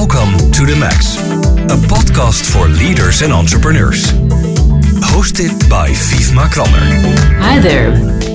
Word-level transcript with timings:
Welcome 0.00 0.50
to 0.52 0.64
The 0.64 0.76
Max, 0.80 1.18
a 1.68 1.76
podcast 1.86 2.50
for 2.50 2.68
leaders 2.68 3.20
and 3.20 3.34
entrepreneurs. 3.34 4.06
Hosted 5.12 5.68
by 5.68 5.90
Vivma 5.90 6.46
Krammer. 6.46 7.38
Hi 7.38 7.58
there. 7.58 7.92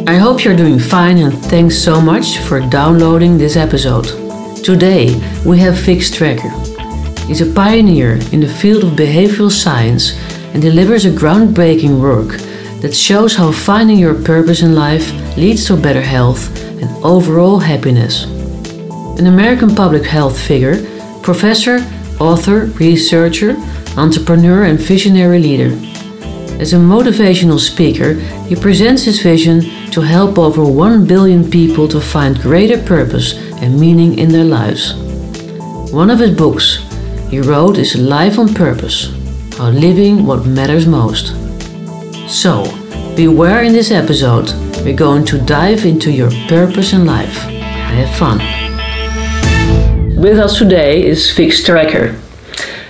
I 0.08 0.14
hope 0.14 0.44
you're 0.44 0.56
doing 0.56 0.78
fine 0.78 1.18
and 1.18 1.34
thanks 1.46 1.76
so 1.76 2.00
much 2.00 2.38
for 2.38 2.60
downloading 2.60 3.40
this 3.40 3.56
episode. 3.56 4.06
Today 4.64 5.20
we 5.44 5.58
have 5.58 5.74
Vic 5.74 6.02
Strecher. 6.02 6.54
He's 7.26 7.42
a 7.42 7.52
pioneer 7.52 8.20
in 8.32 8.42
the 8.42 8.56
field 8.62 8.84
of 8.84 8.92
behavioral 8.92 9.50
science 9.50 10.14
and 10.54 10.62
delivers 10.62 11.06
a 11.06 11.10
groundbreaking 11.10 12.00
work 12.00 12.38
that 12.82 12.94
shows 12.96 13.36
how 13.36 13.52
finding 13.52 13.98
your 13.98 14.14
purpose 14.14 14.62
in 14.62 14.76
life 14.76 15.12
leads 15.36 15.66
to 15.66 15.76
better 15.76 16.04
health 16.04 16.56
and 16.80 17.04
overall 17.04 17.58
happiness. 17.58 18.26
An 19.18 19.26
American 19.26 19.74
public 19.74 20.06
health 20.06 20.40
figure, 20.40 20.76
professor, 21.26 21.80
author, 22.20 22.66
researcher, 22.78 23.56
entrepreneur, 23.98 24.66
and 24.66 24.80
visionary 24.80 25.40
leader. 25.40 25.72
As 26.62 26.74
a 26.74 26.78
motivational 26.78 27.60
speaker, 27.60 28.14
he 28.48 28.56
presents 28.56 29.04
his 29.04 29.22
vision 29.22 29.62
to 29.90 30.02
help 30.02 30.38
over 30.38 30.64
1 30.64 31.08
billion 31.08 31.50
people 31.50 31.88
to 31.88 32.00
find 32.00 32.40
greater 32.40 32.82
purpose 32.82 33.34
and 33.62 33.80
meaning 33.80 34.20
in 34.20 34.30
their 34.30 34.44
lives. 34.44 34.94
One 35.92 36.12
of 36.12 36.20
his 36.20 36.38
books 36.38 36.86
he 37.32 37.40
wrote 37.40 37.80
is 37.80 37.96
Life 37.96 38.38
on 38.38 38.54
Purpose 38.54 39.12
How 39.58 39.70
Living 39.70 40.28
What 40.28 40.46
Matters 40.46 40.86
Most. 40.86 41.34
So, 42.30 42.64
beware 43.16 43.64
in 43.64 43.74
this 43.74 43.90
episode, 43.90 44.54
we're 44.86 44.96
going 44.96 45.26
to 45.26 45.42
dive 45.42 45.86
into 45.86 46.12
your 46.12 46.30
purpose 46.48 46.94
in 46.94 47.06
life. 47.08 47.38
Have 47.96 48.16
fun. 48.16 48.65
With 50.26 50.40
us 50.40 50.58
today 50.58 51.06
is 51.06 51.30
Vic 51.34 51.52
Strecher. 51.52 52.20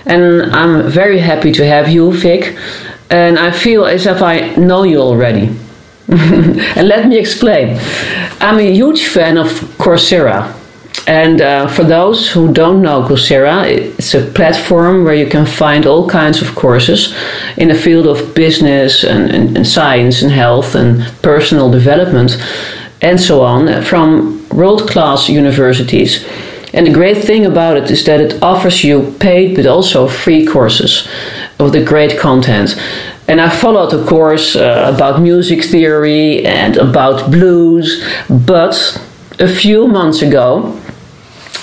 And 0.06 0.50
I'm 0.56 0.88
very 0.88 1.18
happy 1.18 1.52
to 1.52 1.66
have 1.66 1.86
you, 1.86 2.10
Vic. 2.10 2.56
And 3.10 3.38
I 3.38 3.50
feel 3.50 3.84
as 3.84 4.06
if 4.06 4.22
I 4.22 4.54
know 4.56 4.84
you 4.84 5.00
already. 5.02 5.54
and 6.08 6.88
let 6.88 7.06
me 7.06 7.18
explain. 7.18 7.78
I'm 8.40 8.58
a 8.58 8.72
huge 8.72 9.08
fan 9.08 9.36
of 9.36 9.48
Coursera. 9.76 10.54
And 11.06 11.42
uh, 11.42 11.66
for 11.66 11.84
those 11.84 12.32
who 12.32 12.54
don't 12.54 12.80
know 12.80 13.02
Coursera, 13.02 13.66
it's 13.66 14.14
a 14.14 14.22
platform 14.32 15.04
where 15.04 15.14
you 15.14 15.26
can 15.26 15.44
find 15.44 15.84
all 15.84 16.08
kinds 16.08 16.40
of 16.40 16.54
courses 16.54 17.14
in 17.58 17.68
the 17.68 17.74
field 17.74 18.06
of 18.06 18.34
business 18.34 19.04
and, 19.04 19.30
and, 19.30 19.58
and 19.58 19.66
science 19.66 20.22
and 20.22 20.32
health 20.32 20.74
and 20.74 21.02
personal 21.20 21.70
development 21.70 22.42
and 23.02 23.20
so 23.20 23.42
on 23.42 23.82
from 23.82 24.48
world 24.48 24.88
class 24.88 25.28
universities. 25.28 26.26
And 26.76 26.86
the 26.86 26.92
great 26.92 27.24
thing 27.24 27.46
about 27.46 27.78
it 27.78 27.90
is 27.90 28.04
that 28.04 28.20
it 28.20 28.42
offers 28.42 28.84
you 28.84 29.16
paid 29.18 29.56
but 29.56 29.66
also 29.66 30.06
free 30.06 30.46
courses 30.46 31.08
with 31.58 31.72
the 31.72 31.82
great 31.82 32.18
content. 32.18 32.78
And 33.26 33.40
I 33.40 33.48
followed 33.48 33.94
a 33.94 34.04
course 34.04 34.54
uh, 34.54 34.92
about 34.94 35.22
music 35.22 35.64
theory 35.64 36.44
and 36.44 36.76
about 36.76 37.30
blues, 37.30 38.04
but 38.28 39.02
a 39.40 39.48
few 39.48 39.88
months 39.88 40.20
ago 40.20 40.78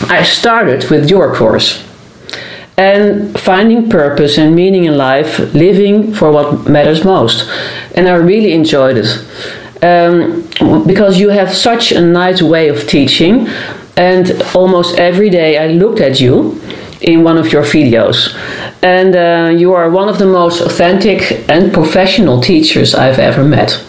I 0.09 0.23
started 0.23 0.89
with 0.89 1.11
your 1.11 1.33
course. 1.33 1.85
And 2.75 3.39
finding 3.39 3.87
purpose 3.91 4.39
and 4.39 4.55
meaning 4.55 4.85
in 4.85 4.97
life, 4.97 5.37
living 5.53 6.11
for 6.11 6.31
what 6.31 6.67
matters 6.67 7.05
most. 7.05 7.47
And 7.95 8.09
I 8.09 8.15
really 8.15 8.53
enjoyed 8.53 8.97
it. 8.97 9.09
Um, 9.83 10.47
because 10.87 11.19
you 11.19 11.29
have 11.29 11.53
such 11.53 11.91
a 11.91 12.01
nice 12.01 12.41
way 12.41 12.69
of 12.69 12.87
teaching, 12.87 13.47
and 13.97 14.41
almost 14.55 14.97
every 14.97 15.29
day 15.29 15.57
I 15.57 15.67
looked 15.67 15.99
at 15.99 16.19
you 16.19 16.59
in 17.01 17.23
one 17.23 17.37
of 17.37 17.51
your 17.51 17.63
videos. 17.63 18.35
And 18.81 19.15
uh, 19.15 19.55
you 19.55 19.73
are 19.73 19.89
one 19.89 20.09
of 20.09 20.17
the 20.17 20.25
most 20.25 20.61
authentic 20.61 21.49
and 21.49 21.73
professional 21.73 22.41
teachers 22.41 22.95
I've 22.95 23.19
ever 23.19 23.43
met. 23.43 23.83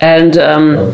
And 0.00 0.38
um, 0.38 0.76
oh, 0.76 0.90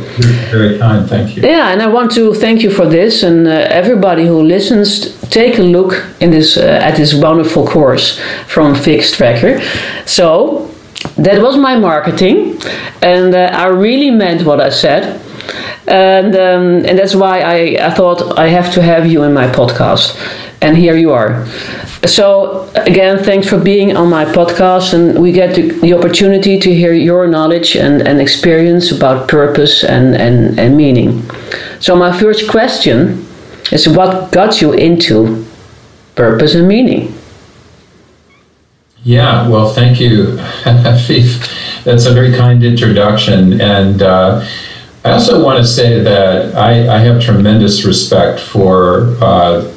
very 0.51 0.79
kind, 0.79 1.07
thank 1.09 1.37
you. 1.37 1.43
Yeah, 1.43 1.73
and 1.73 1.83
I 1.83 1.89
want 1.89 2.13
to 2.13 2.33
thank 2.33 2.63
you 2.63 2.71
for 2.71 2.87
this. 2.87 3.23
And 3.23 3.47
uh, 3.47 3.51
everybody 3.51 4.27
who 4.27 4.43
listens, 4.43 5.21
take 5.29 5.59
a 5.59 5.63
look 5.63 6.07
in 6.21 6.31
this 6.31 6.57
uh, 6.57 6.81
at 6.83 6.97
this 6.97 7.13
wonderful 7.13 7.67
course 7.67 8.19
from 8.47 8.75
Vic 8.75 9.03
Strecher. 9.03 9.61
So 10.07 10.71
that 11.19 11.43
was 11.43 11.59
my 11.59 11.77
marketing, 11.77 12.59
and 13.03 13.35
uh, 13.35 13.51
I 13.53 13.67
really 13.67 14.11
meant 14.11 14.47
what 14.47 14.59
I 14.59 14.71
said. 14.71 15.21
And 15.87 16.35
um, 16.35 16.85
and 16.87 16.99
that's 16.99 17.15
why 17.15 17.41
I, 17.41 17.87
I 17.87 17.91
thought 17.91 18.39
I 18.39 18.49
have 18.49 18.73
to 18.75 18.83
have 18.83 19.07
you 19.07 19.23
in 19.23 19.35
my 19.35 19.47
podcast. 19.47 20.17
And 20.63 20.77
here 20.79 20.97
you 20.97 21.13
are. 21.13 21.47
So, 22.07 22.71
again, 22.75 23.23
thanks 23.23 23.49
for 23.49 23.59
being 23.59 23.97
on 23.97 24.09
my 24.09 24.25
podcast, 24.25 24.95
and 24.95 25.21
we 25.21 25.33
get 25.33 25.55
the, 25.55 25.71
the 25.81 25.95
opportunity 25.95 26.59
to 26.59 26.75
hear 26.75 26.93
your 26.93 27.27
knowledge 27.27 27.77
and, 27.77 28.07
and 28.07 28.21
experience 28.21 28.91
about 28.91 29.29
purpose 29.29 29.85
and, 29.85 30.15
and, 30.15 30.59
and 30.59 30.77
meaning. 30.77 31.23
So, 31.81 31.97
my 31.97 32.19
first 32.19 32.51
question 32.51 33.27
is 33.73 33.89
what 33.89 34.33
got 34.33 34.61
you 34.61 34.73
into 34.73 35.47
purpose 36.15 36.55
and 36.55 36.69
meaning? 36.69 37.15
Yeah, 39.03 39.49
well, 39.49 39.71
thank 39.73 40.01
you, 40.01 40.37
That's 40.65 42.07
a 42.07 42.13
very 42.15 42.35
kind 42.35 42.65
introduction. 42.65 43.61
And 43.61 44.03
uh, 44.03 44.47
I 45.05 45.11
also 45.11 45.45
want 45.45 45.59
to 45.59 45.67
say 45.67 46.01
that 46.01 46.55
I, 46.55 46.97
I 46.97 46.99
have 46.99 47.23
tremendous 47.23 47.85
respect 47.85 48.41
for 48.41 49.17
uh, 49.21 49.71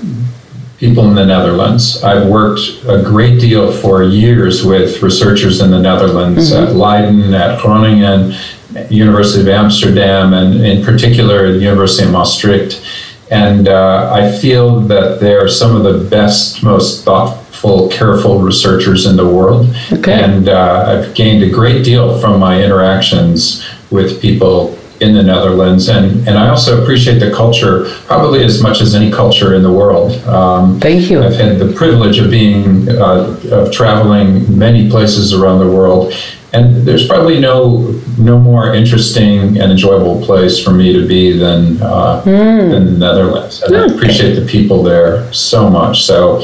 people 0.77 1.05
in 1.09 1.15
the 1.15 1.25
Netherlands. 1.25 2.01
I've 2.01 2.27
worked 2.27 2.61
a 2.87 3.03
great 3.03 3.41
deal 3.41 3.69
for 3.71 4.03
years 4.03 4.63
with 4.63 5.03
researchers 5.03 5.59
in 5.59 5.69
the 5.69 5.79
Netherlands 5.79 6.51
mm-hmm. 6.51 6.67
at 6.67 6.75
Leiden, 6.75 7.33
at 7.33 7.61
Groningen, 7.61 8.35
University 8.89 9.41
of 9.41 9.49
Amsterdam, 9.49 10.33
and 10.33 10.63
in 10.63 10.85
particular 10.85 11.51
the 11.51 11.59
University 11.59 12.05
of 12.05 12.13
Maastricht. 12.13 12.81
And 13.29 13.67
uh, 13.67 14.09
I 14.13 14.31
feel 14.31 14.79
that 14.81 15.19
they 15.19 15.33
are 15.33 15.49
some 15.49 15.75
of 15.75 15.83
the 15.83 16.09
best, 16.09 16.63
most 16.63 17.03
thoughtful, 17.03 17.89
careful 17.89 18.39
researchers 18.39 19.05
in 19.05 19.17
the 19.17 19.27
world. 19.27 19.75
Okay. 19.91 20.23
And 20.23 20.47
uh, 20.47 20.85
I've 20.87 21.15
gained 21.15 21.43
a 21.43 21.49
great 21.49 21.83
deal 21.83 22.21
from 22.21 22.39
my 22.39 22.63
interactions 22.63 23.67
with 23.91 24.21
people 24.21 24.76
in 24.99 25.13
the 25.13 25.23
Netherlands, 25.23 25.89
and, 25.89 26.27
and 26.27 26.37
I 26.37 26.49
also 26.49 26.81
appreciate 26.81 27.19
the 27.19 27.31
culture 27.31 27.85
probably 28.05 28.43
as 28.43 28.61
much 28.61 28.81
as 28.81 28.95
any 28.95 29.11
culture 29.11 29.53
in 29.53 29.63
the 29.63 29.71
world. 29.71 30.13
Um, 30.25 30.79
Thank 30.79 31.09
you. 31.09 31.21
I've 31.23 31.35
had 31.35 31.59
the 31.59 31.73
privilege 31.73 32.19
of 32.19 32.31
being 32.31 32.89
uh, 32.89 33.39
of 33.51 33.71
traveling 33.71 34.57
many 34.57 34.89
places 34.89 35.33
around 35.33 35.59
the 35.59 35.71
world, 35.71 36.13
and 36.53 36.77
there's 36.87 37.07
probably 37.07 37.39
no 37.39 37.93
no 38.17 38.39
more 38.39 38.73
interesting 38.73 39.59
and 39.59 39.71
enjoyable 39.71 40.25
place 40.25 40.63
for 40.63 40.71
me 40.71 40.93
to 40.93 41.07
be 41.07 41.37
than 41.37 41.81
uh, 41.81 42.23
mm. 42.23 42.71
than 42.71 42.85
the 42.85 42.97
Netherlands. 42.97 43.61
And 43.61 43.75
I 43.75 43.85
appreciate 43.85 44.35
the 44.35 44.45
people 44.45 44.81
there 44.81 45.31
so 45.31 45.69
much. 45.69 46.05
So 46.05 46.41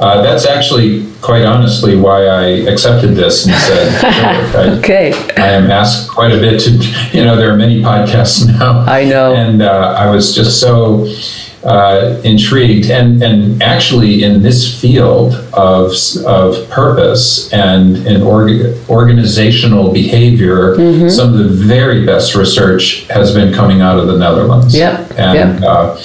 uh, 0.00 0.22
that's 0.22 0.46
actually 0.46 1.10
quite 1.22 1.44
honestly 1.44 1.96
why 1.96 2.26
I 2.26 2.44
accepted 2.70 3.14
this 3.14 3.46
and 3.46 3.54
said, 3.54 4.04
I, 4.54 4.78
okay, 4.78 5.12
I 5.36 5.48
am 5.48 5.70
asked 5.70 6.10
quite 6.10 6.32
a 6.32 6.38
bit 6.38 6.60
to. 6.62 6.70
You 7.16 7.24
know, 7.24 7.36
there 7.36 7.52
are 7.52 7.56
many 7.56 7.80
podcasts 7.82 8.46
now. 8.58 8.80
I 8.80 9.04
know, 9.04 9.34
and 9.34 9.62
uh, 9.62 9.94
I 9.98 10.10
was 10.10 10.34
just 10.34 10.60
so 10.60 11.06
uh, 11.66 12.20
intrigued. 12.24 12.90
And, 12.90 13.22
and 13.22 13.62
actually, 13.62 14.22
in 14.22 14.42
this 14.42 14.80
field 14.80 15.34
of, 15.52 15.92
of 16.24 16.70
purpose 16.70 17.52
and, 17.52 17.96
and 18.06 18.22
org- 18.22 18.76
organizational 18.88 19.92
behavior, 19.92 20.76
mm-hmm. 20.76 21.08
some 21.08 21.32
of 21.34 21.38
the 21.38 21.48
very 21.48 22.06
best 22.06 22.34
research 22.34 23.06
has 23.08 23.34
been 23.34 23.52
coming 23.52 23.80
out 23.80 23.98
of 23.98 24.06
the 24.06 24.16
Netherlands. 24.16 24.74
Yep. 24.74 25.18
And, 25.18 25.60
yep. 25.60 25.98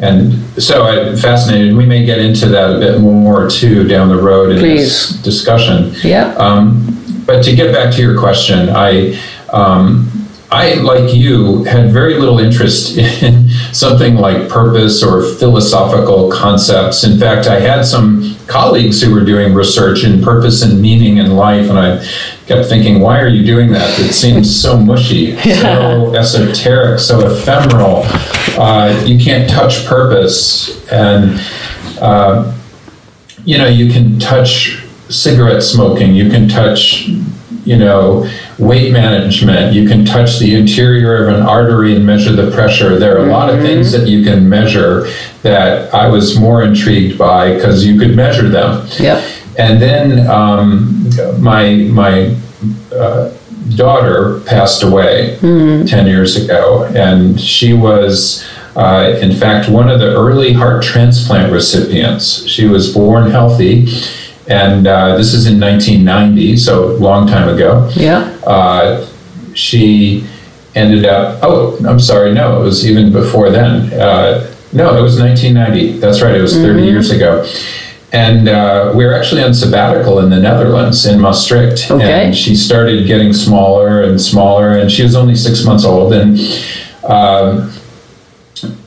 And 0.00 0.34
so 0.62 0.84
I'm 0.84 1.16
fascinated. 1.16 1.76
We 1.76 1.86
may 1.86 2.04
get 2.04 2.18
into 2.18 2.46
that 2.46 2.76
a 2.76 2.78
bit 2.78 3.00
more 3.00 3.48
too 3.48 3.86
down 3.86 4.08
the 4.08 4.20
road 4.20 4.52
in 4.52 4.58
Please. 4.58 5.10
this 5.10 5.22
discussion. 5.22 5.92
Yeah. 6.02 6.34
Um, 6.34 6.94
but 7.26 7.42
to 7.44 7.54
get 7.54 7.74
back 7.74 7.94
to 7.94 8.02
your 8.02 8.18
question, 8.18 8.68
I 8.70 9.20
um, 9.52 10.08
I, 10.50 10.74
like 10.74 11.14
you, 11.14 11.64
had 11.64 11.90
very 11.92 12.14
little 12.14 12.38
interest 12.38 12.96
in 13.22 13.50
something 13.72 14.16
like 14.16 14.48
purpose 14.48 15.02
or 15.02 15.22
philosophical 15.34 16.30
concepts. 16.30 17.04
In 17.04 17.18
fact, 17.18 17.46
I 17.46 17.60
had 17.60 17.84
some 17.84 18.37
colleagues 18.48 19.00
who 19.00 19.14
were 19.14 19.24
doing 19.24 19.54
research 19.54 20.04
in 20.04 20.22
purpose 20.22 20.62
and 20.62 20.80
meaning 20.80 21.18
in 21.18 21.36
life, 21.36 21.68
and 21.68 21.78
I 21.78 22.04
kept 22.46 22.68
thinking, 22.68 23.00
why 23.00 23.20
are 23.20 23.28
you 23.28 23.44
doing 23.44 23.70
that? 23.72 23.98
It 24.00 24.12
seems 24.12 24.60
so 24.60 24.76
mushy, 24.78 25.36
yeah. 25.44 25.60
so 25.60 26.14
esoteric, 26.14 26.98
so 26.98 27.26
ephemeral. 27.26 28.02
Uh, 28.60 29.00
you 29.06 29.22
can't 29.22 29.48
touch 29.48 29.84
purpose, 29.86 30.84
and 30.90 31.40
uh, 32.00 32.56
you 33.44 33.58
know, 33.58 33.68
you 33.68 33.92
can 33.92 34.18
touch 34.18 34.84
cigarette 35.08 35.62
smoking, 35.62 36.14
you 36.14 36.30
can 36.30 36.48
touch, 36.48 37.08
you 37.64 37.76
know, 37.76 38.28
weight 38.58 38.92
management. 38.92 39.72
You 39.72 39.88
can 39.88 40.04
touch 40.04 40.38
the 40.38 40.54
interior 40.56 41.28
of 41.28 41.34
an 41.34 41.42
artery 41.42 41.94
and 41.94 42.04
measure 42.04 42.32
the 42.32 42.50
pressure. 42.50 42.98
There 42.98 43.16
are 43.18 43.26
a 43.26 43.32
lot 43.32 43.52
of 43.52 43.60
things 43.60 43.92
that 43.92 44.08
you 44.08 44.24
can 44.24 44.48
measure 44.48 45.08
that 45.42 45.94
I 45.94 46.08
was 46.08 46.38
more 46.38 46.62
intrigued 46.62 47.18
by 47.18 47.54
because 47.54 47.86
you 47.86 47.98
could 47.98 48.16
measure 48.16 48.48
them. 48.48 48.86
Yep. 48.98 49.24
And 49.58 49.82
then 49.82 50.26
um, 50.28 51.08
my 51.40 51.74
my 51.74 52.36
uh, 52.92 53.32
daughter 53.74 54.40
passed 54.40 54.82
away 54.82 55.38
10 55.40 56.06
years 56.06 56.36
ago, 56.36 56.84
and 56.94 57.40
she 57.40 57.72
was, 57.72 58.46
uh, 58.76 59.18
in 59.20 59.32
fact, 59.32 59.68
one 59.68 59.88
of 59.88 60.00
the 60.00 60.14
early 60.14 60.52
heart 60.52 60.82
transplant 60.82 61.52
recipients. 61.52 62.46
She 62.46 62.66
was 62.66 62.92
born 62.94 63.30
healthy, 63.30 63.88
and 64.48 64.86
uh, 64.86 65.16
this 65.16 65.34
is 65.34 65.46
in 65.46 65.60
1990, 65.60 66.56
so 66.56 66.92
a 66.92 66.96
long 66.98 67.26
time 67.26 67.48
ago. 67.48 67.90
Yeah. 67.94 68.37
Uh, 68.48 69.06
she 69.54 70.26
ended 70.74 71.04
up, 71.04 71.40
oh, 71.42 71.78
I'm 71.86 72.00
sorry, 72.00 72.32
no, 72.32 72.60
it 72.60 72.64
was 72.64 72.88
even 72.88 73.12
before 73.12 73.50
then. 73.50 73.92
Uh, 73.92 74.54
no, 74.72 74.98
it 74.98 75.02
was 75.02 75.20
1990. 75.20 75.98
That's 75.98 76.22
right, 76.22 76.34
it 76.34 76.40
was 76.40 76.54
30 76.54 76.82
years 76.82 77.10
ago. 77.10 77.46
And 78.12 78.48
uh, 78.48 78.92
we 78.96 79.04
were 79.04 79.12
actually 79.12 79.42
on 79.42 79.52
sabbatical 79.52 80.20
in 80.20 80.30
the 80.30 80.40
Netherlands, 80.40 81.04
in 81.04 81.20
Maastricht. 81.20 81.90
Okay. 81.90 82.26
And 82.26 82.34
she 82.34 82.56
started 82.56 83.06
getting 83.06 83.34
smaller 83.34 84.02
and 84.02 84.18
smaller, 84.18 84.78
and 84.78 84.90
she 84.90 85.02
was 85.02 85.14
only 85.14 85.36
six 85.36 85.64
months 85.64 85.84
old. 85.84 86.14
And 86.14 86.38
um, 87.04 87.70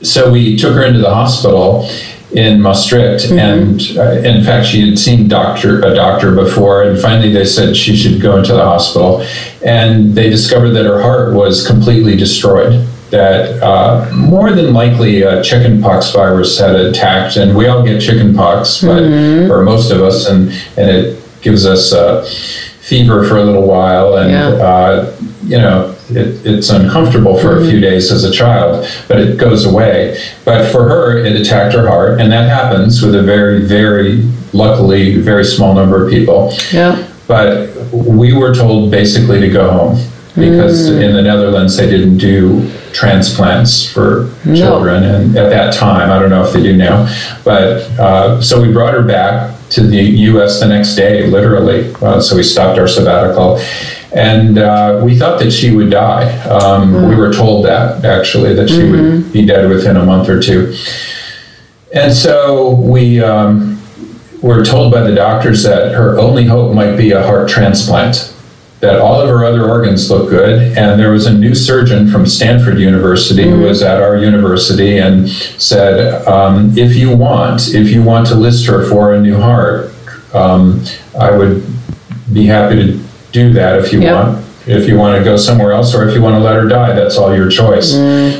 so 0.02 0.32
we 0.32 0.56
took 0.56 0.74
her 0.74 0.84
into 0.84 0.98
the 0.98 1.14
hospital 1.14 1.88
in 2.34 2.60
Maastricht, 2.62 3.30
and 3.30 3.80
uh, 3.98 4.12
in 4.26 4.42
fact, 4.42 4.66
she 4.66 4.88
had 4.88 4.98
seen 4.98 5.28
doctor 5.28 5.80
a 5.82 5.94
doctor 5.94 6.34
before, 6.34 6.82
and 6.84 6.98
finally 7.00 7.30
they 7.32 7.44
said 7.44 7.76
she 7.76 7.94
should 7.94 8.20
go 8.22 8.38
into 8.38 8.52
the 8.54 8.64
hospital, 8.64 9.24
and 9.64 10.14
they 10.14 10.30
discovered 10.30 10.70
that 10.70 10.84
her 10.86 11.02
heart 11.02 11.34
was 11.34 11.66
completely 11.66 12.16
destroyed. 12.16 12.86
That 13.10 13.62
uh, 13.62 14.10
more 14.14 14.52
than 14.52 14.72
likely 14.72 15.20
a 15.22 15.42
chickenpox 15.42 16.12
virus 16.12 16.58
had 16.58 16.74
attacked, 16.76 17.36
and 17.36 17.54
we 17.54 17.66
all 17.66 17.84
get 17.84 18.00
chickenpox, 18.00 18.80
but 18.80 19.02
or 19.50 19.62
most 19.62 19.90
of 19.90 20.00
us, 20.00 20.26
and 20.28 20.50
and 20.78 20.88
it 20.90 21.22
gives 21.42 21.66
us 21.66 21.92
uh, 21.92 22.24
fever 22.80 23.28
for 23.28 23.36
a 23.36 23.44
little 23.44 23.66
while, 23.66 24.16
and 24.16 24.30
Yeah. 24.30 24.48
uh, 24.64 25.16
you 25.44 25.58
know 25.58 25.91
it, 26.16 26.46
it's 26.46 26.70
uncomfortable 26.70 27.38
for 27.38 27.60
a 27.60 27.66
few 27.68 27.80
days 27.80 28.10
as 28.12 28.24
a 28.24 28.30
child, 28.32 28.86
but 29.08 29.18
it 29.20 29.38
goes 29.38 29.64
away. 29.66 30.22
But 30.44 30.70
for 30.72 30.88
her, 30.88 31.18
it 31.18 31.36
attacked 31.36 31.74
her 31.74 31.86
heart, 31.88 32.20
and 32.20 32.30
that 32.32 32.48
happens 32.48 33.02
with 33.02 33.14
a 33.14 33.22
very, 33.22 33.64
very 33.64 34.22
luckily 34.52 35.18
very 35.18 35.44
small 35.44 35.74
number 35.74 36.04
of 36.04 36.10
people. 36.10 36.52
Yeah. 36.72 37.08
But 37.26 37.70
we 37.92 38.32
were 38.34 38.54
told 38.54 38.90
basically 38.90 39.40
to 39.40 39.48
go 39.48 39.70
home 39.70 40.08
because 40.34 40.88
in 40.88 41.14
the 41.14 41.22
Netherlands 41.22 41.76
they 41.76 41.86
didn't 41.86 42.18
do 42.18 42.70
transplants 42.92 43.90
for 43.90 44.30
children, 44.44 45.04
and 45.04 45.36
at 45.36 45.50
that 45.50 45.74
time, 45.74 46.10
I 46.10 46.18
don't 46.18 46.30
know 46.30 46.44
if 46.44 46.52
they 46.52 46.62
do 46.62 46.76
now, 46.76 47.06
but 47.44 47.82
uh, 47.98 48.40
so 48.40 48.60
we 48.60 48.72
brought 48.72 48.94
her 48.94 49.02
back 49.02 49.58
to 49.70 49.86
the 49.86 50.02
U.S. 50.02 50.60
the 50.60 50.68
next 50.68 50.94
day, 50.94 51.26
literally. 51.26 51.92
Uh, 52.02 52.20
so 52.20 52.36
we 52.36 52.42
stopped 52.42 52.78
our 52.78 52.88
sabbatical. 52.88 53.58
And 54.14 54.58
uh, 54.58 55.00
we 55.02 55.18
thought 55.18 55.38
that 55.40 55.50
she 55.50 55.74
would 55.74 55.90
die. 55.90 56.24
Um, 56.46 56.92
We 57.08 57.16
were 57.16 57.32
told 57.32 57.64
that 57.64 58.04
actually 58.04 58.54
that 58.54 58.68
she 58.68 58.90
would 58.90 59.32
be 59.32 59.46
dead 59.46 59.68
within 59.70 59.96
a 59.96 60.04
month 60.04 60.28
or 60.28 60.40
two. 60.40 60.76
And 61.94 62.12
so 62.12 62.70
we 62.70 63.22
um, 63.22 63.80
were 64.42 64.64
told 64.64 64.92
by 64.92 65.02
the 65.02 65.14
doctors 65.14 65.62
that 65.62 65.92
her 65.94 66.18
only 66.18 66.44
hope 66.44 66.74
might 66.74 66.96
be 66.96 67.12
a 67.12 67.22
heart 67.22 67.48
transplant, 67.48 68.34
that 68.80 68.98
all 69.00 69.20
of 69.20 69.28
her 69.28 69.44
other 69.44 69.68
organs 69.68 70.10
look 70.10 70.28
good. 70.28 70.76
And 70.76 71.00
there 71.00 71.12
was 71.12 71.26
a 71.26 71.32
new 71.32 71.54
surgeon 71.54 72.10
from 72.10 72.26
Stanford 72.26 72.78
University 72.78 73.48
who 73.48 73.60
was 73.60 73.82
at 73.82 74.02
our 74.02 74.16
university 74.16 74.98
and 74.98 75.28
said, 75.28 76.26
um, 76.26 76.76
if 76.76 76.96
you 76.96 77.14
want, 77.16 77.74
if 77.74 77.88
you 77.90 78.02
want 78.02 78.26
to 78.28 78.34
list 78.34 78.66
her 78.66 78.84
for 78.88 79.14
a 79.14 79.20
new 79.20 79.38
heart, 79.40 79.92
um, 80.34 80.84
I 81.18 81.30
would 81.30 81.64
be 82.32 82.46
happy 82.46 82.76
to 82.76 82.98
do 83.32 83.52
that 83.54 83.78
if 83.80 83.92
you 83.92 84.00
Yep. 84.00 84.14
want. 84.14 84.44
If 84.66 84.86
you 84.86 84.96
want 84.96 85.18
to 85.18 85.24
go 85.24 85.36
somewhere 85.36 85.72
else 85.72 85.92
or 85.94 86.08
if 86.08 86.14
you 86.14 86.22
want 86.22 86.36
to 86.36 86.40
let 86.40 86.54
her 86.54 86.68
die, 86.68 86.92
that's 86.94 87.16
all 87.16 87.34
your 87.34 87.48
choice. 87.48 87.90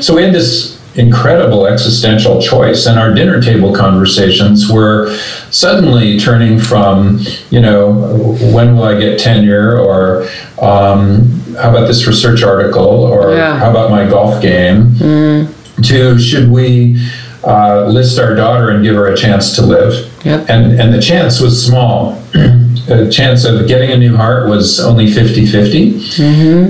So 0.05 0.15
we 0.15 0.23
had 0.23 0.33
this 0.33 0.77
incredible 0.95 1.65
existential 1.67 2.39
choice 2.41 2.85
and 2.85 2.99
our 2.99 3.11
dinner 3.13 3.41
table 3.41 3.73
conversations 3.73 4.71
were 4.71 5.11
suddenly 5.49 6.19
turning 6.19 6.59
from 6.59 7.19
you 7.49 7.59
know 7.59 7.91
when 8.53 8.75
will 8.77 8.83
i 8.83 8.95
get 8.99 9.17
tenure 9.17 9.79
or 9.79 10.21
um, 10.61 11.27
how 11.59 11.71
about 11.71 11.87
this 11.87 12.05
research 12.05 12.43
article 12.43 12.85
or 12.85 13.33
Yeah. 13.33 13.57
how 13.57 13.71
about 13.71 13.89
my 13.89 14.07
golf 14.07 14.39
game 14.39 14.95
to 15.81 16.19
should 16.19 16.51
we 16.51 17.03
uh, 17.43 17.87
list 17.87 18.19
our 18.19 18.35
daughter 18.35 18.69
and 18.69 18.83
give 18.83 18.93
her 18.95 19.07
a 19.07 19.17
chance 19.17 19.55
to 19.55 19.63
live 19.65 19.93
Yep. 20.23 20.45
and 20.47 20.79
and 20.79 20.93
the 20.93 21.01
chance 21.01 21.41
was 21.41 21.65
small 21.65 22.21
the 22.87 23.09
chance 23.09 23.45
of 23.45 23.65
getting 23.67 23.91
a 23.91 23.97
new 23.97 24.15
heart 24.15 24.49
was 24.49 24.79
only 24.79 25.09
50 25.11 25.45
50 25.45 25.95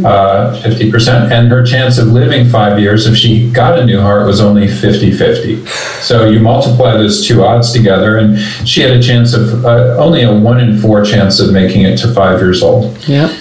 uh, 0.05 0.61
50% 0.61 1.31
and 1.31 1.49
her 1.49 1.65
chance 1.65 1.97
of 1.97 2.07
living 2.07 2.47
five 2.47 2.79
years 2.79 3.07
if 3.07 3.15
she 3.17 3.49
got 3.51 3.79
a 3.79 3.85
new 3.85 3.99
heart 3.99 4.27
was 4.27 4.39
only 4.39 4.67
50 4.67 5.11
50 5.11 5.65
so 6.01 6.25
you 6.29 6.39
multiply 6.39 6.93
those 6.93 7.25
two 7.25 7.43
odds 7.43 7.71
together 7.71 8.17
and 8.17 8.37
she 8.67 8.81
had 8.81 8.91
a 8.91 9.01
chance 9.01 9.33
of 9.33 9.65
uh, 9.65 9.95
only 9.97 10.21
a 10.23 10.31
one 10.31 10.59
in 10.59 10.77
four 10.79 11.03
chance 11.03 11.39
of 11.39 11.51
making 11.51 11.81
it 11.83 11.97
to 11.97 12.13
five 12.13 12.39
years 12.39 12.61
old. 12.61 12.95
Yep. 13.07 13.31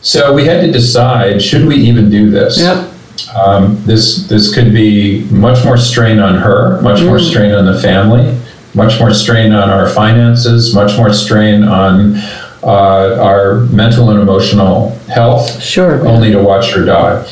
so 0.00 0.32
we 0.32 0.44
had 0.46 0.60
to 0.62 0.72
decide 0.72 1.42
should 1.42 1.66
we 1.66 1.76
even 1.76 2.08
do 2.10 2.30
this? 2.30 2.58
Yep. 2.58 3.36
um, 3.36 3.82
this 3.84 4.26
this 4.28 4.54
could 4.54 4.72
be 4.72 5.24
much 5.30 5.64
more 5.64 5.76
strain 5.76 6.18
on 6.20 6.36
her, 6.36 6.80
much 6.82 7.02
more 7.02 7.18
strain 7.18 7.52
on 7.52 7.64
the 7.66 7.80
family, 7.80 8.26
much 8.74 8.98
more 8.98 9.12
strain 9.12 9.52
on 9.52 9.70
our 9.70 9.88
finances, 9.88 10.74
much 10.74 10.96
more 10.96 11.12
strain 11.12 11.64
on 11.64 12.16
uh, 12.62 13.18
our 13.20 13.60
mental 13.66 14.10
and 14.10 14.20
emotional 14.20 14.90
health. 15.08 15.62
Sure. 15.62 16.06
Only 16.06 16.32
to 16.32 16.42
watch 16.42 16.72
her 16.72 16.84
die. 16.84 17.28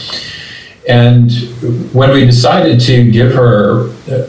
And 0.89 1.31
when 1.93 2.11
we 2.13 2.25
decided 2.25 2.81
to 2.81 3.11
give 3.11 3.33
her 3.35 3.87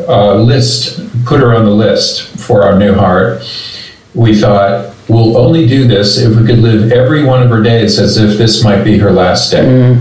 a 0.07 0.35
list, 0.35 0.99
put 1.25 1.39
her 1.39 1.55
on 1.55 1.65
the 1.65 1.71
list 1.71 2.39
for 2.39 2.63
our 2.63 2.77
new 2.77 2.93
heart, 2.93 3.41
we 4.13 4.39
thought 4.39 4.93
we'll 5.09 5.35
only 5.37 5.67
do 5.67 5.87
this 5.87 6.19
if 6.19 6.37
we 6.39 6.45
could 6.45 6.59
live 6.59 6.91
every 6.91 7.23
one 7.23 7.41
of 7.41 7.49
her 7.49 7.61
days 7.61 7.99
as 7.99 8.17
if 8.17 8.37
this 8.37 8.63
might 8.63 8.83
be 8.83 8.97
her 8.99 9.11
last 9.11 9.51
day 9.51 9.97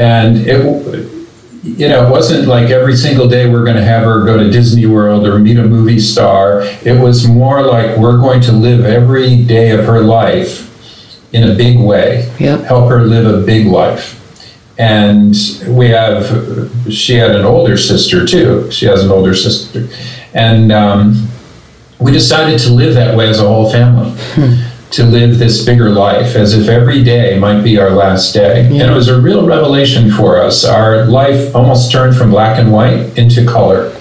and 0.00 0.38
it 0.48 1.19
you 1.62 1.88
know 1.88 2.06
it 2.06 2.10
wasn't 2.10 2.48
like 2.48 2.70
every 2.70 2.96
single 2.96 3.28
day 3.28 3.50
we're 3.50 3.64
going 3.64 3.76
to 3.76 3.84
have 3.84 4.04
her 4.04 4.24
go 4.24 4.38
to 4.38 4.50
disney 4.50 4.86
world 4.86 5.26
or 5.26 5.38
meet 5.38 5.58
a 5.58 5.62
movie 5.62 6.00
star. 6.00 6.62
It 6.84 7.00
was 7.00 7.28
more 7.28 7.62
like 7.62 7.98
we're 7.98 8.18
going 8.18 8.40
to 8.42 8.52
live 8.52 8.84
every 8.84 9.44
day 9.44 9.70
of 9.70 9.84
her 9.84 10.00
life 10.00 10.66
in 11.34 11.48
a 11.48 11.54
big 11.54 11.78
way. 11.78 12.32
Yep. 12.38 12.60
help 12.62 12.90
her 12.90 13.02
live 13.04 13.26
a 13.26 13.44
big 13.44 13.66
life. 13.66 14.16
And 14.78 15.34
we 15.68 15.90
have 15.90 16.72
she 16.90 17.16
had 17.16 17.36
an 17.36 17.44
older 17.44 17.76
sister 17.76 18.26
too. 18.26 18.70
She 18.70 18.86
has 18.86 19.04
an 19.04 19.10
older 19.10 19.34
sister. 19.34 19.88
And 20.32 20.72
um, 20.72 21.28
we 21.98 22.12
decided 22.12 22.58
to 22.60 22.72
live 22.72 22.94
that 22.94 23.16
way 23.16 23.28
as 23.28 23.38
a 23.38 23.46
whole 23.46 23.70
family 23.70 24.16
to 24.90 25.04
live 25.04 25.38
this 25.38 25.64
bigger 25.64 25.90
life 25.90 26.34
as 26.34 26.54
if 26.54 26.68
every 26.68 27.04
day 27.04 27.38
might 27.38 27.62
be 27.62 27.78
our 27.78 27.90
last 27.90 28.34
day. 28.34 28.66
And 28.66 28.90
it 28.90 28.94
was 28.94 29.08
a 29.08 29.20
real 29.20 29.46
revelation 29.46 30.10
for 30.10 30.42
us. 30.42 30.64
Our 30.64 31.04
life 31.04 31.54
almost 31.54 31.92
turned 31.92 32.16
from 32.16 32.30
black 32.30 32.58
and 32.58 32.72
white 32.72 33.16
into 33.16 33.46
color. 33.46 33.96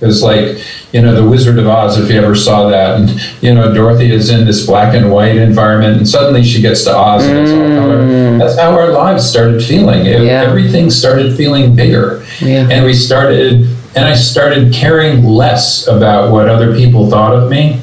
It 0.00 0.06
was 0.06 0.22
like, 0.22 0.58
you 0.92 1.00
know, 1.00 1.14
the 1.14 1.26
Wizard 1.26 1.58
of 1.58 1.66
Oz, 1.66 1.98
if 1.98 2.10
you 2.10 2.20
ever 2.20 2.34
saw 2.34 2.68
that. 2.68 3.00
And, 3.00 3.42
you 3.42 3.54
know, 3.54 3.72
Dorothy 3.72 4.12
is 4.12 4.28
in 4.28 4.44
this 4.44 4.66
black 4.66 4.94
and 4.94 5.10
white 5.10 5.36
environment, 5.36 5.96
and 5.96 6.06
suddenly 6.08 6.44
she 6.44 6.60
gets 6.60 6.84
to 6.84 6.94
Oz 6.94 7.24
and 7.24 7.38
it's 7.38 7.50
all 7.50 7.56
mm. 7.56 7.78
color. 7.78 8.38
That's 8.38 8.58
how 8.58 8.72
our 8.72 8.92
lives 8.92 9.28
started 9.28 9.64
feeling. 9.64 10.04
It- 10.04 10.22
Yeah. 10.22 10.42
Everything 10.42 10.90
started 10.90 11.36
feeling 11.36 11.74
bigger. 11.74 12.22
Yeah. 12.40 12.68
And 12.70 12.84
we 12.84 12.92
started, 12.92 13.66
and 13.96 14.04
I 14.04 14.14
started 14.14 14.74
caring 14.74 15.24
less 15.24 15.86
about 15.86 16.30
what 16.30 16.50
other 16.50 16.76
people 16.76 17.08
thought 17.08 17.34
of 17.34 17.50
me 17.50 17.80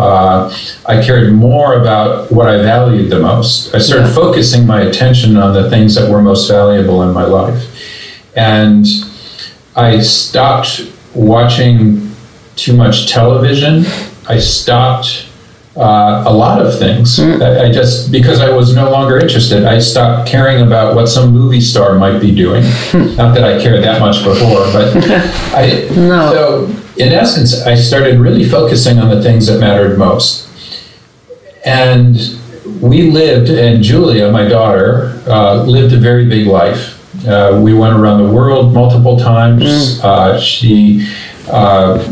uh, 0.00 0.54
I 0.86 1.02
cared 1.02 1.32
more 1.34 1.80
about 1.80 2.30
what 2.32 2.48
I 2.48 2.56
valued 2.62 3.10
the 3.10 3.20
most. 3.20 3.74
I 3.74 3.78
started 3.78 4.08
Yeah. 4.08 4.14
focusing 4.14 4.66
my 4.66 4.80
attention 4.82 5.36
on 5.36 5.52
the 5.54 5.68
things 5.68 5.94
that 5.96 6.10
were 6.10 6.22
most 6.22 6.48
valuable 6.48 7.02
in 7.02 7.12
my 7.12 7.24
life. 7.24 7.62
And 8.36 8.86
I 9.76 10.00
stopped 10.00 10.70
watching 11.14 12.10
too 12.56 12.74
much 12.76 13.10
television. 13.12 13.84
I 14.28 14.38
stopped 14.38 15.26
uh, 15.76 16.24
a 16.26 16.32
lot 16.32 16.60
of 16.64 16.78
things. 16.78 17.18
I 17.20 17.66
I 17.66 17.72
just, 17.72 18.10
because 18.10 18.40
I 18.40 18.50
was 18.50 18.74
no 18.74 18.90
longer 18.90 19.18
interested, 19.18 19.64
I 19.64 19.78
stopped 19.78 20.28
caring 20.28 20.62
about 20.68 20.94
what 20.96 21.06
some 21.08 21.32
movie 21.32 21.60
star 21.60 21.94
might 21.98 22.18
be 22.20 22.32
doing. 22.34 22.62
Not 23.16 23.34
that 23.36 23.44
I 23.44 23.60
cared 23.62 23.82
that 23.84 24.00
much 24.00 24.18
before, 24.24 24.64
but 24.72 24.88
I, 25.54 25.88
No. 25.94 26.32
so 26.32 26.44
in 27.00 27.12
essence, 27.12 27.62
I 27.62 27.74
started 27.74 28.20
really 28.20 28.48
focusing 28.48 28.98
on 28.98 29.08
the 29.08 29.22
things 29.22 29.46
that 29.46 29.58
mattered 29.58 29.98
most. 29.98 30.48
And 31.64 32.16
we 32.80 33.10
lived, 33.10 33.50
and 33.50 33.82
Julia, 33.82 34.30
my 34.30 34.46
daughter, 34.46 35.22
uh, 35.26 35.64
lived 35.64 35.92
a 35.92 35.98
very 35.98 36.26
big 36.26 36.46
life. 36.46 36.96
Uh, 37.26 37.60
we 37.62 37.74
went 37.74 37.94
around 37.96 38.22
the 38.24 38.32
world 38.32 38.72
multiple 38.72 39.18
times. 39.18 40.00
Uh, 40.02 40.38
she, 40.40 41.06
uh, 41.48 42.02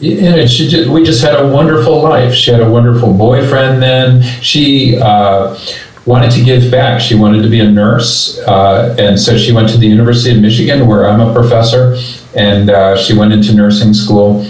you 0.00 0.20
know, 0.22 0.46
she 0.46 0.68
just, 0.68 0.88
we 0.88 1.04
just 1.04 1.22
had 1.22 1.34
a 1.34 1.46
wonderful 1.46 2.00
life. 2.02 2.34
She 2.34 2.50
had 2.50 2.60
a 2.60 2.70
wonderful 2.70 3.12
boyfriend 3.12 3.82
then. 3.82 4.22
She 4.42 4.98
uh, 5.00 5.58
wanted 6.06 6.30
to 6.32 6.42
give 6.42 6.70
back. 6.70 7.00
She 7.00 7.14
wanted 7.14 7.42
to 7.42 7.48
be 7.48 7.60
a 7.60 7.70
nurse, 7.70 8.38
uh, 8.40 8.96
and 8.98 9.20
so 9.20 9.36
she 9.36 9.52
went 9.52 9.68
to 9.70 9.76
the 9.76 9.86
University 9.86 10.34
of 10.34 10.40
Michigan, 10.40 10.86
where 10.88 11.08
I'm 11.08 11.20
a 11.20 11.32
professor, 11.32 11.96
and 12.36 12.70
uh, 12.70 12.96
she 12.96 13.16
went 13.16 13.32
into 13.32 13.54
nursing 13.54 13.94
school. 13.94 14.46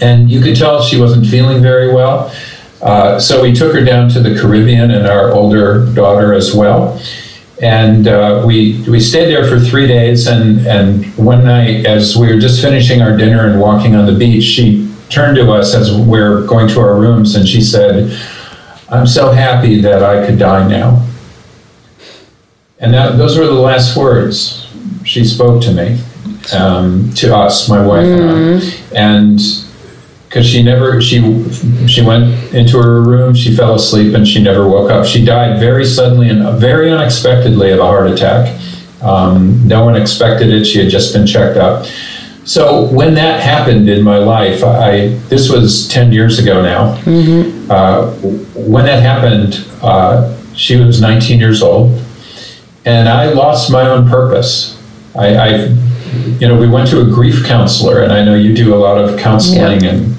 And 0.00 0.30
you 0.30 0.40
could 0.40 0.56
tell 0.56 0.82
she 0.82 1.00
wasn't 1.00 1.26
feeling 1.26 1.62
very 1.62 1.92
well. 1.92 2.34
Uh, 2.80 3.18
so 3.18 3.42
we 3.42 3.52
took 3.52 3.74
her 3.74 3.84
down 3.84 4.08
to 4.10 4.20
the 4.20 4.38
Caribbean 4.38 4.90
and 4.90 5.06
our 5.06 5.32
older 5.32 5.92
daughter 5.94 6.32
as 6.32 6.54
well. 6.54 7.00
And 7.60 8.08
uh, 8.08 8.42
we, 8.44 8.82
we 8.88 8.98
stayed 8.98 9.26
there 9.26 9.46
for 9.46 9.60
three 9.60 9.86
days. 9.86 10.26
And, 10.26 10.66
and 10.66 11.06
one 11.16 11.44
night, 11.44 11.86
as 11.86 12.16
we 12.16 12.32
were 12.32 12.40
just 12.40 12.60
finishing 12.60 13.02
our 13.02 13.16
dinner 13.16 13.48
and 13.48 13.60
walking 13.60 13.94
on 13.94 14.06
the 14.06 14.18
beach, 14.18 14.44
she 14.44 14.92
turned 15.08 15.36
to 15.36 15.52
us 15.52 15.74
as 15.74 15.94
we 15.94 16.02
we're 16.02 16.46
going 16.46 16.66
to 16.68 16.80
our 16.80 16.98
rooms 16.98 17.34
and 17.34 17.46
she 17.46 17.60
said, 17.60 18.18
I'm 18.88 19.06
so 19.06 19.30
happy 19.30 19.80
that 19.82 20.02
I 20.02 20.26
could 20.26 20.38
die 20.38 20.66
now. 20.66 21.06
And 22.78 22.92
that, 22.94 23.16
those 23.16 23.38
were 23.38 23.46
the 23.46 23.52
last 23.52 23.96
words 23.96 24.66
she 25.04 25.24
spoke 25.24 25.62
to 25.62 25.72
me, 25.72 25.98
um, 26.52 27.12
to 27.14 27.34
us, 27.34 27.68
my 27.68 27.84
wife 27.84 28.06
and 28.06 28.22
I. 28.22 28.34
And 28.94 29.40
because 30.28 30.46
she 30.46 30.62
never 30.62 31.00
she 31.02 31.18
she 31.86 32.00
went 32.02 32.54
into 32.54 32.78
her 32.78 33.02
room 33.02 33.34
she 33.34 33.54
fell 33.54 33.74
asleep 33.74 34.14
and 34.14 34.26
she 34.26 34.42
never 34.42 34.66
woke 34.68 34.90
up. 34.90 35.04
She 35.06 35.24
died 35.24 35.60
very 35.60 35.84
suddenly 35.84 36.30
and 36.30 36.58
very 36.58 36.90
unexpectedly 36.90 37.70
of 37.70 37.80
a 37.80 37.84
heart 37.84 38.10
attack. 38.10 38.58
Um, 39.02 39.66
no 39.66 39.84
one 39.84 39.94
expected 39.96 40.48
it. 40.48 40.64
She 40.64 40.78
had 40.78 40.88
just 40.90 41.12
been 41.12 41.26
checked 41.26 41.58
up 41.58 41.86
so 42.44 42.86
when 42.90 43.14
that 43.14 43.40
happened 43.40 43.88
in 43.88 44.02
my 44.02 44.18
life 44.18 44.64
i 44.64 45.08
this 45.28 45.48
was 45.48 45.86
10 45.88 46.12
years 46.12 46.38
ago 46.40 46.60
now. 46.60 47.00
Uh, 47.70 48.10
when 48.54 48.84
that 48.84 49.00
happened 49.00 49.64
uh, 49.80 50.36
she 50.54 50.76
was 50.76 51.00
19 51.00 51.38
years 51.38 51.62
old 51.62 52.00
and 52.84 53.08
i 53.08 53.32
lost 53.32 53.70
my 53.70 53.88
own 53.88 54.08
purpose. 54.08 54.76
I, 55.14 55.36
I 55.36 55.68
you 56.40 56.48
know 56.48 56.58
we 56.58 56.68
went 56.68 56.88
to 56.88 57.00
a 57.00 57.04
grief 57.04 57.44
counselor 57.44 58.02
and 58.02 58.12
i 58.12 58.24
know 58.24 58.34
you 58.34 58.54
do 58.54 58.74
a 58.74 58.76
lot 58.76 58.98
of 58.98 59.18
counseling 59.18 59.82
Yeah. 59.82 59.90
and 59.90 60.16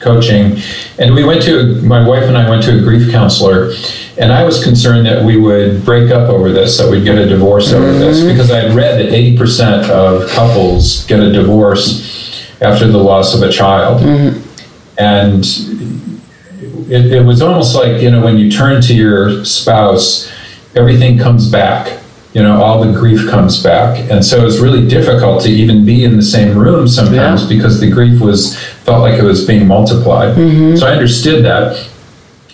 coaching. 0.00 0.58
And 0.98 1.14
we 1.14 1.24
went 1.24 1.42
to, 1.42 1.80
my 1.82 2.06
wife 2.06 2.24
and 2.24 2.36
I 2.36 2.48
went 2.48 2.64
to 2.64 2.78
a 2.78 2.80
grief 2.80 3.10
counselor, 3.10 3.72
and 4.18 4.32
I 4.32 4.42
was 4.44 4.62
concerned 4.64 5.06
that 5.06 5.24
we 5.24 5.36
would 5.36 5.84
break 5.84 6.10
up 6.10 6.28
over 6.28 6.50
this, 6.50 6.78
that 6.78 6.90
we'd 6.90 7.04
get 7.04 7.18
a 7.18 7.26
divorce 7.26 7.72
over 7.72 7.92
this, 7.92 8.18
mm-hmm. 8.18 8.28
because 8.28 8.50
I 8.50 8.60
had 8.60 8.74
read 8.74 8.98
that 8.98 9.12
80% 9.12 9.88
of 9.90 10.28
couples 10.30 11.06
get 11.06 11.20
a 11.20 11.32
divorce 11.32 12.50
after 12.60 12.86
the 12.88 12.98
loss 12.98 13.34
of 13.34 13.42
a 13.42 13.52
child. 13.52 14.02
Mm-hmm. 14.02 14.46
And 14.98 15.44
it, 16.90 17.12
it 17.12 17.24
was 17.24 17.40
almost 17.40 17.74
like, 17.74 18.02
you 18.02 18.10
know, 18.10 18.22
when 18.22 18.36
you 18.36 18.50
turn 18.50 18.82
to 18.82 18.94
your 18.94 19.44
spouse, 19.44 20.30
everything 20.74 21.18
comes 21.18 21.50
back. 21.50 21.99
You 22.32 22.42
know, 22.44 22.62
all 22.62 22.84
the 22.84 22.92
grief 22.96 23.28
comes 23.28 23.60
back. 23.62 23.98
And 24.10 24.24
so 24.24 24.40
it 24.40 24.44
was 24.44 24.60
really 24.60 24.86
difficult 24.88 25.42
to 25.42 25.48
even 25.50 25.84
be 25.84 26.04
in 26.04 26.16
the 26.16 26.22
same 26.22 26.56
room 26.56 26.86
sometimes 26.86 27.42
Yeah. 27.42 27.48
because 27.48 27.80
the 27.80 27.90
grief 27.90 28.20
was 28.20 28.56
felt 28.84 29.00
like 29.02 29.18
it 29.18 29.24
was 29.24 29.44
being 29.44 29.66
multiplied. 29.66 30.36
Mm-hmm. 30.36 30.76
So 30.76 30.86
I 30.86 30.92
understood 30.92 31.44
that. 31.44 31.88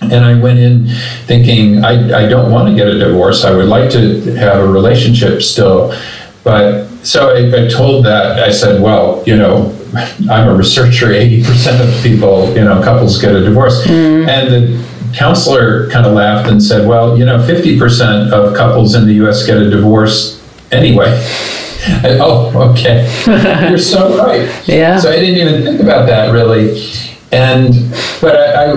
And 0.01 0.25
I 0.25 0.39
went 0.39 0.59
in 0.59 0.89
thinking, 1.27 1.85
I, 1.85 2.25
I 2.25 2.29
don't 2.29 2.51
want 2.51 2.69
to 2.69 2.75
get 2.75 2.87
a 2.87 2.99
divorce. 2.99 3.45
I 3.45 3.51
would 3.55 3.67
like 3.67 3.91
to 3.93 4.35
have 4.37 4.59
a 4.61 4.67
relationship 4.67 5.43
still. 5.43 5.95
But 6.45 6.89
so 7.03 7.35
I, 7.35 7.65
I 7.65 7.69
told 7.69 8.05
that, 8.07 8.39
I 8.43 8.51
said, 8.53 8.81
well, 8.83 9.23
you 9.27 9.37
know, 9.37 9.73
I'm 10.31 10.49
a 10.49 10.55
researcher, 10.55 11.07
80% 11.09 11.81
of 11.81 12.03
people, 12.03 12.55
you 12.55 12.65
know, 12.65 12.83
couples 12.83 13.21
get 13.21 13.35
a 13.35 13.41
divorce. 13.43 13.85
Mm-hmm. 13.87 14.29
And 14.29 14.53
the 14.53 14.86
counselor 15.17 15.89
kind 15.91 16.07
of 16.07 16.13
laughed 16.13 16.49
and 16.51 16.63
said, 16.63 16.87
well, 16.87 17.19
you 17.19 17.25
know, 17.25 17.39
50% 17.39 18.31
of 18.33 18.55
couples 18.55 18.95
in 18.95 19.07
the 19.07 19.15
US 19.27 19.47
get 19.47 19.57
a 19.57 19.71
divorce 19.71 20.43
anyway. 20.71 21.25
Oh, 22.05 22.73
okay. 22.73 23.09
You're 23.69 23.79
so 23.79 24.19
right. 24.19 24.51
Yeah. 24.67 24.99
So 24.99 25.09
I 25.09 25.21
didn't 25.21 25.39
even 25.39 25.63
think 25.63 25.81
about 25.81 26.07
that 26.07 26.33
really. 26.33 26.83
And, 27.31 27.73
but 28.21 28.35
I, 28.35 28.65
I, 28.65 28.71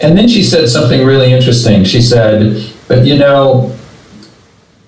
and 0.00 0.18
then 0.18 0.26
she 0.26 0.42
said 0.42 0.68
something 0.68 1.06
really 1.06 1.32
interesting. 1.32 1.84
She 1.84 2.02
said, 2.02 2.68
but 2.88 3.06
you 3.06 3.18
know, 3.18 3.76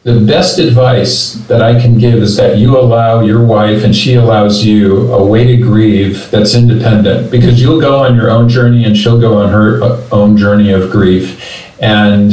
the 0.05 0.21
best 0.21 0.59
advice 0.59 1.35
that 1.47 1.63
I 1.63 1.81
can 1.81 1.97
give 1.97 2.15
is 2.15 2.37
that 2.37 2.59
you 2.59 2.77
allow 2.77 3.21
your 3.21 3.45
wife 3.45 3.85
and 3.85 3.95
she 3.95 4.15
allows 4.15 4.65
you 4.65 5.13
a 5.13 5.25
way 5.25 5.45
to 5.45 5.57
grieve 5.57 6.29
that's 6.31 6.55
independent 6.57 7.31
because 7.31 7.61
you'll 7.61 7.81
go 7.81 8.01
on 8.01 8.17
your 8.17 8.29
own 8.29 8.49
journey 8.49 8.85
and 8.85 8.97
she'll 8.97 9.21
go 9.21 9.39
on 9.39 9.53
her 9.53 9.81
own 10.11 10.37
journey 10.37 10.73
of 10.73 10.91
grief. 10.91 11.71
And 11.81 12.33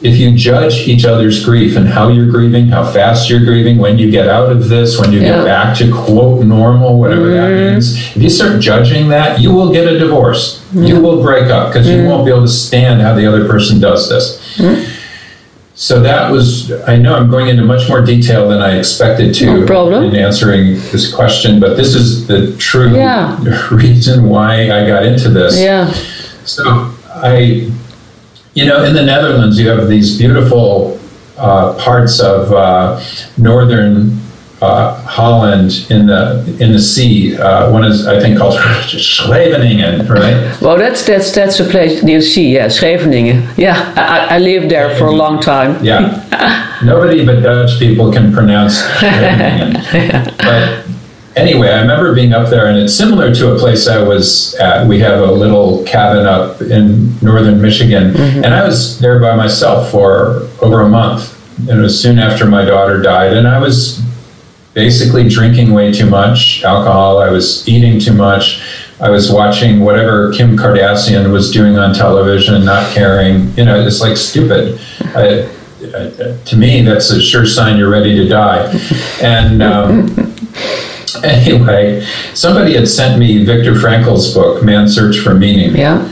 if 0.00 0.18
you 0.18 0.34
judge 0.34 0.88
each 0.88 1.04
other's 1.04 1.44
grief 1.44 1.76
and 1.76 1.86
how 1.86 2.08
you're 2.08 2.30
grieving, 2.30 2.68
how 2.68 2.90
fast 2.90 3.28
you're 3.28 3.44
grieving, 3.44 3.76
when 3.76 3.98
you 3.98 4.10
get 4.10 4.26
out 4.26 4.50
of 4.50 4.68
this, 4.70 4.98
when 4.98 5.12
you 5.12 5.20
Yeah. 5.20 5.36
get 5.36 5.44
back 5.44 5.76
to 5.78 5.92
quote 5.92 6.44
normal, 6.44 6.98
whatever 6.98 7.30
that 7.30 7.50
mm-hmm. 7.50 7.72
means, 7.74 7.94
if 8.16 8.22
you 8.22 8.30
start 8.30 8.58
judging 8.60 9.10
that, 9.10 9.38
you 9.38 9.52
will 9.52 9.70
get 9.70 9.86
a 9.86 9.98
divorce. 9.98 10.62
You 10.74 10.98
will 11.00 11.22
break 11.22 11.50
up 11.50 11.68
because 11.68 11.86
you 11.88 11.98
mm-hmm. 11.98 12.06
won't 12.08 12.24
be 12.24 12.32
able 12.32 12.42
to 12.42 12.48
stand 12.48 13.02
how 13.02 13.14
the 13.14 13.26
other 13.26 13.46
person 13.46 13.80
does 13.80 14.08
this. 14.08 14.56
Mm-hmm. 14.56 14.91
So 15.74 16.00
that 16.02 16.30
was, 16.30 16.70
I 16.86 16.96
know 16.96 17.14
I'm 17.14 17.30
going 17.30 17.48
into 17.48 17.64
much 17.64 17.88
more 17.88 18.02
detail 18.04 18.48
than 18.48 18.60
I 18.60 18.76
expected 18.78 19.34
to 19.36 19.46
No 19.60 19.66
problem. 19.66 20.04
in 20.04 20.16
answering 20.16 20.74
this 20.92 21.12
question, 21.12 21.60
but 21.60 21.76
this 21.76 21.94
is 21.94 22.26
the 22.26 22.54
true 22.58 22.94
Yeah. 22.94 23.38
reason 23.70 24.28
why 24.28 24.70
I 24.70 24.86
got 24.86 25.04
into 25.04 25.30
this. 25.30 25.58
Yeah. 25.58 25.90
So 26.44 26.62
I, 27.14 27.70
you 28.54 28.66
know, 28.66 28.84
in 28.84 28.92
the 28.94 29.02
Netherlands, 29.02 29.58
you 29.58 29.68
have 29.70 29.88
these 29.88 30.18
beautiful 30.18 31.00
uh, 31.38 31.72
parts 31.78 32.20
of 32.20 32.52
uh, 32.52 33.00
northern 33.38 34.18
uh, 34.62 34.94
Holland 35.02 35.86
in 35.90 36.06
the 36.06 36.56
in 36.60 36.72
the 36.72 36.78
sea. 36.78 37.36
Uh, 37.36 37.70
one 37.72 37.84
is, 37.84 38.06
I 38.06 38.20
think, 38.20 38.38
called 38.38 38.54
Scheveningen, 38.86 40.06
right? 40.06 40.60
Well, 40.62 40.78
that's 40.78 41.04
that's 41.04 41.32
that's 41.32 41.58
a 41.58 41.64
place 41.64 42.02
near 42.04 42.20
the 42.20 42.24
sea. 42.24 42.54
Yeah, 42.54 42.68
Scheveningen. 42.68 43.48
Yeah, 43.56 43.92
I, 43.96 44.36
I 44.36 44.38
lived 44.38 44.70
there 44.70 44.96
for 44.96 45.06
a 45.06 45.12
long 45.12 45.40
time. 45.40 45.84
Yeah. 45.84 46.78
Nobody 46.84 47.26
but 47.26 47.40
Dutch 47.42 47.78
people 47.78 48.12
can 48.12 48.32
pronounce 48.32 48.80
Scheveningen. 49.00 49.72
But 50.38 50.86
anyway, 51.34 51.70
I 51.70 51.80
remember 51.80 52.14
being 52.14 52.32
up 52.32 52.48
there, 52.48 52.66
and 52.66 52.78
it's 52.78 52.94
similar 52.94 53.34
to 53.34 53.54
a 53.56 53.58
place 53.58 53.88
I 53.88 54.00
was 54.00 54.54
at. 54.54 54.86
We 54.86 55.00
have 55.00 55.28
a 55.28 55.32
little 55.32 55.82
cabin 55.84 56.24
up 56.24 56.62
in 56.62 57.18
northern 57.20 57.60
Michigan, 57.60 58.16
and 58.16 58.54
I 58.54 58.64
was 58.64 59.00
there 59.00 59.18
by 59.18 59.34
myself 59.34 59.90
for 59.90 60.48
over 60.62 60.82
a 60.82 60.88
month. 60.88 61.40
And 61.68 61.78
it 61.78 61.82
was 61.82 62.00
soon 62.00 62.18
after 62.18 62.46
my 62.46 62.64
daughter 62.64 63.02
died, 63.02 63.36
and 63.36 63.46
I 63.46 63.58
was 63.58 64.02
basically 64.74 65.28
drinking 65.28 65.72
way 65.72 65.92
too 65.92 66.08
much 66.08 66.62
alcohol. 66.64 67.18
I 67.18 67.30
was 67.30 67.68
eating 67.68 68.00
too 68.00 68.14
much. 68.14 68.62
I 69.00 69.10
was 69.10 69.32
watching 69.32 69.80
whatever 69.80 70.32
Kim 70.32 70.56
Kardashian 70.56 71.32
was 71.32 71.50
doing 71.50 71.76
on 71.76 71.94
television, 71.94 72.64
not 72.64 72.92
caring. 72.92 73.52
You 73.56 73.64
know, 73.64 73.84
it's 73.84 74.00
like 74.00 74.16
stupid. 74.16 74.80
I, 75.14 75.50
I, 75.94 76.38
to 76.44 76.56
me, 76.56 76.82
that's 76.82 77.10
a 77.10 77.20
sure 77.20 77.44
sign 77.44 77.78
you're 77.78 77.90
ready 77.90 78.14
to 78.16 78.28
die. 78.28 78.72
And 79.22 79.62
um, 79.62 80.34
anyway, 81.22 82.04
somebody 82.34 82.74
had 82.74 82.88
sent 82.88 83.18
me 83.18 83.44
Viktor 83.44 83.78
Frankl's 83.78 84.34
book, 84.34 84.64
Man's 84.64 84.94
Search 84.94 85.18
for 85.18 85.34
Meaning. 85.34 85.76
Yeah. 85.76 86.08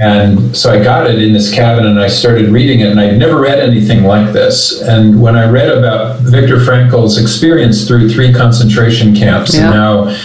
And 0.00 0.56
so 0.56 0.70
I 0.70 0.82
got 0.82 1.10
it 1.10 1.20
in 1.20 1.32
this 1.32 1.52
cabin 1.52 1.84
and 1.86 1.98
I 1.98 2.06
started 2.06 2.50
reading 2.50 2.80
it, 2.80 2.90
and 2.90 3.00
I'd 3.00 3.18
never 3.18 3.40
read 3.40 3.58
anything 3.58 4.04
like 4.04 4.32
this. 4.32 4.80
And 4.82 5.20
when 5.20 5.34
I 5.36 5.50
read 5.50 5.68
about 5.70 6.20
Viktor 6.20 6.60
Frankl's 6.64 7.18
experience 7.18 7.86
through 7.88 8.08
three 8.08 8.32
concentration 8.32 9.14
camps 9.14 9.54
Yeah. 9.54 9.66
and 9.66 9.74
how 9.74 10.16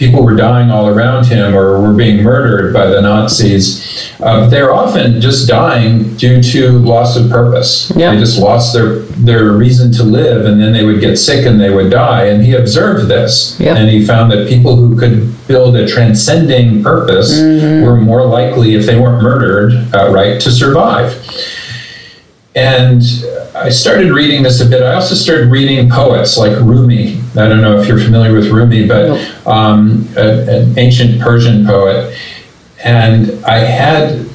people 0.00 0.24
were 0.24 0.34
dying 0.34 0.70
all 0.70 0.88
around 0.88 1.26
him 1.26 1.54
or 1.54 1.78
were 1.78 1.92
being 1.92 2.22
murdered 2.22 2.72
by 2.72 2.86
the 2.86 3.02
Nazis, 3.02 4.10
uh, 4.20 4.48
they're 4.48 4.72
often 4.72 5.20
just 5.20 5.46
dying 5.46 6.16
due 6.16 6.42
to 6.42 6.70
loss 6.78 7.18
of 7.18 7.30
purpose. 7.30 7.92
Yeah. 7.94 8.14
They 8.14 8.18
just 8.18 8.40
lost 8.40 8.72
their, 8.72 9.00
their 9.20 9.52
reason 9.52 9.92
to 9.92 10.02
live, 10.02 10.46
and 10.46 10.58
then 10.58 10.72
they 10.72 10.86
would 10.86 11.00
get 11.00 11.18
sick 11.18 11.44
and 11.44 11.60
they 11.60 11.68
would 11.68 11.90
die. 11.90 12.28
And 12.28 12.42
he 12.42 12.54
observed 12.54 13.08
this. 13.08 13.60
Yeah. 13.60 13.76
And 13.76 13.90
he 13.90 14.02
found 14.02 14.32
that 14.32 14.48
people 14.48 14.74
who 14.74 14.98
could 14.98 15.36
build 15.46 15.76
a 15.76 15.86
transcending 15.86 16.82
purpose 16.82 17.38
were 17.38 17.96
more 17.96 18.24
likely, 18.24 18.76
if 18.76 18.86
they 18.86 18.98
weren't 18.98 19.22
murdered 19.22 19.74
outright, 19.94 20.40
to 20.40 20.50
survive. 20.50 21.12
And 22.54 23.02
I 23.54 23.68
started 23.68 24.12
reading 24.12 24.42
this 24.42 24.62
a 24.62 24.66
bit. 24.66 24.82
I 24.82 24.94
also 24.94 25.14
started 25.14 25.50
reading 25.50 25.90
poets 25.90 26.38
like 26.38 26.58
Rumi. 26.58 27.19
I 27.36 27.48
don't 27.48 27.60
know 27.60 27.78
if 27.80 27.86
you're 27.86 27.98
familiar 27.98 28.34
with 28.34 28.48
Rumi, 28.48 28.88
but 28.88 29.10
um, 29.46 30.08
a, 30.16 30.62
an 30.62 30.78
ancient 30.78 31.20
Persian 31.20 31.64
poet. 31.64 32.18
And 32.82 33.44
I 33.44 33.58
had 33.58 34.26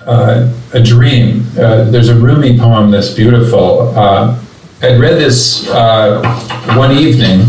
uh, 0.00 0.52
a 0.74 0.82
dream. 0.82 1.46
Uh, 1.58 1.84
there's 1.84 2.08
a 2.08 2.14
Rumi 2.14 2.58
poem 2.58 2.90
that's 2.90 3.14
beautiful. 3.14 3.90
Uh, 3.96 4.38
I'd 4.82 5.00
read 5.00 5.18
this 5.18 5.68
uh, 5.70 6.22
one 6.76 6.92
evening. 6.92 7.40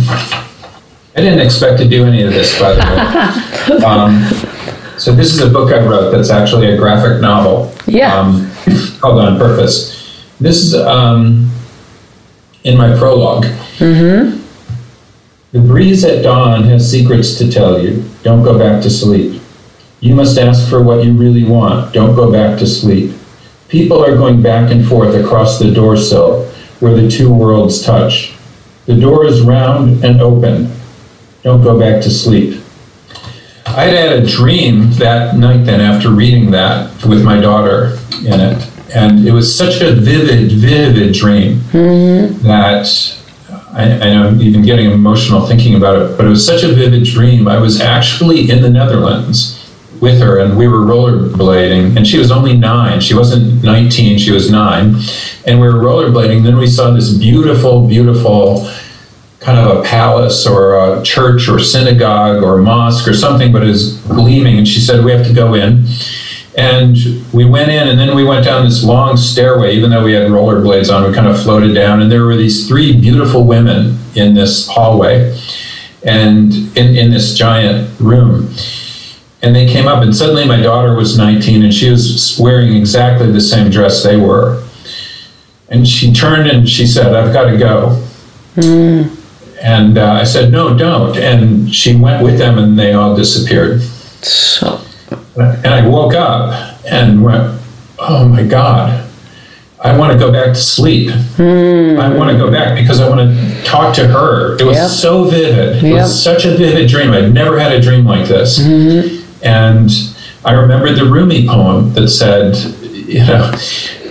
I 1.15 1.21
didn't 1.21 1.39
expect 1.39 1.79
to 1.79 1.87
do 1.87 2.05
any 2.05 2.23
of 2.23 2.31
this, 2.31 2.59
by 2.59 2.73
the 2.73 2.79
way. 2.79 3.45
Um, 3.85 4.23
so 4.97 5.13
this 5.13 5.31
is 5.31 5.41
a 5.41 5.49
book 5.49 5.71
I 5.71 5.85
wrote 5.85 6.09
that's 6.09 6.31
actually 6.31 6.71
a 6.71 6.77
graphic 6.77 7.21
novel. 7.21 7.71
Yeah. 7.85 8.17
Um, 8.17 8.51
called 8.99 9.19
On 9.19 9.37
Purpose. 9.37 10.25
This 10.39 10.57
is 10.57 10.75
um, 10.75 11.51
in 12.63 12.77
my 12.77 12.97
prologue. 12.97 13.45
Mm-hmm. 13.77 14.37
The 15.51 15.59
breeze 15.59 16.03
at 16.03 16.23
dawn 16.23 16.63
has 16.63 16.89
secrets 16.89 17.37
to 17.39 17.51
tell 17.51 17.81
you. 17.81 18.03
Don't 18.23 18.43
go 18.43 18.57
back 18.57 18.83
to 18.83 18.89
sleep. 18.89 19.41
You 19.99 20.15
must 20.15 20.37
ask 20.37 20.69
for 20.69 20.81
what 20.83 21.03
you 21.03 21.13
really 21.13 21.43
want. 21.43 21.93
Don't 21.93 22.15
go 22.15 22.31
back 22.31 22.59
to 22.59 22.67
sleep. 22.67 23.15
People 23.67 24.03
are 24.03 24.15
going 24.15 24.41
back 24.41 24.71
and 24.71 24.87
forth 24.87 25.15
across 25.15 25.59
the 25.59 25.71
door 25.71 25.97
sill 25.97 26.45
where 26.79 26.93
the 26.93 27.09
two 27.09 27.33
worlds 27.33 27.83
touch. 27.83 28.33
The 28.85 28.99
door 28.99 29.25
is 29.25 29.41
round 29.41 30.03
and 30.03 30.21
open. 30.21 30.71
Don't 31.43 31.63
go 31.63 31.79
back 31.79 32.01
to 32.03 32.09
sleep. 32.09 32.61
I'd 33.65 33.93
had 33.93 34.13
a 34.13 34.25
dream 34.25 34.91
that 34.93 35.35
night 35.37 35.65
then 35.65 35.81
after 35.81 36.09
reading 36.09 36.51
that 36.51 37.05
with 37.05 37.23
my 37.23 37.39
daughter 37.39 37.97
in 38.25 38.39
it. 38.39 38.68
And 38.93 39.27
it 39.27 39.31
was 39.31 39.55
such 39.55 39.81
a 39.81 39.93
vivid, 39.93 40.51
vivid 40.51 41.13
dream 41.13 41.59
mm-hmm. 41.71 42.41
that 42.43 42.87
I, 43.71 43.83
I 43.83 44.13
know 44.13 44.27
I'm 44.27 44.41
even 44.41 44.63
getting 44.63 44.91
emotional 44.91 45.45
thinking 45.45 45.75
about 45.75 46.01
it, 46.01 46.17
but 46.17 46.25
it 46.25 46.29
was 46.29 46.45
such 46.45 46.63
a 46.63 46.69
vivid 46.69 47.03
dream. 47.03 47.47
I 47.47 47.59
was 47.59 47.79
actually 47.79 48.49
in 48.49 48.61
the 48.61 48.69
Netherlands 48.69 49.55
with 50.01 50.19
her 50.21 50.39
and 50.39 50.57
we 50.57 50.67
were 50.67 50.79
rollerblading 50.79 51.97
and 51.97 52.07
she 52.07 52.17
was 52.17 52.31
only 52.31 52.57
nine. 52.57 52.99
She 53.01 53.13
wasn't 53.13 53.63
19 53.63 54.17
she 54.17 54.31
was 54.31 54.49
nine. 54.49 54.95
And 55.45 55.59
we 55.59 55.67
were 55.67 55.79
rollerblading 55.79 56.43
then 56.43 56.57
we 56.57 56.67
saw 56.67 56.91
this 56.91 57.13
beautiful 57.13 57.87
beautiful 57.87 58.69
kind 59.39 59.57
of 59.57 59.77
a 59.77 59.83
palace 59.83 60.45
or 60.45 60.75
a 60.75 61.03
church 61.03 61.47
or 61.47 61.59
synagogue 61.59 62.43
or 62.43 62.57
mosque 62.57 63.07
or 63.07 63.13
something 63.13 63.51
but 63.51 63.63
it 63.63 63.67
was 63.67 63.97
gleaming 64.01 64.57
and 64.57 64.67
she 64.67 64.79
said 64.79 65.03
we 65.03 65.11
have 65.11 65.25
to 65.25 65.33
go 65.33 65.53
in 65.53 65.85
and 66.59 66.97
we 67.33 67.45
went 67.45 67.71
in 67.71 67.87
and 67.87 67.97
then 67.97 68.13
we 68.13 68.25
went 68.25 68.43
down 68.43 68.65
this 68.65 68.83
long 68.83 69.15
stairway 69.15 69.73
even 69.73 69.89
though 69.89 70.03
we 70.03 70.11
had 70.11 70.29
rollerblades 70.29 70.93
on 70.93 71.07
we 71.07 71.15
kind 71.15 71.27
of 71.27 71.41
floated 71.41 71.73
down 71.73 72.01
and 72.01 72.11
there 72.11 72.25
were 72.25 72.35
these 72.35 72.67
three 72.67 72.99
beautiful 72.99 73.45
women 73.45 73.97
in 74.15 74.33
this 74.33 74.67
hallway 74.67 75.39
and 76.03 76.53
in, 76.77 76.95
in 76.97 77.11
this 77.11 77.33
giant 77.33 77.97
room. 77.99 78.53
And 79.41 79.55
they 79.55 79.67
came 79.67 79.87
up 79.87 80.03
and 80.03 80.13
suddenly 80.13 80.45
my 80.45 80.61
daughter 80.61 80.95
was 80.95 81.17
19 81.17 81.63
and 81.63 81.73
she 81.73 81.89
was 81.89 82.37
wearing 82.37 82.75
exactly 82.75 83.31
the 83.31 83.39
same 83.39 83.71
dress 83.71 84.03
they 84.03 84.17
were. 84.17 84.61
And 85.69 85.87
she 85.87 86.11
turned 86.11 86.49
and 86.49 86.67
she 86.67 86.85
said 86.85 87.15
i've 87.15 87.31
got 87.31 87.49
to 87.49 87.57
go 87.57 88.05
and 89.61 89.97
uh, 89.97 90.11
i 90.11 90.25
said 90.25 90.51
no 90.51 90.77
don't. 90.77 91.15
And 91.17 91.73
she 91.73 91.95
went 91.95 92.21
with 92.21 92.37
them 92.37 92.57
and 92.57 92.77
they 92.77 92.91
all 92.91 93.15
disappeared. 93.15 93.81
So, 94.21 94.81
and 95.39 95.67
i 95.67 95.85
woke 95.87 96.13
up 96.13 96.75
and 96.85 97.23
went 97.23 97.59
oh 97.99 98.27
my 98.27 98.43
god 98.43 99.09
i 99.81 99.95
want 99.97 100.11
to 100.11 100.19
go 100.19 100.31
back 100.31 100.47
to 100.47 100.55
sleep 100.61 101.09
i 101.11 102.13
want 102.17 102.29
to 102.29 102.37
go 102.37 102.51
back 102.51 102.75
because 102.79 102.99
i 102.99 103.07
want 103.09 103.19
to 103.21 103.63
talk 103.63 103.93
to 103.95 104.07
her 104.07 104.55
it 104.59 104.63
was 104.65 104.75
Yep. 104.77 104.89
so 104.89 105.23
vivid 105.25 105.77
it 105.77 105.83
Yep. 105.83 105.93
was 105.93 106.23
such 106.23 106.45
a 106.45 106.55
vivid 106.55 106.89
dream 106.89 107.11
i'd 107.11 107.33
never 107.33 107.59
had 107.59 107.71
a 107.71 107.81
dream 107.81 108.05
like 108.05 108.27
this 108.27 108.59
and 109.43 109.89
I 110.45 110.53
remembered 110.53 110.95
the 110.97 111.03
Rumi 111.05 111.45
poem 111.47 111.93
that 111.95 112.07
said, 112.07 112.55
you 113.09 113.19
know, 113.25 113.51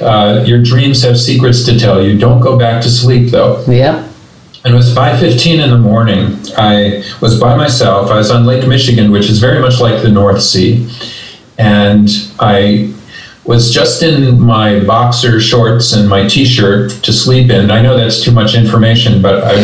uh, 0.02 0.44
your 0.46 0.62
dreams 0.62 1.02
have 1.02 1.18
secrets 1.18 1.64
to 1.64 1.78
tell 1.78 2.02
you. 2.02 2.18
Don't 2.18 2.40
go 2.40 2.58
back 2.58 2.82
to 2.82 2.90
sleep, 2.90 3.30
though. 3.30 3.64
yeah. 3.66 4.06
And 4.62 4.74
it 4.74 4.76
was 4.76 4.94
5:15 4.94 5.60
in 5.64 5.70
the 5.70 5.78
morning. 5.78 6.36
I 6.58 7.02
was 7.22 7.40
by 7.40 7.56
myself. 7.56 8.10
I 8.10 8.16
was 8.18 8.30
on 8.30 8.44
Lake 8.44 8.66
Michigan, 8.68 9.10
which 9.10 9.30
is 9.30 9.38
very 9.38 9.58
much 9.60 9.80
like 9.80 10.02
the 10.02 10.10
North 10.10 10.42
Sea, 10.42 10.86
and 11.58 12.08
I 12.38 12.94
was 13.44 13.72
just 13.72 14.02
in 14.02 14.38
my 14.38 14.80
boxer 14.84 15.40
shorts 15.40 15.94
and 15.94 16.08
my 16.08 16.28
t-shirt 16.28 16.90
to 17.02 17.12
sleep 17.12 17.50
in. 17.50 17.70
I 17.70 17.80
know 17.80 17.96
that's 17.96 18.22
too 18.22 18.30
much 18.30 18.54
information, 18.54 19.22
but 19.22 19.42
I, 19.42 19.54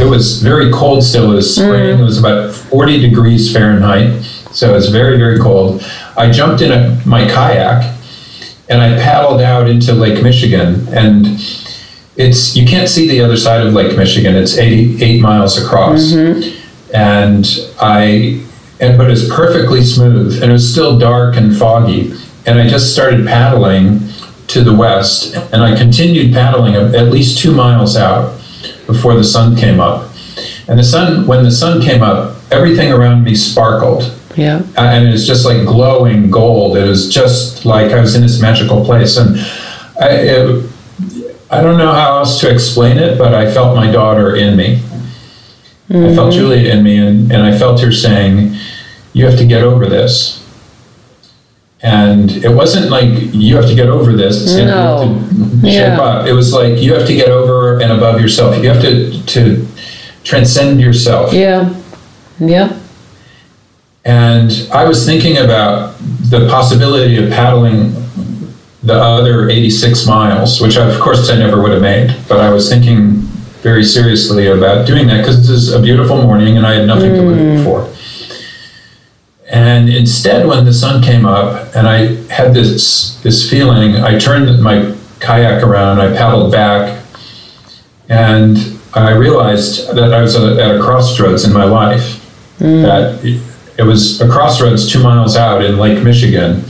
it 0.00 0.08
was 0.08 0.40
very 0.40 0.70
cold 0.70 1.02
still. 1.02 1.32
It 1.32 1.36
was 1.36 1.58
mm-hmm. 1.58 1.68
spring. 1.68 1.98
It 1.98 2.02
was 2.02 2.18
about 2.18 2.54
40 2.54 3.00
degrees 3.00 3.52
Fahrenheit, 3.52 4.22
so 4.22 4.70
it 4.70 4.72
was 4.72 4.88
very 4.88 5.18
very 5.18 5.38
cold. 5.38 5.84
I 6.16 6.30
jumped 6.30 6.62
in 6.62 6.72
a, 6.72 7.00
my 7.04 7.26
kayak 7.28 7.92
and 8.68 8.80
I 8.80 8.96
paddled 8.96 9.40
out 9.40 9.68
into 9.68 9.92
Lake 9.92 10.22
Michigan 10.22 10.88
and 10.88 11.26
it's 12.16 12.56
you 12.56 12.66
can't 12.66 12.88
see 12.88 13.08
the 13.08 13.20
other 13.20 13.36
side 13.36 13.66
of 13.66 13.72
Lake 13.72 13.96
Michigan. 13.96 14.36
It's 14.36 14.56
88 14.56 15.20
miles 15.20 15.62
across, 15.62 16.12
mm-hmm. 16.12 16.94
and 16.94 17.44
I 17.80 18.44
and 18.80 18.98
but 18.98 19.10
it's 19.10 19.28
perfectly 19.28 19.82
smooth, 19.82 20.42
and 20.42 20.50
it 20.50 20.52
was 20.52 20.70
still 20.70 20.98
dark 20.98 21.36
and 21.36 21.56
foggy. 21.56 22.14
And 22.46 22.58
I 22.58 22.68
just 22.68 22.92
started 22.92 23.26
paddling 23.26 24.00
to 24.48 24.62
the 24.62 24.74
west, 24.74 25.34
and 25.52 25.62
I 25.62 25.76
continued 25.76 26.34
paddling 26.34 26.74
at 26.74 26.94
at 26.94 27.08
least 27.08 27.38
two 27.38 27.54
miles 27.54 27.96
out 27.96 28.38
before 28.86 29.14
the 29.14 29.24
sun 29.24 29.56
came 29.56 29.80
up. 29.80 30.10
And 30.68 30.78
the 30.78 30.84
sun, 30.84 31.26
when 31.26 31.44
the 31.44 31.50
sun 31.50 31.80
came 31.80 32.02
up, 32.02 32.36
everything 32.50 32.92
around 32.92 33.24
me 33.24 33.34
sparkled 33.34 34.02
Yeah. 34.36 34.62
Uh, 34.76 34.82
and 34.82 35.08
it 35.08 35.12
was 35.12 35.26
just 35.26 35.44
like 35.44 35.64
glowing 35.66 36.30
gold. 36.30 36.76
It 36.76 36.86
was 36.86 37.12
just 37.12 37.64
like 37.64 37.92
I 37.92 38.00
was 38.00 38.14
in 38.14 38.22
this 38.22 38.40
magical 38.40 38.84
place, 38.84 39.16
and 39.16 39.36
I, 40.00 40.08
it, 40.10 40.70
I 41.50 41.62
don't 41.62 41.78
know 41.78 41.92
how 41.92 42.18
else 42.18 42.40
to 42.40 42.50
explain 42.50 42.98
it, 42.98 43.16
but 43.16 43.32
I 43.32 43.52
felt 43.52 43.76
my 43.76 43.90
daughter 43.90 44.34
in 44.34 44.56
me. 44.56 44.82
I 45.94 46.12
felt 46.14 46.32
mm-hmm. 46.32 46.38
Julia 46.38 46.72
in 46.74 46.82
me, 46.82 46.98
and, 46.98 47.30
and 47.30 47.42
I 47.42 47.56
felt 47.56 47.80
her 47.80 47.92
saying, 47.92 48.56
"You 49.12 49.26
have 49.26 49.38
to 49.38 49.46
get 49.46 49.62
over 49.62 49.86
this." 49.86 50.40
And 51.82 52.30
it 52.30 52.48
wasn't 52.48 52.90
like 52.90 53.10
you 53.34 53.56
have 53.56 53.66
to 53.66 53.74
get 53.74 53.88
over 53.88 54.12
this 54.12 54.56
and 54.56 54.68
No. 54.68 55.20
to 55.60 55.70
shape 55.70 55.98
Yeah. 55.98 56.00
up. 56.00 56.26
It 56.26 56.32
was 56.32 56.52
like 56.52 56.80
you 56.80 56.94
have 56.94 57.06
to 57.06 57.14
get 57.14 57.28
over 57.28 57.78
and 57.78 57.92
above 57.92 58.20
yourself. 58.20 58.56
You 58.62 58.70
have 58.70 58.80
to 58.80 59.22
to 59.34 59.66
transcend 60.24 60.80
yourself. 60.80 61.32
Yeah. 61.32 61.68
Yeah. 62.40 62.72
And 64.04 64.50
I 64.72 64.84
was 64.84 65.04
thinking 65.06 65.36
about 65.36 65.94
the 66.30 66.48
possibility 66.48 67.22
of 67.22 67.30
paddling 67.30 67.94
the 68.82 68.94
other 68.94 69.48
86 69.48 70.06
miles, 70.06 70.60
which 70.60 70.76
I, 70.76 70.86
of 70.90 71.00
course 71.00 71.30
I 71.30 71.36
never 71.36 71.60
would 71.62 71.72
have 71.72 71.80
made, 71.80 72.14
but 72.28 72.38
I 72.38 72.50
was 72.50 72.68
thinking 72.68 73.23
very 73.64 73.82
seriously 73.82 74.46
about 74.46 74.86
doing 74.86 75.06
that 75.06 75.16
because 75.16 75.38
this 75.38 75.48
is 75.48 75.72
a 75.72 75.80
beautiful 75.80 76.20
morning 76.22 76.58
and 76.58 76.66
I 76.66 76.74
had 76.74 76.86
nothing 76.86 77.14
to 77.14 77.22
live 77.22 77.38
mm. 77.38 77.64
for. 77.64 77.90
And 79.50 79.88
instead, 79.88 80.46
when 80.46 80.66
the 80.66 80.72
sun 80.72 81.02
came 81.02 81.24
up 81.24 81.74
and 81.74 81.88
I 81.88 82.14
had 82.30 82.52
this 82.52 83.20
this 83.22 83.48
feeling, 83.48 83.96
I 83.96 84.18
turned 84.18 84.62
my 84.62 84.94
kayak 85.18 85.62
around, 85.62 85.98
I 86.00 86.14
paddled 86.14 86.52
back, 86.52 87.02
and 88.10 88.58
I 88.92 89.12
realized 89.12 89.96
that 89.96 90.12
I 90.12 90.20
was 90.20 90.36
at 90.36 90.76
a 90.76 90.78
crossroads 90.82 91.44
in 91.44 91.52
my 91.54 91.64
life. 91.64 92.20
Mm. 92.58 92.82
That 92.82 93.24
it, 93.24 93.42
it 93.78 93.82
was 93.82 94.20
a 94.20 94.28
crossroads 94.28 94.92
two 94.92 95.02
miles 95.02 95.36
out 95.36 95.64
in 95.64 95.78
Lake 95.78 96.02
Michigan, 96.04 96.62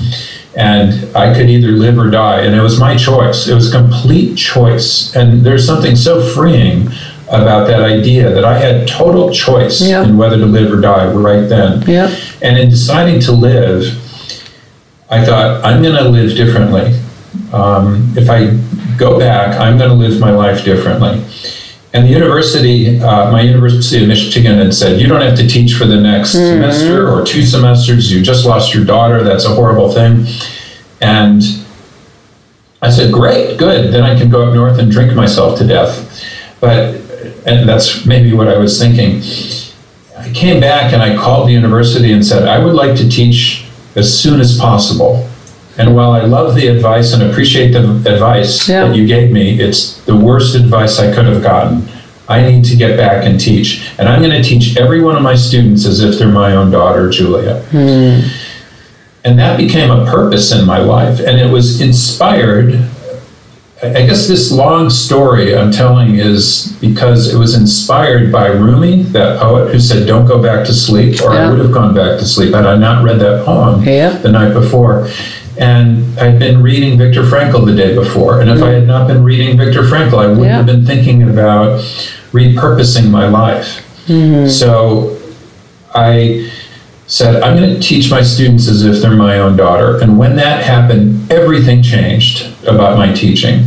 and 0.56 1.14
I 1.16 1.34
could 1.34 1.48
either 1.50 1.68
live 1.68 1.98
or 1.98 2.10
die, 2.10 2.42
and 2.42 2.54
it 2.54 2.60
was 2.60 2.78
my 2.78 2.96
choice. 2.96 3.48
It 3.48 3.54
was 3.54 3.70
complete 3.72 4.36
choice, 4.36 5.14
and 5.16 5.40
there's 5.44 5.66
something 5.66 5.96
so 5.96 6.22
freeing 6.34 6.88
about 7.28 7.66
that 7.66 7.80
idea 7.82 8.30
that 8.30 8.44
I 8.44 8.58
had 8.58 8.86
total 8.86 9.32
choice 9.32 9.80
Yeah. 9.80 10.04
in 10.04 10.16
whether 10.16 10.36
to 10.38 10.46
live 10.46 10.72
or 10.72 10.80
die 10.80 11.06
right 11.12 11.48
then. 11.48 11.82
Yeah. 11.86 12.14
And 12.42 12.58
in 12.58 12.68
deciding 12.68 13.20
to 13.20 13.32
live, 13.32 13.82
I 15.10 15.24
thought, 15.24 15.64
I'm 15.64 15.82
going 15.82 15.96
to 15.96 16.08
live 16.08 16.36
differently. 16.36 16.94
Um, 17.52 18.12
if 18.16 18.28
I 18.30 18.56
go 18.96 19.18
back, 19.18 19.58
I'm 19.58 19.78
going 19.78 19.90
to 19.90 19.96
live 19.96 20.20
my 20.20 20.30
life 20.32 20.64
differently. 20.64 21.24
And 21.94 22.04
the 22.06 22.10
university, 22.10 23.00
uh, 23.00 23.30
my 23.30 23.40
University 23.40 24.02
of 24.02 24.08
Michigan 24.08 24.58
had 24.58 24.74
said, 24.74 25.00
you 25.00 25.06
don't 25.06 25.20
have 25.20 25.38
to 25.38 25.46
teach 25.46 25.74
for 25.74 25.84
the 25.84 26.00
next 26.00 26.32
semester 26.32 27.08
or 27.08 27.24
two 27.24 27.42
semesters. 27.44 28.12
You 28.12 28.20
just 28.20 28.44
lost 28.44 28.74
your 28.74 28.84
daughter. 28.84 29.22
That's 29.22 29.44
a 29.44 29.54
horrible 29.54 29.92
thing. 29.92 30.26
And 31.00 31.40
I 32.82 32.90
said, 32.90 33.12
great, 33.12 33.58
good. 33.58 33.94
Then 33.94 34.02
I 34.02 34.18
can 34.18 34.28
go 34.28 34.44
up 34.44 34.54
north 34.54 34.80
and 34.80 34.90
drink 34.90 35.14
myself 35.14 35.56
to 35.60 35.66
death. 35.66 36.20
But, 36.60 36.96
and 37.46 37.68
that's 37.68 38.04
maybe 38.04 38.32
what 38.32 38.48
I 38.48 38.58
was 38.58 38.76
thinking. 38.76 39.22
I 40.18 40.32
came 40.32 40.60
back 40.60 40.92
and 40.92 41.00
I 41.00 41.14
called 41.14 41.46
the 41.46 41.52
university 41.52 42.12
and 42.12 42.26
said, 42.26 42.48
I 42.48 42.58
would 42.58 42.74
like 42.74 42.96
to 42.96 43.08
teach 43.08 43.66
as 43.94 44.12
soon 44.20 44.40
as 44.40 44.58
possible. 44.58 45.30
And 45.76 45.94
while 45.96 46.12
I 46.12 46.24
love 46.24 46.54
the 46.54 46.68
advice 46.68 47.12
and 47.12 47.22
appreciate 47.22 47.72
the 47.72 47.80
advice 48.12 48.68
Yeah. 48.68 48.86
that 48.86 48.96
you 48.96 49.06
gave 49.06 49.30
me, 49.32 49.58
it's 49.60 49.98
the 50.02 50.14
worst 50.16 50.54
advice 50.54 50.98
I 51.00 51.12
could 51.12 51.26
have 51.26 51.42
gotten. 51.42 51.88
I 52.28 52.48
need 52.48 52.64
to 52.66 52.76
get 52.76 52.96
back 52.96 53.24
and 53.26 53.38
teach. 53.38 53.86
And 53.98 54.08
I'm 54.08 54.22
going 54.22 54.30
to 54.40 54.42
teach 54.48 54.76
every 54.78 55.02
one 55.02 55.16
of 55.16 55.22
my 55.22 55.34
students 55.34 55.84
as 55.84 56.00
if 56.00 56.18
they're 56.18 56.28
my 56.28 56.54
own 56.56 56.70
daughter, 56.70 57.10
Julia. 57.10 57.60
Hmm. 57.70 58.20
and 59.26 59.38
that 59.38 59.56
became 59.56 59.90
a 59.90 60.04
purpose 60.04 60.52
in 60.52 60.66
my 60.66 60.78
life. 60.78 61.18
And 61.18 61.40
it 61.40 61.50
was 61.50 61.80
inspired. 61.80 62.78
I 63.82 64.04
guess 64.06 64.28
this 64.28 64.52
long 64.52 64.88
story 64.90 65.56
I'm 65.56 65.70
telling 65.72 66.16
is 66.16 66.76
because 66.80 67.32
it 67.34 67.38
was 67.38 67.54
inspired 67.54 68.30
by 68.30 68.46
Rumi, 68.48 69.02
that 69.14 69.40
poet 69.40 69.72
who 69.72 69.80
said, 69.80 70.06
Don't 70.06 70.26
go 70.26 70.42
back 70.42 70.64
to 70.66 70.72
sleep, 70.74 71.20
or 71.22 71.32
Yeah. 71.34 71.46
I 71.48 71.50
would 71.50 71.58
have 71.58 71.72
gone 71.72 71.94
back 71.94 72.18
to 72.20 72.24
sleep 72.26 72.52
had 72.54 72.64
I 72.66 72.76
not 72.76 73.02
read 73.02 73.18
that 73.20 73.44
poem 73.46 73.82
Yeah. 73.82 74.10
the 74.10 74.30
night 74.30 74.52
before. 74.52 75.08
And 75.58 76.18
I'd 76.18 76.38
been 76.38 76.62
reading 76.62 76.98
Viktor 76.98 77.22
Frankl 77.22 77.64
the 77.64 77.74
day 77.74 77.94
before. 77.94 78.40
And 78.40 78.50
if 78.50 78.62
I 78.62 78.70
had 78.70 78.86
not 78.86 79.06
been 79.06 79.22
reading 79.22 79.56
Viktor 79.56 79.82
Frankl, 79.82 80.14
I 80.18 80.26
wouldn't 80.26 80.46
Yeah. 80.46 80.56
have 80.56 80.66
been 80.66 80.84
thinking 80.84 81.22
about 81.22 81.80
repurposing 82.32 83.10
my 83.10 83.28
life. 83.28 83.78
Hmm. 84.06 84.48
So 84.48 85.16
I 85.94 86.50
said, 87.06 87.42
I'm 87.42 87.56
going 87.56 87.74
to 87.74 87.80
teach 87.80 88.10
my 88.10 88.22
students 88.22 88.66
as 88.68 88.84
if 88.84 89.00
they're 89.00 89.14
my 89.14 89.38
own 89.38 89.56
daughter. 89.56 89.98
And 89.98 90.18
when 90.18 90.36
that 90.36 90.64
happened, 90.64 91.30
everything 91.30 91.82
changed 91.82 92.46
about 92.66 92.98
my 92.98 93.12
teaching. 93.12 93.66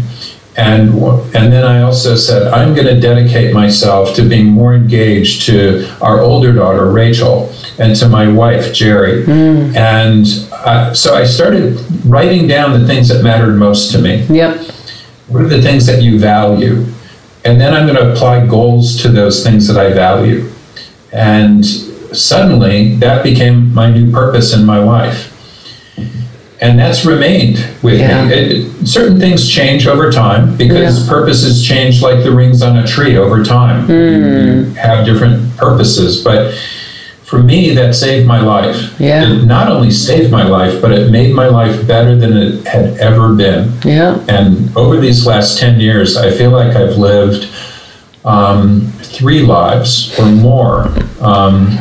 And, 0.58 0.90
and 1.36 1.54
then 1.54 1.64
I 1.64 1.84
also 1.84 2.16
said, 2.16 2.52
I'm 2.52 2.74
going 2.74 2.88
to 2.88 3.00
dedicate 3.00 3.54
myself 3.54 4.16
to 4.16 4.28
being 4.28 4.48
more 4.48 4.74
engaged 4.74 5.44
to 5.46 5.88
our 6.02 6.20
older 6.20 6.52
daughter, 6.52 6.90
Rachel, 6.90 7.54
and 7.78 7.96
to 7.98 8.10
my 8.10 8.28
wife, 8.28 8.74
Jerry. 8.74 9.24
Hmm. 9.24 9.76
And 9.78 10.26
uh, 10.68 10.94
so 10.94 11.16
I 11.16 11.24
started 11.24 11.80
writing 12.06 12.48
down 12.48 12.80
the 12.80 12.86
things 12.86 13.08
that 13.08 13.24
mattered 13.24 13.56
most 13.56 13.92
to 13.94 14.00
me. 14.00 14.26
Yep. 14.30 14.58
What 15.30 15.42
are 15.44 15.48
the 15.48 15.62
things 15.62 15.86
that 15.86 16.02
you 16.02 16.20
value? 16.20 16.86
And 17.46 17.60
then 17.62 17.74
I'm 17.74 17.86
going 17.88 17.98
to 17.98 18.12
apply 18.12 18.46
goals 18.46 19.02
to 19.02 19.08
those 19.10 19.44
things 19.44 19.68
that 19.68 19.78
I 19.78 19.94
value. 19.94 20.52
And 21.14 21.66
suddenly 21.66 22.96
that 22.96 23.24
became 23.24 23.74
my 23.74 23.90
new 23.90 24.12
purpose 24.12 24.54
in 24.54 24.66
my 24.66 24.80
life. 24.80 25.34
And 26.60 26.78
that's 26.80 27.06
remained 27.06 27.64
with 27.84 28.00
Yeah. 28.00 28.26
me. 28.26 28.34
It, 28.34 28.88
certain 28.88 29.20
things 29.20 29.48
change 29.48 29.88
over 29.88 30.12
time 30.12 30.58
because 30.58 31.04
Yeah. 31.04 31.10
purposes 31.10 31.64
change 31.64 32.02
like 32.02 32.24
the 32.24 32.32
rings 32.32 32.62
on 32.62 32.78
a 32.78 32.86
tree 32.86 33.16
over 33.16 33.44
time. 33.44 33.86
Hmm. 33.86 33.94
You 33.94 34.74
have 34.76 35.06
different 35.06 35.56
purposes. 35.56 36.18
But 36.24 36.54
for 37.28 37.44
me, 37.44 37.74
that 37.74 37.94
saved 37.94 38.26
my 38.26 38.40
life. 38.40 38.98
Yeah. 39.02 39.30
It 39.30 39.44
not 39.44 39.70
only 39.70 39.92
saved 39.92 40.32
my 40.32 40.44
life, 40.48 40.82
but 40.82 40.94
it 40.94 41.12
made 41.12 41.36
my 41.36 41.48
life 41.48 41.86
better 41.86 42.16
than 42.16 42.32
it 42.38 42.66
had 42.66 42.98
ever 43.00 43.36
been. 43.36 43.74
Yeah. 43.84 44.24
And 44.30 44.76
over 44.78 44.98
these 44.98 45.28
last 45.28 45.60
10 45.60 45.82
years, 45.82 46.16
I 46.16 46.32
feel 46.32 46.52
like 46.52 46.74
I've 46.74 46.96
lived 46.96 47.54
um, 48.24 48.94
three 49.02 49.42
lives 49.42 50.18
or 50.18 50.26
more. 50.26 50.88
Um, 51.20 51.78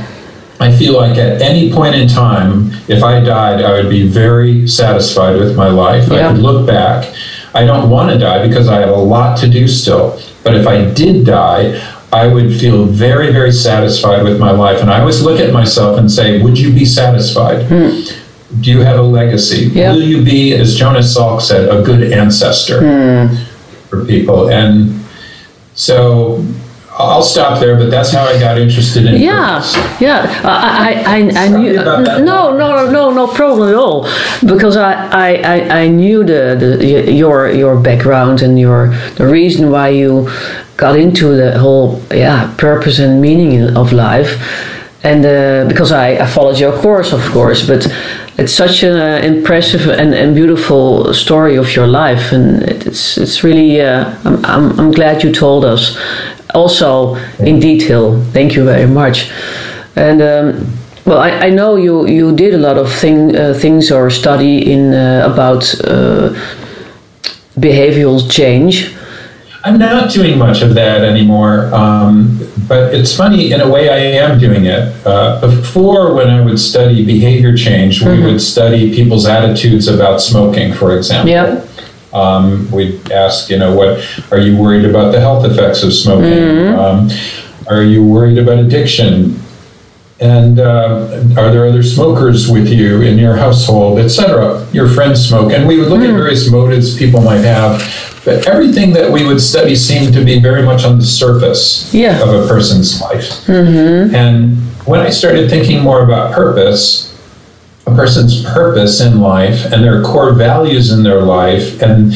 I 0.58 0.76
feel 0.76 0.96
like 0.96 1.16
at 1.16 1.40
any 1.40 1.72
point 1.72 1.94
in 1.94 2.08
time, 2.08 2.72
if 2.88 3.04
I 3.04 3.20
died, 3.20 3.62
I 3.62 3.70
would 3.74 3.88
be 3.88 4.08
very 4.08 4.66
satisfied 4.66 5.36
with 5.36 5.56
my 5.56 5.68
life. 5.68 6.08
Yeah. 6.08 6.28
I 6.28 6.32
could 6.32 6.42
look 6.42 6.66
back. 6.66 7.14
I 7.54 7.64
don't 7.64 7.88
want 7.88 8.10
to 8.10 8.18
die 8.18 8.44
because 8.44 8.66
I 8.66 8.80
have 8.80 8.90
a 8.90 8.96
lot 8.96 9.38
to 9.38 9.48
do 9.48 9.68
still. 9.68 10.20
But 10.42 10.56
if 10.56 10.66
I 10.66 10.90
did 10.92 11.24
die, 11.24 11.80
I 12.12 12.26
would 12.26 12.54
feel 12.58 12.84
very, 12.86 13.32
very 13.32 13.52
satisfied 13.52 14.22
with 14.22 14.38
my 14.38 14.50
life. 14.50 14.80
And 14.80 14.90
I 14.90 15.00
always 15.00 15.22
look 15.22 15.40
at 15.40 15.52
myself 15.52 15.98
and 15.98 16.10
say, 16.10 16.42
Would 16.42 16.58
you 16.58 16.72
be 16.72 16.84
satisfied? 16.84 17.66
Hmm. 17.66 18.60
Do 18.60 18.70
you 18.70 18.80
have 18.80 18.98
a 18.98 19.02
legacy? 19.02 19.66
Yeah. 19.66 19.92
Will 19.92 20.02
you 20.02 20.24
be, 20.24 20.54
as 20.54 20.76
Jonas 20.76 21.16
Salk 21.16 21.42
said, 21.42 21.68
a 21.68 21.82
good 21.82 22.12
ancestor 22.12 22.80
hmm. 22.80 23.34
for 23.88 24.04
people? 24.04 24.50
And 24.50 25.04
so 25.74 26.44
I'll 26.98 27.22
stop 27.22 27.60
there, 27.60 27.76
but 27.76 27.90
that's 27.90 28.10
how 28.12 28.24
I 28.24 28.40
got 28.40 28.58
interested 28.58 29.04
in 29.04 29.20
Yeah, 29.20 29.56
purpose. 29.56 30.00
yeah. 30.00 30.40
I, 30.44 31.02
I, 31.04 31.42
I, 31.42 31.44
I 31.44 31.48
knew. 31.48 31.74
No, 31.74 32.56
no, 32.56 32.90
no, 32.90 33.10
no 33.10 33.26
problem 33.26 33.68
at 33.68 33.74
all. 33.74 34.08
Because 34.46 34.78
I, 34.78 34.94
I, 35.08 35.34
I, 35.34 35.80
I 35.82 35.88
knew 35.88 36.24
the, 36.24 36.56
the 36.58 37.12
your 37.12 37.50
your 37.50 37.78
background 37.78 38.40
and 38.40 38.58
your 38.58 38.88
the 39.16 39.26
reason 39.26 39.70
why 39.70 39.88
you 39.90 40.30
got 40.76 40.98
into 40.98 41.34
the 41.36 41.58
whole 41.58 42.02
yeah 42.10 42.54
purpose 42.56 42.98
and 42.98 43.20
meaning 43.20 43.76
of 43.76 43.92
life, 43.92 44.38
and 45.02 45.24
uh, 45.24 45.68
because 45.68 45.92
I, 45.92 46.22
I 46.22 46.26
followed 46.26 46.58
your 46.58 46.72
course, 46.72 47.12
of 47.12 47.22
course, 47.32 47.66
but. 47.66 47.86
It's 48.38 48.52
such 48.52 48.82
an 48.82 49.24
impressive 49.24 49.88
and, 49.88 50.12
and 50.12 50.34
beautiful 50.34 51.14
story 51.14 51.56
of 51.56 51.74
your 51.74 51.86
life, 51.86 52.32
and 52.32 52.62
it's 52.64 53.16
it's 53.16 53.42
really. 53.42 53.80
Uh, 53.80 54.14
I'm, 54.24 54.44
I'm 54.44 54.78
I'm 54.78 54.92
glad 54.92 55.24
you 55.24 55.32
told 55.32 55.64
us, 55.64 55.96
also 56.54 57.14
in 57.38 57.60
detail. 57.60 58.20
Thank 58.32 58.54
you 58.54 58.64
very 58.64 58.86
much. 58.86 59.30
And 59.96 60.20
um, 60.20 60.76
well, 61.06 61.18
I, 61.18 61.46
I 61.46 61.50
know 61.50 61.76
you, 61.76 62.06
you 62.06 62.34
did 62.34 62.54
a 62.54 62.58
lot 62.58 62.76
of 62.78 62.92
thing, 62.92 63.36
uh, 63.36 63.54
things 63.54 63.90
or 63.90 64.10
study 64.10 64.72
in 64.72 64.92
uh, 64.92 65.28
about 65.32 65.62
uh, 65.84 66.34
behavioral 67.58 68.28
change. 68.30 68.95
I'm 69.66 69.78
not 69.78 70.12
doing 70.12 70.38
much 70.38 70.62
of 70.62 70.74
that 70.74 71.02
anymore, 71.02 71.74
um, 71.74 72.38
but 72.68 72.94
it's 72.94 73.16
funny, 73.16 73.50
in 73.50 73.60
a 73.60 73.68
way, 73.68 73.90
I 73.90 73.96
am 74.24 74.38
doing 74.38 74.66
it. 74.66 74.94
Uh, 75.04 75.40
before, 75.40 76.14
when 76.14 76.30
I 76.30 76.40
would 76.40 76.60
study 76.60 77.04
behavior 77.04 77.56
change, 77.56 78.00
we 78.00 78.22
would 78.22 78.40
study 78.40 78.94
people's 78.94 79.26
attitudes 79.26 79.88
about 79.88 80.20
smoking, 80.20 80.72
for 80.72 80.96
example. 80.96 81.30
Yep. 81.30 81.68
Um, 82.14 82.70
we'd 82.70 83.10
ask, 83.10 83.50
you 83.50 83.58
know, 83.58 83.74
what 83.74 83.98
are 84.30 84.38
you 84.38 84.56
worried 84.56 84.84
about 84.84 85.10
the 85.10 85.18
health 85.18 85.44
effects 85.44 85.82
of 85.82 85.92
smoking? 85.92 86.68
Um, 86.78 87.10
are 87.68 87.82
you 87.82 88.04
worried 88.04 88.38
about 88.38 88.60
addiction? 88.60 89.40
And 90.20 90.60
uh, 90.60 91.24
are 91.36 91.50
there 91.50 91.66
other 91.66 91.82
smokers 91.82 92.48
with 92.48 92.68
you 92.68 93.02
in 93.02 93.18
your 93.18 93.34
household, 93.36 93.98
etc.? 93.98 94.64
Your 94.72 94.88
friends 94.88 95.28
smoke, 95.28 95.52
and 95.52 95.66
we 95.66 95.76
would 95.76 95.88
look 95.88 96.02
at 96.02 96.14
various 96.14 96.48
motives 96.52 96.96
people 96.96 97.20
might 97.20 97.44
have. 97.44 97.82
But 98.26 98.48
everything 98.48 98.92
that 98.94 99.10
we 99.12 99.24
would 99.24 99.40
study 99.40 99.76
seemed 99.76 100.12
to 100.14 100.24
be 100.24 100.40
very 100.40 100.62
much 100.62 100.84
on 100.84 100.98
the 100.98 101.06
surface 101.06 101.94
Yeah. 101.94 102.20
of 102.20 102.28
a 102.28 102.48
person's 102.48 103.00
life. 103.00 103.46
Mm-hmm. 103.46 104.12
And 104.14 104.56
when 104.84 104.98
I 104.98 105.10
started 105.10 105.48
thinking 105.48 105.80
more 105.80 106.02
about 106.02 106.34
purpose, 106.34 107.14
a 107.86 107.94
person's 107.94 108.44
purpose 108.44 109.00
in 109.00 109.20
life 109.20 109.64
and 109.72 109.82
their 109.84 110.02
core 110.02 110.32
values 110.32 110.90
in 110.90 111.04
their 111.04 111.22
life 111.22 111.80
and 111.80 112.12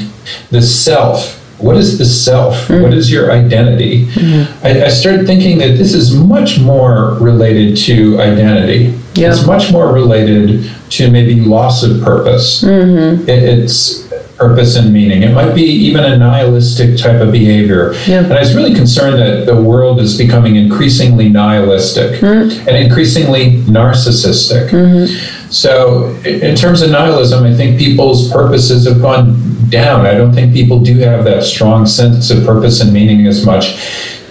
the 0.50 0.60
self. 0.60 1.36
What 1.60 1.76
is 1.76 1.96
the 1.98 2.04
self? 2.04 2.56
Mm. 2.66 2.82
What 2.82 2.94
is 2.94 3.12
your 3.12 3.30
identity? 3.30 4.06
Mm-hmm. 4.06 4.66
I, 4.66 4.86
I 4.86 4.88
started 4.88 5.26
thinking 5.26 5.58
that 5.58 5.76
this 5.76 5.94
is 5.94 6.16
much 6.16 6.58
more 6.58 7.14
related 7.20 7.76
to 7.86 8.20
identity. 8.20 8.98
Yeah. 9.20 9.30
It's 9.30 9.46
much 9.46 9.70
more 9.70 9.92
related 9.92 10.70
to 10.90 11.10
maybe 11.10 11.40
loss 11.40 11.82
of 11.82 12.02
purpose. 12.02 12.62
Mm-hmm. 12.64 13.28
It, 13.28 13.42
it's 13.42 14.10
purpose 14.40 14.74
and 14.76 14.90
meaning. 14.90 15.22
It 15.22 15.34
might 15.34 15.54
be 15.54 15.62
even 15.62 16.02
a 16.02 16.16
nihilistic 16.16 16.96
type 16.96 17.20
of 17.20 17.30
behavior. 17.30 17.92
Yeah. 18.06 18.24
And 18.24 18.32
I 18.32 18.40
was 18.40 18.54
really 18.54 18.74
concerned 18.74 19.18
that 19.18 19.44
the 19.44 19.60
world 19.62 20.00
is 20.00 20.16
becoming 20.16 20.56
increasingly 20.56 21.28
nihilistic 21.28 22.20
hmm. 22.20 22.48
and 22.66 22.70
increasingly 22.70 23.58
narcissistic. 23.64 24.70
Mm-hmm. 24.70 25.50
So, 25.50 26.14
in 26.24 26.56
terms 26.56 26.80
of 26.80 26.90
nihilism, 26.90 27.44
I 27.44 27.52
think 27.54 27.78
people's 27.78 28.32
purposes 28.32 28.86
have 28.88 29.02
gone 29.02 29.68
down. 29.68 30.06
I 30.06 30.14
don't 30.14 30.32
think 30.32 30.54
people 30.54 30.80
do 30.82 30.96
have 31.00 31.24
that 31.24 31.42
strong 31.44 31.86
sense 31.86 32.30
of 32.30 32.44
purpose 32.46 32.80
and 32.80 32.92
meaning 32.92 33.26
as 33.26 33.44
much. 33.44 33.76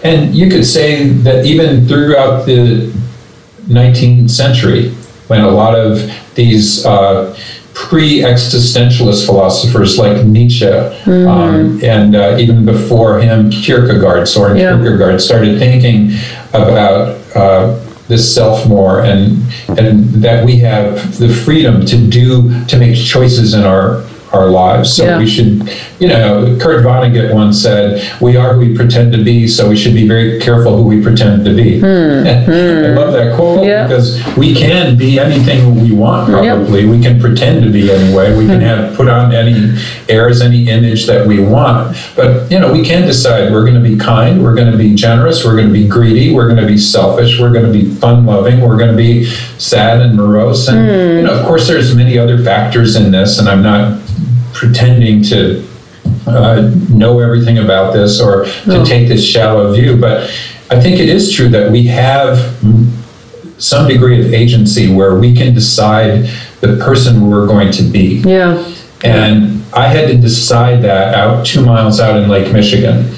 And 0.04 0.34
you 0.34 0.50
could 0.50 0.66
say 0.66 1.10
that 1.10 1.46
even 1.46 1.88
throughout 1.88 2.46
the 2.46 2.92
19th 3.70 4.30
century, 4.30 4.90
when 5.28 5.42
a 5.42 5.50
lot 5.50 5.76
of 5.78 6.00
these 6.36 6.86
uh, 6.86 7.38
pre-existentialist 7.74 9.26
philosophers 9.26 9.98
like 9.98 10.26
Nietzsche, 10.26 10.66
um, 10.68 11.80
and 11.84 12.16
uh, 12.16 12.38
even 12.40 12.66
before 12.66 13.20
him, 13.20 13.50
Kierkegaard, 13.52 14.28
Soren 14.28 14.58
Yeah. 14.58 14.78
Kierkegaard, 14.78 15.22
started 15.22 15.60
thinking 15.60 16.12
about 16.50 17.18
uh, 17.36 17.80
this 18.08 18.34
self 18.34 18.68
more, 18.68 19.02
and 19.02 19.42
and 19.78 20.06
that 20.24 20.44
we 20.46 20.58
have 20.58 21.18
the 21.20 21.30
freedom 21.30 21.86
to 21.86 21.98
do 21.98 22.66
to 22.66 22.78
make 22.78 22.96
choices 22.98 23.54
in 23.54 23.64
our 23.64 24.04
our 24.34 24.48
lives. 24.48 24.94
So 24.94 25.06
Yeah. 25.06 25.18
we 25.18 25.28
should, 25.28 25.70
you 26.00 26.08
know, 26.08 26.56
Kurt 26.60 26.84
Vonnegut 26.86 27.34
once 27.34 27.62
said, 27.62 28.02
"We 28.22 28.36
are 28.38 28.54
who 28.54 28.60
we 28.60 28.76
pretend 28.76 29.12
to 29.14 29.24
be, 29.24 29.48
so 29.48 29.68
we 29.70 29.76
should 29.76 29.94
be 29.96 30.08
very 30.08 30.40
careful 30.40 30.78
who 30.78 30.84
we 30.84 31.02
pretend 31.02 31.46
to 31.46 31.52
be." 31.54 31.82
I 31.84 32.94
love 32.94 33.14
that 33.14 33.34
quote 33.36 33.60
Hmm. 33.60 33.64
Yeah. 33.66 33.88
because 33.88 34.20
we 34.38 34.54
can 34.54 34.96
be 34.98 35.20
anything 35.20 35.82
we 35.82 35.92
want. 35.92 36.30
Probably 36.30 36.86
we 36.86 37.02
can 37.02 37.20
pretend 37.20 37.64
to 37.64 37.70
be 37.70 37.92
anyway. 37.92 38.36
We 38.38 38.46
Hmm. 38.46 38.52
can 38.52 38.62
have 38.62 38.96
put 38.96 39.10
on 39.10 39.34
any 39.34 39.74
airs, 40.08 40.42
any 40.42 40.68
image 40.70 41.08
that 41.08 41.26
we 41.26 41.40
want. 41.40 41.96
But 42.16 42.52
you 42.52 42.60
know, 42.60 42.72
we 42.72 42.84
can 42.84 43.06
decide 43.08 43.52
we're 43.52 43.62
going 43.66 43.82
to 43.82 43.88
be 43.90 43.96
kind, 43.98 44.44
we're 44.44 44.56
going 44.56 44.72
to 44.72 44.78
be 44.78 44.94
generous, 44.96 45.44
we're 45.46 45.56
going 45.56 45.68
to 45.68 45.74
be 45.74 45.88
greedy, 45.88 46.34
we're 46.34 46.48
going 46.48 46.60
to 46.62 46.68
be 46.68 46.78
selfish, 46.78 47.40
we're 47.40 47.52
going 47.52 47.66
to 47.66 47.72
be 47.72 47.86
fun-loving, 47.86 48.62
we're 48.62 48.78
going 48.78 48.92
to 48.92 48.98
be 48.98 49.26
sad 49.58 50.02
and 50.02 50.16
morose, 50.16 50.68
and 50.68 50.78
Hmm. 50.88 51.18
you 51.18 51.24
know, 51.24 51.34
of 51.34 51.46
course, 51.46 51.68
there's 51.68 51.96
many 51.96 52.18
other 52.18 52.38
factors 52.40 52.96
in 52.96 53.12
this, 53.12 53.40
and 53.40 53.48
I'm 53.50 53.62
not 53.64 53.98
pretending 54.60 55.24
to 55.24 55.66
uh, 56.28 56.70
know 56.90 57.20
everything 57.20 57.58
about 57.60 57.94
this 57.94 58.20
or 58.20 58.44
to 58.46 58.68
No. 58.68 58.86
take 58.86 59.08
this 59.08 59.26
shallow 59.26 59.74
view, 59.74 59.96
but 59.96 60.30
I 60.70 60.80
think 60.80 61.00
it 61.00 61.08
is 61.10 61.32
true 61.32 61.48
that 61.50 61.72
we 61.72 61.88
have 61.88 62.38
some 63.58 63.88
degree 63.88 64.20
of 64.26 64.34
agency 64.34 64.94
where 64.94 65.18
we 65.18 65.34
can 65.34 65.54
decide 65.54 66.30
the 66.62 66.76
person 66.78 67.30
we're 67.30 67.48
going 67.48 67.72
to 67.72 67.84
be. 67.84 68.22
Yeah. 68.26 68.64
And 69.04 69.64
I 69.74 69.88
had 69.88 70.10
to 70.10 70.18
decide 70.18 70.82
that 70.84 71.16
out 71.16 71.46
two 71.46 71.66
miles 71.66 72.00
out 72.02 72.18
in 72.22 72.28
Lake 72.30 72.52
Michigan. 72.52 73.14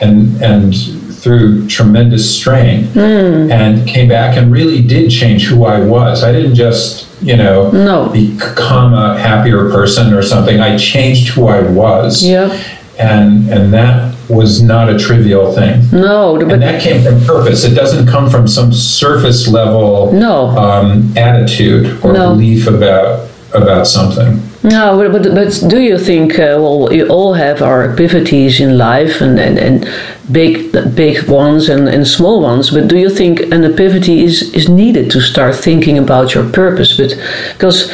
And, 0.00 0.42
and 0.42 0.74
through 1.16 1.66
tremendous 1.68 2.38
strain 2.38 2.84
Hmm. 2.88 3.50
and 3.50 3.88
came 3.88 4.08
back 4.08 4.36
and 4.36 4.52
really 4.52 4.80
did 4.82 5.10
change 5.10 5.44
who 5.46 5.64
I 5.64 5.80
was. 5.80 6.22
I 6.22 6.30
didn't 6.32 6.54
just, 6.54 7.05
you 7.22 7.36
know, 7.36 7.70
No. 7.70 8.08
become 8.10 8.94
a 8.94 9.18
happier 9.18 9.70
person 9.70 10.12
or 10.12 10.22
something. 10.22 10.60
I 10.60 10.76
changed 10.76 11.28
who 11.28 11.46
I 11.48 11.60
was. 11.62 12.22
Yeah. 12.22 12.56
And 12.98 13.48
and 13.50 13.72
that 13.74 14.14
was 14.28 14.60
not 14.62 14.88
a 14.88 14.98
trivial 14.98 15.52
thing. 15.52 15.82
No, 15.92 16.36
And 16.36 16.60
that 16.62 16.82
came 16.82 17.02
from 17.02 17.20
purpose. 17.24 17.64
It 17.64 17.74
doesn't 17.74 18.06
come 18.08 18.28
from 18.28 18.48
some 18.48 18.72
surface 18.72 19.46
level 19.48 20.12
No. 20.12 20.48
um, 20.58 21.12
attitude 21.16 21.98
or 22.02 22.12
No. 22.12 22.30
belief 22.34 22.66
about 22.66 23.20
about 23.54 23.86
something. 23.86 24.42
No, 24.62 24.96
but, 24.98 25.12
but, 25.12 25.34
but 25.34 25.62
do 25.68 25.80
you 25.80 25.96
think, 25.96 26.38
uh, 26.40 26.56
well, 26.58 26.88
we 26.88 27.04
all 27.04 27.34
have 27.34 27.62
our 27.62 27.86
epiphanies 27.88 28.58
in 28.60 28.76
life 28.76 29.20
and, 29.20 29.38
and, 29.38 29.56
and 29.58 29.88
big 30.32 30.72
big 30.94 31.28
ones 31.28 31.68
and, 31.68 31.88
and 31.88 32.06
small 32.06 32.40
ones, 32.40 32.70
but 32.70 32.88
do 32.88 32.98
you 32.98 33.10
think 33.10 33.40
an 33.52 33.64
epiphany 33.64 34.24
is, 34.24 34.54
is 34.54 34.68
needed 34.68 35.10
to 35.10 35.20
start 35.20 35.54
thinking 35.54 35.98
about 35.98 36.34
your 36.34 36.48
purpose? 36.50 36.96
But 36.96 37.14
Because, 37.52 37.92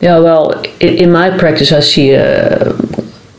yeah, 0.00 0.18
well, 0.18 0.50
in, 0.80 0.98
in 0.98 1.12
my 1.12 1.36
practice, 1.36 1.72
I 1.72 1.80
see 1.80 2.16
uh, 2.16 2.76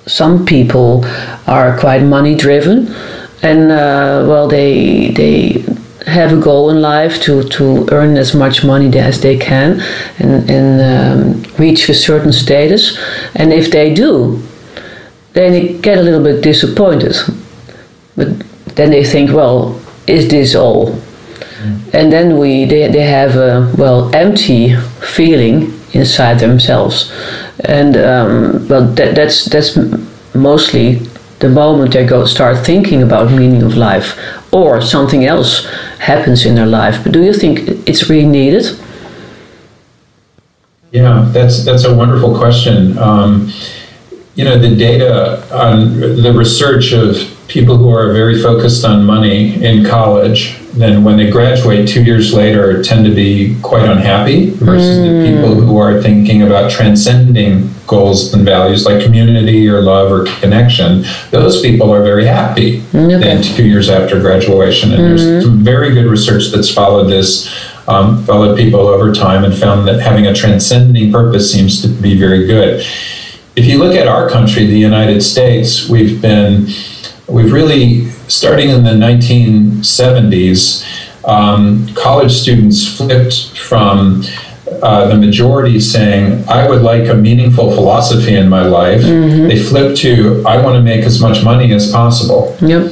some 0.05 0.45
people 0.45 1.05
are 1.47 1.77
quite 1.79 2.03
money 2.03 2.35
driven 2.35 2.93
and, 3.41 3.71
uh, 3.71 4.25
well, 4.27 4.47
they, 4.47 5.09
they 5.11 5.65
have 6.07 6.31
a 6.31 6.41
goal 6.41 6.69
in 6.69 6.81
life 6.81 7.19
to, 7.23 7.43
to 7.43 7.87
earn 7.91 8.15
as 8.15 8.33
much 8.33 8.63
money 8.63 8.95
as 8.97 9.21
they 9.21 9.37
can 9.37 9.81
and, 10.19 10.49
and 10.49 10.81
um, 10.81 11.53
reach 11.57 11.89
a 11.89 11.93
certain 11.93 12.31
status. 12.31 12.97
And 13.35 13.51
if 13.51 13.71
they 13.71 13.93
do, 13.93 14.41
then 15.33 15.51
they 15.51 15.73
get 15.79 15.97
a 15.97 16.01
little 16.01 16.23
bit 16.23 16.41
disappointed. 16.41 17.15
But 18.15 18.39
then 18.75 18.91
they 18.91 19.03
think, 19.03 19.31
well, 19.31 19.79
is 20.07 20.27
this 20.27 20.55
all? 20.55 20.99
And 21.93 22.11
then 22.11 22.37
we 22.37 22.65
they, 22.65 22.91
they 22.91 23.05
have 23.05 23.35
a 23.35 23.73
well 23.77 24.13
empty 24.13 24.75
feeling 25.01 25.73
inside 25.93 26.39
themselves, 26.39 27.11
and 27.63 27.95
um, 27.97 28.67
well 28.67 28.85
that, 28.93 29.15
that's 29.15 29.45
that's 29.45 29.77
mostly 30.35 30.95
the 31.39 31.49
moment 31.49 31.93
they 31.93 32.05
go 32.05 32.25
start 32.25 32.65
thinking 32.65 33.01
about 33.01 33.31
meaning 33.31 33.63
of 33.63 33.75
life 33.75 34.19
or 34.51 34.81
something 34.81 35.25
else 35.25 35.65
happens 35.99 36.45
in 36.45 36.55
their 36.55 36.65
life. 36.65 37.03
But 37.03 37.13
do 37.13 37.23
you 37.23 37.33
think 37.33 37.59
it's 37.87 38.09
really 38.09 38.27
needed? 38.27 38.65
Yeah, 40.91 41.27
that's 41.31 41.65
that's 41.65 41.85
a 41.85 41.95
wonderful 41.95 42.37
question. 42.37 42.97
Um, 42.97 43.51
you 44.35 44.43
know, 44.43 44.59
the 44.59 44.75
data 44.75 45.43
on 45.51 45.99
the 45.99 46.33
research 46.33 46.91
of 46.93 47.34
people 47.47 47.77
who 47.77 47.89
are 47.89 48.11
very 48.11 48.41
focused 48.41 48.83
on 48.85 49.05
money 49.05 49.63
in 49.63 49.85
college, 49.85 50.57
then 50.73 51.03
when 51.03 51.17
they 51.17 51.29
graduate 51.29 51.87
two 51.87 52.03
years 52.03 52.33
later, 52.33 52.83
tend 52.83 53.05
to 53.05 53.13
be 53.13 53.57
quite 53.61 53.87
unhappy 53.87 54.49
versus 54.49 54.97
the 54.97 55.07
mm. 55.07 55.25
people 55.25 55.55
who 55.55 55.77
are 55.77 56.01
thinking 56.01 56.41
about 56.41 56.71
transcending 56.71 57.69
goals 57.87 58.33
and 58.33 58.43
values 58.43 58.85
like 58.85 59.03
community 59.03 59.69
or 59.69 59.81
love 59.81 60.11
or 60.11 60.25
connection. 60.39 61.05
Those 61.31 61.61
people 61.61 61.93
are 61.93 62.03
very 62.03 62.25
happy 62.25 62.81
mm, 62.81 63.19
then 63.21 63.41
two 63.41 63.65
years 63.65 63.89
after 63.89 64.19
graduation. 64.19 64.91
And 64.91 65.03
there's 65.03 65.23
mm-hmm. 65.23 65.41
some 65.41 65.63
very 65.63 65.93
good 65.93 66.07
research 66.07 66.51
that's 66.51 66.69
followed 66.69 67.05
this 67.07 67.47
um, 67.87 68.23
followed 68.23 68.57
people 68.57 68.79
over 68.79 69.13
time 69.13 69.43
and 69.43 69.53
found 69.53 69.87
that 69.87 69.99
having 69.99 70.25
a 70.25 70.33
transcending 70.33 71.11
purpose 71.11 71.51
seems 71.51 71.81
to 71.81 71.87
be 71.87 72.17
very 72.17 72.47
good. 72.47 72.79
If 73.55 73.65
you 73.65 73.77
look 73.77 73.95
at 73.95 74.07
our 74.07 74.29
country, 74.29 74.65
the 74.65 74.77
United 74.77 75.21
States, 75.21 75.87
we've 75.87 76.21
been, 76.21 76.67
we've 77.27 77.51
really, 77.51 78.05
starting 78.27 78.69
in 78.69 78.83
the 78.83 78.91
1970s, 78.91 80.83
um, 81.27 81.87
college 81.95 82.31
students 82.33 82.95
flipped 82.97 83.57
from 83.57 84.23
uh, 84.81 85.07
the 85.07 85.15
majority 85.15 85.79
saying, 85.79 86.43
I 86.47 86.67
would 86.69 86.81
like 86.81 87.07
a 87.09 87.13
meaningful 87.13 87.71
philosophy 87.71 88.35
in 88.35 88.47
my 88.49 88.63
life. 88.65 89.01
They 89.01 89.57
flipped 89.61 89.97
to, 89.99 90.43
I 90.45 90.61
want 90.61 90.75
to 90.75 90.81
make 90.81 91.03
as 91.05 91.21
much 91.21 91.43
money 91.43 91.71
as 91.73 91.91
possible 91.91 92.55
Yep. 92.61 92.91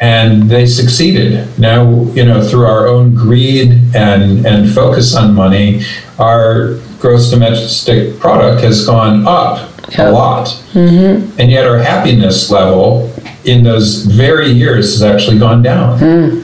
and 0.00 0.50
they 0.50 0.66
succeeded. 0.66 1.58
Now, 1.58 2.04
you 2.12 2.24
know, 2.24 2.42
through 2.46 2.66
our 2.66 2.86
own 2.86 3.14
greed 3.14 3.70
and 3.94 4.44
and 4.46 4.70
focus 4.74 5.14
on 5.14 5.34
money, 5.34 5.82
our 6.18 6.78
gross 7.00 7.30
domestic 7.30 8.18
product 8.18 8.62
has 8.62 8.84
gone 8.86 9.26
up 9.26 9.70
Yeah. 9.90 10.08
a 10.08 10.12
lot, 10.12 10.48
mm-hmm. 10.72 11.38
and 11.40 11.50
yet 11.50 11.66
our 11.66 11.78
happiness 11.78 12.50
level 12.50 13.10
in 13.44 13.62
those 13.62 14.04
very 14.06 14.48
years 14.50 14.92
has 14.92 15.02
actually 15.02 15.38
gone 15.38 15.62
down. 15.62 15.98
Hmm. 15.98 16.40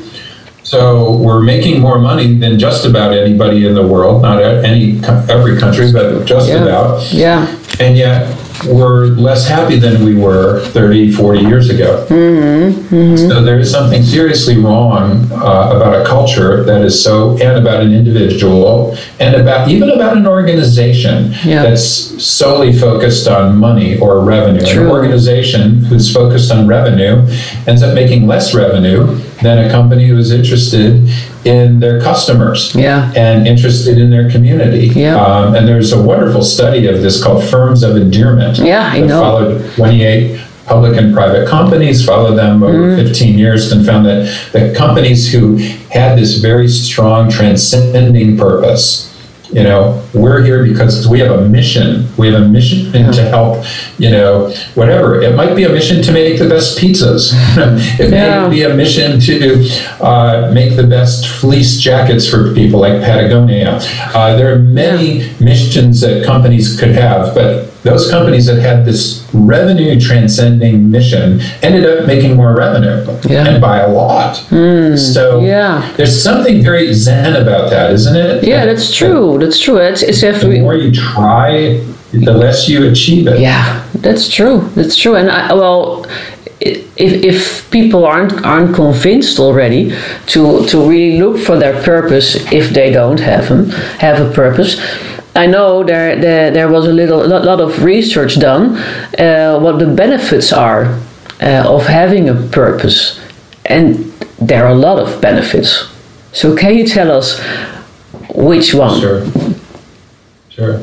So 0.63 1.17
we're 1.17 1.41
making 1.41 1.81
more 1.81 1.99
money 1.99 2.35
than 2.35 2.59
just 2.59 2.87
about 2.87 3.13
anybody 3.13 3.67
in 3.67 3.75
the 3.75 3.87
world, 3.87 4.23
not 4.23 4.41
any 4.43 5.01
every 5.29 5.59
country, 5.59 5.91
but 5.93 6.25
just 6.25 6.49
Yeah. 6.49 6.63
about 6.63 7.13
Yeah. 7.13 7.47
and 7.81 7.97
yet 7.97 8.29
we're 8.67 9.07
less 9.07 9.49
happy 9.49 9.79
than 9.79 10.05
we 10.05 10.15
were 10.15 10.61
30 10.67 11.13
40 11.13 11.41
years 11.41 11.71
ago 11.71 12.05
so 13.17 13.43
there 13.43 13.59
is 13.59 13.71
something 13.71 14.03
seriously 14.03 14.57
wrong 14.59 15.31
uh, 15.33 15.73
about 15.75 16.01
a 16.01 16.05
culture 16.07 16.63
that 16.65 16.83
is 16.83 17.03
so 17.03 17.39
and 17.39 17.57
about 17.59 17.81
an 17.83 17.93
individual 17.93 18.97
and 19.19 19.35
about 19.37 19.69
even 19.69 19.91
about 19.91 20.17
an 20.17 20.27
organization 20.27 21.33
Yeah. 21.45 21.63
that's 21.63 21.83
solely 22.23 22.73
focused 22.73 23.27
on 23.29 23.57
money 23.57 23.99
or 23.99 24.21
revenue 24.21 24.65
True. 24.67 24.85
an 24.85 24.91
organization 24.91 25.85
who's 25.85 26.13
focused 26.13 26.51
on 26.53 26.67
revenue 26.67 27.27
ends 27.67 27.83
up 27.83 27.95
making 27.95 28.27
less 28.27 28.55
revenue 28.55 29.19
than 29.43 29.59
a 29.59 29.71
company 29.71 30.07
who 30.07 30.19
is 30.19 30.31
interested 30.31 31.09
in 31.45 31.81
their 31.81 32.01
customers 32.01 32.75
Yeah. 32.75 33.11
and 33.17 33.47
interested 33.47 33.99
in 33.99 34.11
their 34.11 34.29
community. 34.31 34.89
Yeah. 34.95 35.17
Um, 35.17 35.55
and 35.55 35.67
there's 35.67 35.93
a 35.93 36.03
wonderful 36.03 36.43
study 36.43 36.87
of 36.87 37.01
this 37.03 37.23
called 37.23 37.43
Firms 37.45 37.83
of 37.83 37.97
Endearment. 37.97 38.59
Yeah, 38.59 38.91
I 38.93 39.01
that 39.01 39.07
know. 39.07 39.21
Followed 39.21 39.71
28 39.77 40.41
public 40.67 40.97
and 40.99 41.13
private 41.13 41.49
companies, 41.49 42.05
followed 42.05 42.37
them 42.37 42.63
over 42.63 42.75
Mm. 42.97 42.97
15 43.09 43.39
years, 43.39 43.73
and 43.73 43.85
found 43.85 44.07
that 44.07 44.29
the 44.53 44.73
companies 44.77 45.33
who 45.33 45.57
had 45.91 46.17
this 46.19 46.39
very 46.39 46.69
strong 46.69 47.29
transcending 47.31 48.37
purpose. 48.37 49.10
You 49.53 49.65
know, 49.65 50.01
we're 50.15 50.43
here 50.45 50.65
because 50.65 51.09
we 51.09 51.19
have 51.21 51.33
a 51.33 51.49
mission. 51.49 52.07
We 52.17 52.29
have 52.33 52.41
a 52.41 52.49
mission 52.49 52.93
to 52.93 53.23
help, 53.23 53.65
you 53.99 54.09
know, 54.11 54.51
whatever. 54.77 55.21
It 55.21 55.35
might 55.35 55.55
be 55.57 55.65
a 55.65 55.69
mission 55.69 56.03
to 56.05 56.13
make 56.13 56.39
the 56.39 56.49
best 56.49 56.79
pizzas. 56.79 57.33
it 57.99 58.13
Yeah. 58.13 58.47
may 58.47 58.55
be 58.55 58.63
a 58.63 58.73
mission 58.75 59.19
to 59.21 59.69
uh, 60.01 60.53
make 60.55 60.77
the 60.77 60.85
best 60.87 61.27
fleece 61.27 61.81
jackets 61.81 62.29
for 62.29 62.55
people 62.55 62.79
like 62.81 63.01
Patagonia. 63.03 63.81
Uh, 64.15 64.37
there 64.37 64.55
are 64.55 64.59
many 64.59 65.29
missions 65.41 66.01
that 66.03 66.25
companies 66.25 66.79
could 66.79 66.91
have, 66.93 67.35
but 67.35 67.70
those 67.83 68.11
companies 68.11 68.47
that 68.47 68.61
had 68.61 68.85
this 68.85 69.27
revenue 69.33 69.99
transcending 69.99 70.91
mission 70.91 71.41
ended 71.63 71.87
up 71.87 72.07
making 72.07 72.37
more 72.37 72.55
revenue 72.55 73.05
Yeah. 73.29 73.47
and 73.49 73.61
by 73.61 73.79
a 73.81 73.89
lot. 73.89 74.37
Hmm. 74.51 74.97
so 74.97 75.41
Yeah. 75.41 75.91
there's 75.97 76.23
something 76.23 76.63
very 76.63 76.93
zen 76.93 77.37
about 77.37 77.71
that, 77.71 77.91
isn't 77.93 78.17
it? 78.17 78.45
Yeah, 78.45 78.67
that's 78.67 78.95
true. 78.95 79.39
That's 79.41 79.59
true. 79.59 79.79
It's, 79.79 80.03
it's 80.03 80.21
The 80.21 80.29
every, 80.29 80.61
more 80.61 80.75
you 80.75 80.93
try, 80.93 81.81
the 82.13 82.33
less 82.35 82.69
you 82.69 82.89
achieve 82.91 83.27
it. 83.29 83.41
Yeah, 83.41 83.85
that's 83.95 84.29
true. 84.29 84.69
That's 84.75 84.97
true. 84.97 85.15
And 85.15 85.31
uh, 85.31 85.49
I, 85.51 85.55
well, 85.55 86.05
if, 86.61 86.85
if 87.25 87.71
people 87.71 88.05
aren't 88.05 88.45
aren't 88.45 88.75
convinced 88.75 89.39
already 89.39 89.95
to 90.27 90.67
to 90.67 90.77
really 90.91 91.19
look 91.23 91.39
for 91.39 91.57
their 91.57 91.83
purpose, 91.83 92.35
if 92.53 92.71
they 92.71 92.91
don't 92.91 93.21
have 93.21 93.49
them 93.49 93.71
have 94.01 94.21
a 94.21 94.31
purpose. 94.33 94.77
I 95.35 95.47
know 95.47 95.85
there, 95.85 96.21
there, 96.21 96.51
there 96.51 96.69
was 96.69 96.87
a 96.87 96.93
little 96.93 97.25
a 97.25 97.27
lot 97.27 97.61
of 97.61 97.85
research 97.85 98.39
done 98.39 98.77
uh, 99.19 99.59
what 99.61 99.79
the 99.79 99.87
benefits 99.87 100.53
are 100.53 100.99
uh, 101.41 101.65
of 101.67 101.87
having 101.87 102.29
a 102.29 102.35
purpose, 102.35 103.21
and 103.65 104.13
there 104.41 104.65
are 104.67 104.73
a 104.73 104.75
lot 104.75 104.99
of 104.99 105.21
benefits. 105.21 105.89
So 106.33 106.57
can 106.57 106.75
you 106.75 106.87
tell 106.87 107.11
us 107.11 107.41
which 108.35 108.75
one? 108.75 109.01
Sure. 109.01 109.27
Sure. 110.49 110.81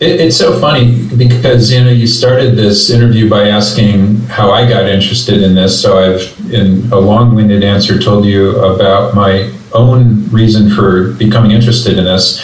It, 0.00 0.20
it's 0.20 0.36
so 0.36 0.60
funny 0.60 1.08
because 1.16 1.72
you 1.72 1.82
know 1.82 1.90
you 1.90 2.06
started 2.06 2.54
this 2.54 2.90
interview 2.90 3.28
by 3.28 3.48
asking 3.48 4.18
how 4.26 4.52
I 4.52 4.68
got 4.68 4.88
interested 4.88 5.42
in 5.42 5.54
this. 5.54 5.80
So 5.82 5.98
I've, 5.98 6.52
in 6.52 6.90
a 6.92 6.98
long-winded 6.98 7.64
answer, 7.64 7.98
told 7.98 8.24
you 8.24 8.58
about 8.60 9.14
my 9.14 9.52
own 9.72 10.28
reason 10.30 10.70
for 10.70 11.12
becoming 11.14 11.50
interested 11.50 11.98
in 11.98 12.04
this. 12.04 12.40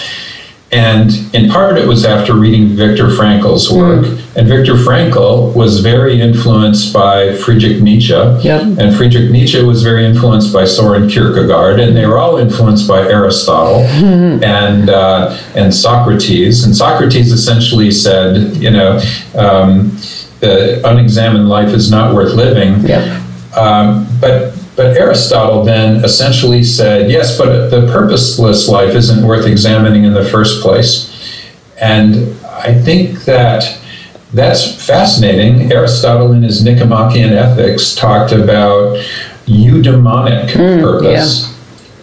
And 0.75 1.13
in 1.33 1.49
part, 1.49 1.79
it 1.79 1.87
was 1.87 2.05
after 2.05 2.35
reading 2.35 2.71
Viktor 2.71 3.05
Frankl's 3.05 3.71
work 3.71 4.07
And 4.35 4.49
Viktor 4.49 4.75
Frankl 4.75 5.55
was 5.55 5.79
very 5.79 6.21
influenced 6.21 6.93
by 6.93 7.37
Friedrich 7.37 7.81
Nietzsche. 7.81 8.13
Yep. 8.13 8.79
And 8.81 8.97
Friedrich 8.97 9.31
Nietzsche 9.31 9.63
was 9.63 9.85
very 9.85 10.05
influenced 10.05 10.53
by 10.53 10.65
Soren 10.65 11.09
Kierkegaard, 11.09 11.79
and 11.79 11.97
they 11.97 12.05
were 12.05 12.19
all 12.19 12.39
influenced 12.39 12.89
by 12.89 13.03
Aristotle 13.03 13.83
and 14.43 14.91
uh, 14.91 15.39
and 15.55 15.73
Socrates. 15.73 16.65
And 16.65 16.75
Socrates 16.75 17.31
essentially 17.31 17.93
said, 17.93 18.57
you 18.57 18.71
know, 18.71 19.01
um, 19.37 19.97
the 20.41 20.83
unexamined 20.85 21.49
life 21.49 21.73
is 21.73 21.89
not 21.89 22.17
worth 22.17 22.35
living. 22.35 22.81
Yep. 22.85 23.23
Um, 23.57 24.09
but 24.21 24.54
but 24.77 24.97
Aristotle 24.97 25.65
then 25.65 26.05
essentially 26.05 26.65
said, 26.65 27.11
yes, 27.11 27.39
but 27.39 27.69
the 27.69 27.87
purposeless 27.93 28.69
life 28.69 28.95
isn't 28.95 29.25
worth 29.25 29.47
examining 29.47 30.05
in 30.05 30.15
the 30.15 30.25
first 30.25 30.63
place. 30.63 31.11
And 31.81 32.37
I 32.45 32.75
think 32.75 33.25
that 33.25 33.81
that's 34.33 34.85
fascinating. 34.85 35.73
Aristotle, 35.73 36.33
in 36.33 36.43
his 36.43 36.65
Nicomachean 36.65 37.33
Ethics, 37.33 37.95
talked 37.95 38.33
about 38.33 38.97
eudaimonic 39.47 40.53
purpose. 40.53 41.55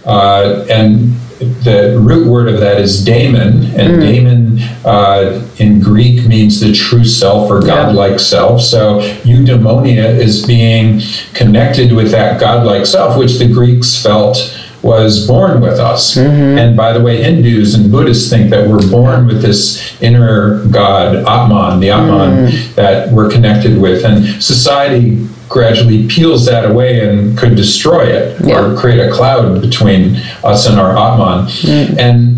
Uh, 0.06 0.66
and 0.70 1.14
the 1.42 1.98
root 2.00 2.28
word 2.28 2.48
of 2.48 2.60
that 2.60 2.80
is 2.80 3.04
daemon, 3.04 3.66
and 3.76 3.96
mm. 3.96 4.02
daemon 4.02 4.60
uh, 4.86 5.48
in 5.58 5.80
Greek 5.80 6.28
means 6.28 6.60
the 6.60 6.74
true 6.74 7.06
self 7.06 7.50
or 7.50 7.62
godlike 7.62 8.20
self. 8.20 8.62
So 8.62 9.00
eudaimonia 9.24 10.18
is 10.18 10.46
being 10.46 11.02
connected 11.34 11.92
with 11.94 12.12
that 12.12 12.40
godlike 12.40 12.86
self, 12.86 13.18
which 13.18 13.40
the 13.40 13.52
Greeks 13.52 14.02
felt 14.02 14.38
was 14.82 15.28
born 15.28 15.62
with 15.62 15.80
us. 15.80 16.16
Mm-hmm. 16.16 16.58
And 16.58 16.78
by 16.78 16.94
the 16.94 17.02
way, 17.02 17.22
Hindus 17.22 17.76
and 17.76 17.92
Buddhists 17.92 18.30
think 18.30 18.50
that 18.50 18.68
we're 18.68 18.90
born 18.90 19.28
with 19.28 19.42
this 19.42 20.02
inner 20.02 20.66
God, 20.66 21.16
Atman, 21.16 21.80
the 21.80 21.92
Atman 21.92 22.48
mm. 22.48 22.76
that 22.76 23.12
we're 23.12 23.30
connected 23.30 23.80
with. 23.80 24.04
And 24.04 24.44
society 24.44 25.28
gradually 25.52 26.08
peels 26.08 26.46
that 26.46 26.64
away 26.70 27.08
and 27.08 27.38
could 27.38 27.56
destroy 27.56 28.04
it 28.06 28.40
Yeah. 28.46 28.60
or 28.72 28.76
create 28.78 29.00
a 29.00 29.12
cloud 29.12 29.62
between 29.62 30.16
us 30.44 30.66
and 30.68 30.80
our 30.80 30.98
Atman. 30.98 32.00
And 32.00 32.38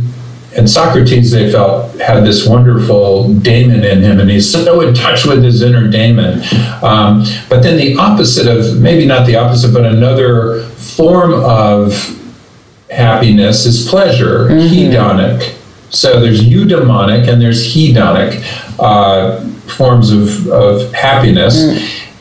and 0.55 0.69
Socrates, 0.69 1.31
they 1.31 1.51
felt, 1.51 1.99
had 1.99 2.23
this 2.23 2.45
wonderful 2.45 3.33
daemon 3.39 3.83
in 3.83 4.01
him, 4.03 4.19
and 4.19 4.29
he's 4.29 4.47
so 4.51 4.81
in 4.81 4.93
touch 4.93 5.25
with 5.25 5.43
his 5.43 5.63
inner 5.63 5.87
daemon. 5.87 6.43
Um, 6.83 7.25
but 7.49 7.63
then 7.63 7.75
the 7.75 7.95
opposite 7.97 8.45
of, 8.45 8.79
maybe 8.79 9.03
not 9.07 9.25
the 9.25 9.35
opposite, 9.35 9.73
but 9.73 9.83
another 9.83 10.61
form 10.61 11.33
of 11.33 11.91
happiness 12.91 13.65
is 13.65 13.89
pleasure, 13.89 14.47
hedonic. 14.49 15.55
So 15.89 16.19
there's 16.19 16.43
eudaimonic 16.43 17.27
and 17.27 17.41
there's 17.41 17.73
hedonic 17.73 18.43
uh, 18.79 19.39
forms 19.67 20.11
of, 20.11 20.47
of 20.49 20.93
happiness. 20.93 21.55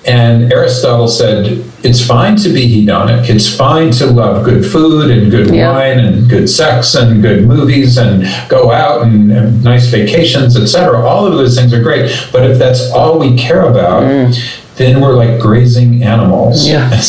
And 0.05 0.53
Aristotle 0.53 1.07
said 1.07 1.65
it's 1.85 2.05
fine 2.05 2.37
to 2.37 2.49
be 2.49 2.85
hedonic. 2.85 3.29
It's 3.29 3.55
fine 3.57 3.93
to 3.93 4.07
love 4.07 4.45
good 4.45 4.65
food 4.67 5.11
and 5.11 5.31
good 5.31 5.55
Yeah. 5.55 5.71
wine 5.73 6.01
and 6.01 6.29
good 6.29 6.49
sex 6.51 6.95
and 6.95 7.23
good 7.23 7.47
movies 7.47 7.99
and 7.99 8.27
go 8.49 8.73
out 8.73 9.03
and, 9.03 9.31
and 9.33 9.63
nice 9.63 9.87
vacations, 9.87 10.57
etc. 10.57 11.07
All 11.07 11.27
of 11.27 11.35
those 11.35 11.57
things 11.57 11.73
are 11.73 11.83
great. 11.83 12.11
But 12.33 12.51
if 12.51 12.59
that's 12.59 12.91
all 12.91 13.19
we 13.19 13.37
care 13.37 13.63
about, 13.63 14.03
mm. 14.03 14.62
Then 14.77 15.01
we're 15.01 15.13
like 15.15 15.39
grazing 15.41 16.03
animals. 16.03 16.67
Yeah. 16.69 16.89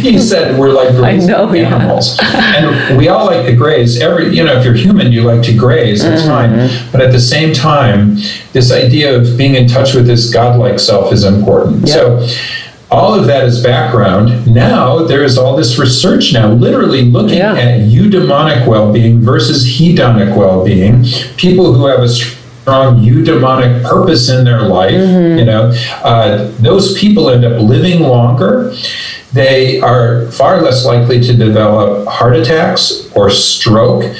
He 0.00 0.18
said 0.18 0.58
we're 0.58 0.70
like 0.72 0.90
grazing 0.96 1.30
know, 1.30 1.52
yeah. 1.52 1.74
animals. 1.74 2.18
And 2.22 2.96
we 2.96 3.08
all 3.08 3.26
like 3.26 3.44
to 3.46 3.54
graze. 3.54 4.00
Every 4.00 4.34
you 4.34 4.44
know, 4.44 4.54
if 4.58 4.64
you're 4.64 4.74
human, 4.74 5.12
you 5.12 5.22
like 5.22 5.42
to 5.44 5.54
graze. 5.56 6.02
That's 6.02 6.22
Mm-hmm. 6.22 6.56
fine. 6.68 6.90
But 6.92 7.00
at 7.02 7.12
the 7.12 7.20
same 7.20 7.52
time, 7.52 8.16
this 8.52 8.72
idea 8.72 9.14
of 9.18 9.36
being 9.36 9.54
in 9.54 9.68
touch 9.68 9.94
with 9.94 10.06
this 10.06 10.32
godlike 10.32 10.78
self 10.78 11.12
is 11.12 11.24
important. 11.24 11.86
Yeah. 11.86 11.94
So 11.94 12.26
all 12.90 13.12
of 13.14 13.26
that 13.26 13.44
is 13.44 13.62
background. 13.62 14.46
Now 14.46 15.02
there 15.04 15.24
is 15.24 15.36
all 15.36 15.56
this 15.56 15.78
research 15.78 16.32
now, 16.32 16.48
literally 16.52 17.02
looking 17.02 17.38
Yeah. 17.38 17.54
at 17.54 17.80
eudaimonic 17.80 18.66
well-being 18.66 19.20
versus 19.20 19.66
hedonic 19.66 20.36
well-being. 20.36 21.04
People 21.36 21.74
who 21.74 21.86
have 21.86 22.00
a 22.00 22.08
strong 22.66 22.96
eudaimonic 22.98 23.84
purpose 23.84 24.28
in 24.28 24.44
their 24.44 24.62
life, 24.62 24.90
Mm-hmm. 24.96 25.38
you 25.38 25.44
know, 25.44 25.72
uh, 26.02 26.50
those 26.58 26.98
people 26.98 27.30
end 27.30 27.44
up 27.44 27.62
living 27.62 28.00
longer. 28.00 28.74
They 29.32 29.80
are 29.80 30.28
far 30.32 30.60
less 30.62 30.84
likely 30.84 31.20
to 31.20 31.36
develop 31.36 32.08
heart 32.08 32.34
attacks 32.36 33.08
or 33.14 33.30
stroke. 33.30 34.12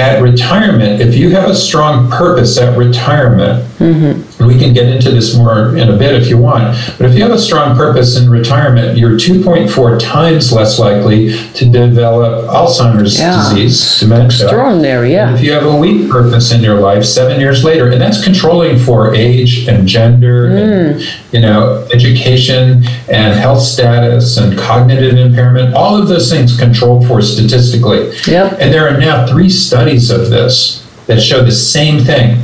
At 0.00 0.22
retirement, 0.22 1.02
if 1.02 1.14
you 1.14 1.28
have 1.30 1.50
a 1.50 1.54
strong 1.54 2.10
purpose 2.10 2.56
at 2.56 2.78
retirement, 2.78 3.66
and 3.80 4.46
we 4.46 4.58
can 4.58 4.72
get 4.72 4.86
into 4.86 5.10
this 5.10 5.36
more 5.36 5.76
in 5.76 5.90
a 5.90 5.96
bit 5.96 6.14
if 6.14 6.28
you 6.28 6.38
want, 6.38 6.74
but 6.96 7.06
if 7.10 7.14
you 7.14 7.22
have 7.22 7.32
a 7.32 7.38
strong 7.38 7.76
purpose 7.76 8.16
in 8.16 8.30
retirement, 8.30 8.96
you're 8.96 9.18
2.4 9.18 10.00
times 10.00 10.52
less 10.52 10.78
likely 10.78 11.32
to 11.52 11.64
develop 11.70 12.48
Alzheimer's 12.48 13.18
Yeah. 13.18 13.52
disease, 13.52 14.00
dementia. 14.00 14.46
Extraordinary, 14.46 15.14
And 15.16 15.32
yeah. 15.32 15.36
if 15.36 15.44
you 15.44 15.52
have 15.52 15.66
a 15.66 15.76
weak 15.76 16.08
purpose 16.08 16.50
in 16.50 16.62
your 16.62 16.80
life, 16.80 17.04
seven 17.04 17.38
years 17.38 17.62
later, 17.62 17.88
and 17.88 18.00
that's 18.00 18.24
controlling 18.24 18.78
for 18.78 19.14
age 19.14 19.68
and 19.68 19.86
gender, 19.86 20.46
and 20.46 20.96
mm. 20.96 21.06
you 21.32 21.40
know, 21.40 21.86
education 21.92 22.84
and 23.10 23.34
health 23.34 23.60
status 23.60 24.38
and 24.38 24.58
cognitive 24.58 25.16
impairment, 25.18 25.74
all 25.74 25.94
of 26.00 26.08
those 26.08 26.30
things 26.30 26.56
controlled 26.58 27.06
for 27.06 27.20
statistically. 27.20 28.10
Yep. 28.26 28.56
And 28.60 28.72
there 28.72 28.88
are 28.88 28.98
now 28.98 29.26
three 29.26 29.50
studies 29.50 29.89
of 30.10 30.30
this 30.30 30.86
that 31.06 31.20
show 31.20 31.42
the 31.44 31.50
same 31.52 32.04
thing. 32.04 32.38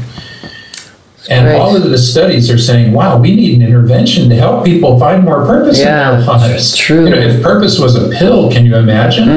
And 1.29 1.47
Great. 1.47 1.59
all 1.59 1.75
of 1.77 1.83
the 1.83 1.99
studies 1.99 2.51
are 2.51 2.59
saying, 2.59 2.93
wow, 2.93 3.19
we 3.19 3.35
need 3.35 3.61
an 3.61 3.67
intervention 3.67 4.29
to 4.29 4.37
help 4.37 4.65
people 4.65 4.99
find 4.99 5.25
more 5.25 5.45
purpose 5.45 5.81
Yeah, 5.81 6.13
in 6.15 6.19
their 6.21 6.27
lives. 6.29 6.55
it's 6.73 6.77
true. 6.77 7.05
You 7.05 7.11
know, 7.11 7.17
if 7.19 7.43
purpose 7.43 7.79
was 7.81 7.97
a 7.97 8.09
pill, 8.17 8.51
can 8.51 8.65
you 8.65 8.77
imagine? 8.77 9.29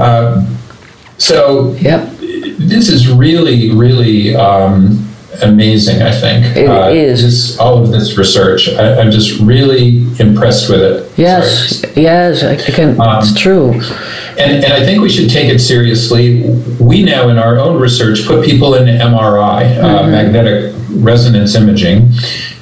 Uh, 0.00 0.44
so 1.18 1.72
Yep. 1.80 2.16
this 2.58 2.88
is 2.88 3.08
really, 3.08 3.70
really 3.72 4.34
um, 4.34 5.08
amazing. 5.42 6.02
I 6.02 6.10
think 6.10 6.56
It 6.56 6.68
uh, 6.68 6.88
is. 6.88 7.22
This, 7.22 7.58
all 7.58 7.80
of 7.80 7.90
this 7.92 8.18
research, 8.18 8.68
I, 8.70 8.98
I'm 9.00 9.12
just 9.12 9.38
really 9.40 9.98
impressed 10.18 10.68
with 10.68 10.80
it. 10.80 11.12
Yes, 11.16 11.80
Sorry. 11.80 11.92
yes, 12.02 12.42
I 12.42 12.52
I 12.54 12.56
can, 12.74 13.00
Um, 13.00 13.18
it's 13.22 13.38
true. 13.38 13.80
And, 14.40 14.64
and 14.64 14.72
I 14.72 14.82
think 14.86 15.02
we 15.02 15.10
should 15.10 15.28
take 15.28 15.52
it 15.52 15.58
seriously. 15.58 16.44
We 16.80 17.02
now, 17.02 17.28
in 17.28 17.36
our 17.36 17.58
own 17.58 17.78
research, 17.78 18.26
put 18.26 18.42
people 18.42 18.74
in 18.74 18.86
MRI, 18.86 19.78
uh, 19.78 20.06
magnetic 20.06 20.74
resonance 20.88 21.54
imaging, 21.54 22.08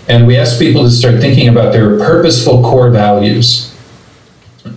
and 0.09 0.27
we 0.27 0.37
ask 0.37 0.59
people 0.59 0.83
to 0.83 0.91
start 0.91 1.21
thinking 1.21 1.49
about 1.49 1.73
their 1.73 1.97
purposeful 1.99 2.63
core 2.63 2.91
values. 2.91 3.77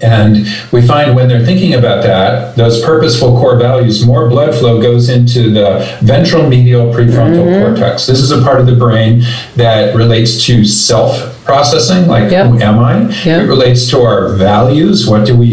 And 0.04 0.46
we 0.72 0.86
find 0.86 1.16
when 1.16 1.28
they're 1.28 1.44
thinking 1.44 1.74
about 1.74 2.04
that, 2.04 2.56
those 2.56 2.84
purposeful 2.84 3.36
core 3.40 3.58
values, 3.58 4.06
more 4.06 4.30
blood 4.30 4.54
flow 4.54 4.80
goes 4.80 5.10
into 5.10 5.50
the 5.50 5.98
ventral 6.04 6.48
medial 6.48 6.94
prefrontal 6.94 7.64
cortex. 7.64 8.06
This 8.06 8.20
is 8.20 8.30
a 8.30 8.44
part 8.44 8.60
of 8.60 8.68
the 8.68 8.76
brain 8.76 9.24
that 9.56 9.96
relates 9.96 10.46
to 10.46 10.66
self 10.66 11.31
processing, 11.44 12.08
like 12.08 12.32
Yep. 12.32 12.46
who 12.48 12.60
am 12.62 12.80
I? 12.80 13.02
Yep. 13.26 13.44
It 13.44 13.48
relates 13.48 13.90
to 13.90 14.02
our 14.02 14.34
values. 14.36 15.08
What 15.08 15.26
do 15.26 15.36
we, 15.36 15.48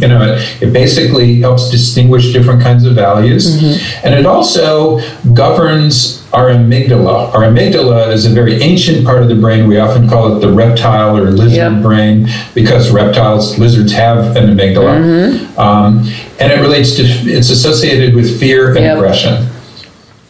you 0.00 0.08
know, 0.08 0.22
it, 0.22 0.62
it 0.62 0.72
basically 0.72 1.40
helps 1.40 1.70
distinguish 1.70 2.32
different 2.32 2.62
kinds 2.62 2.84
of 2.84 2.94
values. 2.94 3.62
And 4.04 4.14
it 4.14 4.26
also 4.26 5.00
governs 5.32 6.22
our 6.32 6.48
amygdala. 6.50 7.32
Our 7.34 7.42
amygdala 7.42 8.12
is 8.12 8.26
a 8.26 8.30
very 8.30 8.60
ancient 8.62 9.04
part 9.04 9.22
of 9.22 9.28
the 9.28 9.34
brain. 9.36 9.68
We 9.68 9.78
often 9.78 10.08
call 10.08 10.36
it 10.36 10.40
the 10.40 10.52
reptile 10.52 11.16
or 11.16 11.30
lizard 11.30 11.52
Yep. 11.52 11.82
brain 11.82 12.28
because 12.54 12.90
reptiles, 12.90 13.58
lizards 13.58 13.92
have 13.92 14.36
an 14.36 14.56
amygdala. 14.56 15.58
Um, 15.58 16.08
and 16.40 16.52
it 16.52 16.60
relates 16.60 16.96
to, 16.96 17.02
it's 17.04 17.50
associated 17.50 18.14
with 18.14 18.38
fear 18.40 18.68
and 18.76 18.84
aggression. 18.86 19.46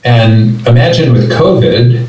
And 0.04 0.66
imagine 0.66 1.12
with 1.14 1.30
COVID, 1.32 2.03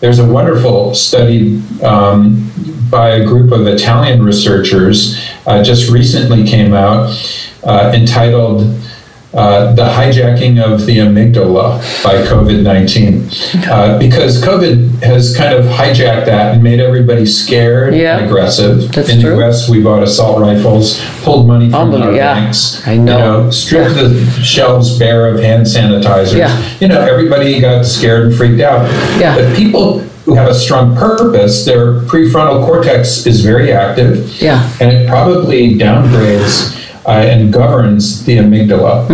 there's 0.00 0.18
a 0.18 0.26
wonderful 0.26 0.94
study 0.94 1.62
um, 1.82 2.50
by 2.90 3.10
a 3.10 3.24
group 3.24 3.52
of 3.52 3.66
Italian 3.66 4.22
researchers 4.22 5.20
uh, 5.46 5.62
just 5.62 5.90
recently 5.90 6.44
came 6.44 6.72
out 6.72 7.10
uh, 7.64 7.92
entitled 7.94 8.62
uh, 9.32 9.72
The 9.74 9.84
Hijacking 9.84 10.60
of 10.62 10.86
the 10.86 10.98
Amygdala 10.98 11.78
by 12.02 12.14
COVID 12.26 12.62
19. 12.62 13.28
Uh, 13.70 13.98
because 13.98 14.42
COVID 14.42 15.02
has 15.02 15.36
kind 15.36 15.54
of 15.54 15.64
hijacked 15.66 16.26
that 16.26 16.54
and 16.54 16.62
made 16.62 16.80
everybody 16.80 17.24
scared 17.26 17.94
Yeah. 17.94 18.16
and 18.18 18.26
aggressive. 18.26 18.90
That's 18.92 19.08
In 19.08 19.20
true. 19.20 19.36
the 19.36 19.46
US, 19.46 19.68
we 19.68 19.82
bought 19.82 20.02
assault 20.02 20.40
rifles, 20.40 21.00
pulled 21.22 21.46
money 21.46 21.70
from 21.70 21.94
our 21.94 22.12
yeah. 22.12 22.34
banks, 22.34 22.86
I 22.86 22.96
know. 22.96 23.12
You 23.12 23.44
know 23.44 23.50
stripped 23.50 23.94
the 23.94 24.24
shelves 24.42 24.98
bare 24.98 25.28
of 25.32 25.40
hand 25.40 25.64
sanitizers. 25.66 26.36
Yeah. 26.36 26.74
You 26.80 26.88
know, 26.88 27.00
everybody 27.00 27.60
got 27.60 27.84
scared 27.86 28.26
and 28.26 28.34
freaked 28.36 28.60
out. 28.60 28.90
Yeah. 29.20 29.36
But 29.36 29.56
people 29.56 30.00
who 30.24 30.34
have 30.34 30.48
a 30.48 30.54
strong 30.54 30.96
purpose, 30.96 31.64
their 31.64 32.00
prefrontal 32.02 32.64
cortex 32.66 33.26
is 33.26 33.42
very 33.44 33.72
active. 33.72 34.40
Yeah. 34.42 34.68
And 34.80 34.90
it 34.90 35.08
probably 35.08 35.74
downgrades 35.76 36.79
and 37.18 37.52
governs 37.52 38.24
the 38.24 38.36
amygdala. 38.38 39.06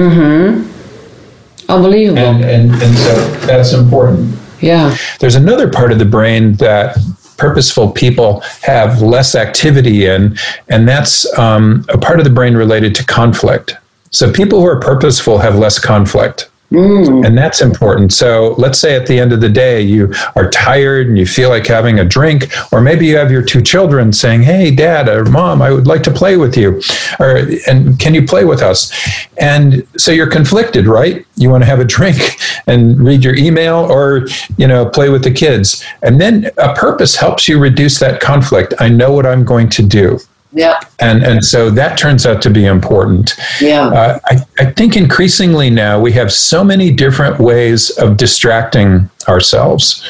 Unbelievable. 1.68 2.18
And, 2.18 2.44
and, 2.44 2.70
and 2.82 2.96
so 2.96 3.30
that's 3.46 3.72
important. 3.72 4.38
yeah. 4.60 4.96
There's 5.18 5.34
another 5.34 5.68
part 5.70 5.90
of 5.92 5.98
the 5.98 6.04
brain 6.04 6.54
that 6.54 6.96
purposeful 7.38 7.90
people 7.90 8.40
have 8.62 9.02
less 9.02 9.34
activity 9.34 10.06
in, 10.06 10.38
and 10.68 10.88
that's 10.88 11.26
um, 11.38 11.84
a 11.88 11.98
part 11.98 12.18
of 12.18 12.24
the 12.24 12.30
brain 12.30 12.56
related 12.56 12.94
to 12.94 13.04
conflict. 13.04 13.76
So 14.10 14.32
people 14.32 14.60
who 14.60 14.66
are 14.66 14.80
purposeful 14.80 15.38
have 15.38 15.56
less 15.56 15.78
conflict. 15.78 16.48
Mm. 16.70 17.24
And 17.24 17.38
that's 17.38 17.60
important. 17.60 18.12
So 18.12 18.54
let's 18.58 18.80
say 18.80 18.96
at 18.96 19.06
the 19.06 19.18
end 19.18 19.32
of 19.32 19.40
the 19.40 19.48
day, 19.48 19.80
you 19.80 20.12
are 20.34 20.50
tired 20.50 21.06
and 21.06 21.16
you 21.16 21.26
feel 21.26 21.48
like 21.48 21.66
having 21.66 22.00
a 22.00 22.04
drink, 22.04 22.50
or 22.72 22.80
maybe 22.80 23.06
you 23.06 23.16
have 23.16 23.30
your 23.30 23.42
two 23.42 23.62
children 23.62 24.12
saying, 24.12 24.42
Hey, 24.42 24.74
dad 24.74 25.08
or 25.08 25.24
mom, 25.24 25.62
I 25.62 25.70
would 25.70 25.86
like 25.86 26.02
to 26.04 26.10
play 26.10 26.36
with 26.36 26.56
you. 26.56 26.80
Or, 27.20 27.46
and 27.68 27.98
can 28.00 28.14
you 28.14 28.26
play 28.26 28.44
with 28.44 28.62
us? 28.62 28.92
And 29.38 29.86
so 29.96 30.10
you're 30.10 30.30
conflicted, 30.30 30.86
right? 30.86 31.24
You 31.36 31.50
want 31.50 31.62
to 31.62 31.66
have 31.66 31.80
a 31.80 31.84
drink 31.84 32.18
and 32.66 32.98
read 33.00 33.22
your 33.22 33.36
email 33.36 33.76
or, 33.76 34.26
you 34.56 34.66
know, 34.66 34.88
play 34.88 35.08
with 35.08 35.22
the 35.22 35.30
kids. 35.30 35.84
And 36.02 36.20
then 36.20 36.50
a 36.58 36.74
purpose 36.74 37.14
helps 37.14 37.46
you 37.46 37.60
reduce 37.60 38.00
that 38.00 38.20
conflict. 38.20 38.74
I 38.80 38.88
know 38.88 39.12
what 39.12 39.24
I'm 39.24 39.44
going 39.44 39.68
to 39.70 39.82
do. 39.82 40.18
Yeah. 40.56 40.80
And 40.98 41.22
and 41.22 41.44
so 41.44 41.68
that 41.70 41.98
turns 41.98 42.24
out 42.24 42.40
to 42.42 42.50
be 42.50 42.64
important. 42.64 43.34
Yeah. 43.60 43.88
Uh, 43.88 44.18
I, 44.24 44.38
I 44.58 44.72
think 44.72 44.96
increasingly 44.96 45.68
now 45.68 46.00
we 46.00 46.12
have 46.12 46.32
so 46.32 46.64
many 46.64 46.90
different 46.90 47.38
ways 47.38 47.90
of 47.98 48.16
distracting 48.16 49.10
ourselves. 49.28 50.02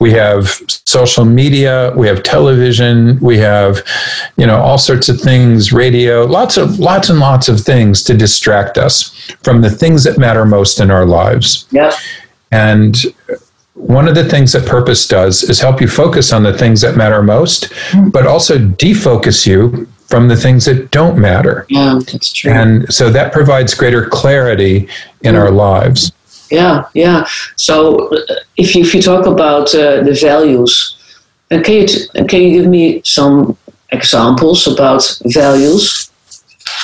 We 0.00 0.10
have 0.12 0.60
social 0.84 1.24
media, 1.24 1.94
we 1.96 2.06
have 2.06 2.22
television, 2.22 3.18
we 3.20 3.38
have, 3.38 3.82
you 4.36 4.46
know, 4.46 4.60
all 4.60 4.76
sorts 4.76 5.08
of 5.08 5.18
things, 5.18 5.72
radio, 5.72 6.26
lots 6.26 6.58
of 6.58 6.78
lots 6.78 7.08
and 7.08 7.18
lots 7.18 7.48
of 7.48 7.60
things 7.60 8.02
to 8.02 8.14
distract 8.14 8.76
us 8.76 9.10
from 9.42 9.62
the 9.62 9.70
things 9.70 10.04
that 10.04 10.18
matter 10.18 10.44
most 10.44 10.80
in 10.80 10.90
our 10.90 11.06
lives. 11.06 11.66
Yeah. 11.70 11.92
And 12.52 12.94
one 13.72 14.06
of 14.06 14.14
the 14.14 14.28
things 14.28 14.52
that 14.52 14.66
purpose 14.66 15.08
does 15.08 15.42
is 15.42 15.60
help 15.60 15.80
you 15.80 15.88
focus 15.88 16.32
on 16.32 16.42
the 16.42 16.56
things 16.56 16.80
that 16.82 16.96
matter 16.96 17.22
most, 17.22 17.72
hmm. 17.90 18.10
but 18.10 18.26
also 18.26 18.58
defocus 18.58 19.46
you 19.46 19.88
from 20.06 20.28
the 20.28 20.36
things 20.36 20.64
that 20.66 20.90
don't 20.90 21.18
matter. 21.18 21.66
Yeah, 21.68 21.98
that's 22.10 22.32
true. 22.32 22.52
And 22.52 22.92
so 22.92 23.10
that 23.10 23.32
provides 23.32 23.74
greater 23.74 24.06
clarity 24.06 24.88
in 25.22 25.36
our 25.36 25.50
lives. 25.50 26.12
Yeah, 26.50 26.84
yeah. 26.94 27.26
So 27.56 28.08
uh, 28.08 28.20
if 28.56 28.74
you, 28.74 28.82
if 28.82 28.94
you 28.94 29.02
talk 29.02 29.26
about 29.26 29.74
uh, 29.74 30.02
the 30.02 30.16
values, 30.20 30.96
uh, 31.50 31.60
can 31.62 31.74
you 31.74 31.86
t- 31.86 32.06
can 32.28 32.42
you 32.42 32.60
give 32.60 32.70
me 32.70 33.02
some 33.04 33.56
examples 33.90 34.66
about 34.66 35.02
values? 35.26 36.10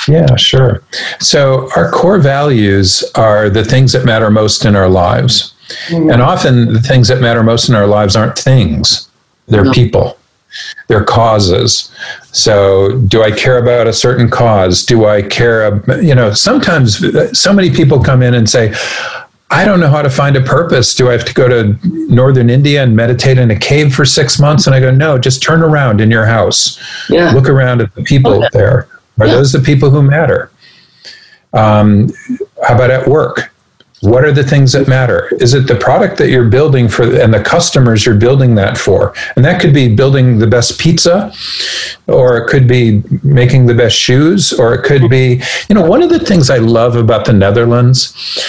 Yeah, 0.07 0.35
sure. 0.35 0.83
So 1.19 1.69
our 1.75 1.91
core 1.91 2.19
values 2.19 3.03
are 3.15 3.49
the 3.49 3.63
things 3.63 3.91
that 3.93 4.03
matter 4.03 4.31
most 4.31 4.65
in 4.65 4.75
our 4.75 4.89
lives. 4.89 5.53
Mm-hmm. 5.87 6.09
And 6.11 6.21
often 6.21 6.73
the 6.73 6.81
things 6.81 7.07
that 7.07 7.21
matter 7.21 7.43
most 7.43 7.69
in 7.69 7.75
our 7.75 7.87
lives 7.87 8.15
aren't 8.15 8.37
things, 8.37 9.09
they're 9.47 9.63
no. 9.65 9.71
people 9.71 10.17
their 10.87 11.03
causes. 11.03 11.93
So, 12.31 12.97
do 13.07 13.23
I 13.23 13.31
care 13.31 13.57
about 13.57 13.87
a 13.87 13.93
certain 13.93 14.29
cause? 14.29 14.85
Do 14.85 15.05
I 15.05 15.21
care? 15.21 15.65
About, 15.65 16.03
You 16.03 16.15
know, 16.15 16.33
sometimes 16.33 17.03
so 17.37 17.53
many 17.53 17.69
people 17.69 18.01
come 18.01 18.21
in 18.21 18.33
and 18.33 18.49
say, 18.49 18.73
I 19.51 19.65
don't 19.65 19.81
know 19.81 19.89
how 19.89 20.01
to 20.01 20.09
find 20.09 20.37
a 20.37 20.41
purpose. 20.41 20.95
Do 20.95 21.09
I 21.09 21.11
have 21.11 21.25
to 21.25 21.33
go 21.33 21.47
to 21.49 21.77
northern 22.13 22.49
India 22.49 22.81
and 22.81 22.95
meditate 22.95 23.37
in 23.37 23.51
a 23.51 23.59
cave 23.59 23.93
for 23.93 24.05
six 24.05 24.39
months? 24.39 24.65
And 24.65 24.73
I 24.73 24.79
go, 24.79 24.91
no, 24.91 25.17
just 25.17 25.43
turn 25.43 25.61
around 25.61 25.99
in 25.99 26.09
your 26.09 26.25
house. 26.25 26.79
Yeah. 27.09 27.31
Look 27.31 27.49
around 27.49 27.81
at 27.81 27.93
the 27.93 28.03
people 28.03 28.45
okay. 28.45 28.47
there. 28.53 28.87
Are 29.19 29.27
yeah. 29.27 29.33
those 29.33 29.51
the 29.51 29.59
people 29.59 29.89
who 29.89 30.01
matter? 30.01 30.51
Um, 31.53 32.13
how 32.65 32.75
about 32.75 32.91
at 32.91 33.07
work? 33.07 33.53
What 34.01 34.25
are 34.25 34.31
the 34.31 34.43
things 34.43 34.73
that 34.73 34.87
matter? 34.87 35.29
Is 35.39 35.53
it 35.53 35.67
the 35.67 35.75
product 35.75 36.17
that 36.17 36.29
you're 36.29 36.49
building 36.49 36.89
for 36.89 37.03
and 37.03 37.31
the 37.31 37.41
customers 37.43 38.03
you're 38.05 38.15
building 38.15 38.55
that 38.55 38.77
for? 38.77 39.13
And 39.35 39.45
that 39.45 39.61
could 39.61 39.73
be 39.73 39.95
building 39.95 40.39
the 40.39 40.47
best 40.47 40.79
pizza, 40.79 41.31
or 42.07 42.37
it 42.37 42.47
could 42.47 42.67
be 42.67 43.03
making 43.23 43.67
the 43.67 43.75
best 43.75 43.95
shoes, 43.95 44.53
or 44.53 44.73
it 44.73 44.83
could 44.83 45.07
be, 45.09 45.41
you 45.69 45.75
know, 45.75 45.85
one 45.85 46.01
of 46.01 46.09
the 46.09 46.19
things 46.19 46.49
I 46.49 46.57
love 46.57 46.95
about 46.95 47.25
the 47.25 47.33
Netherlands 47.33 48.39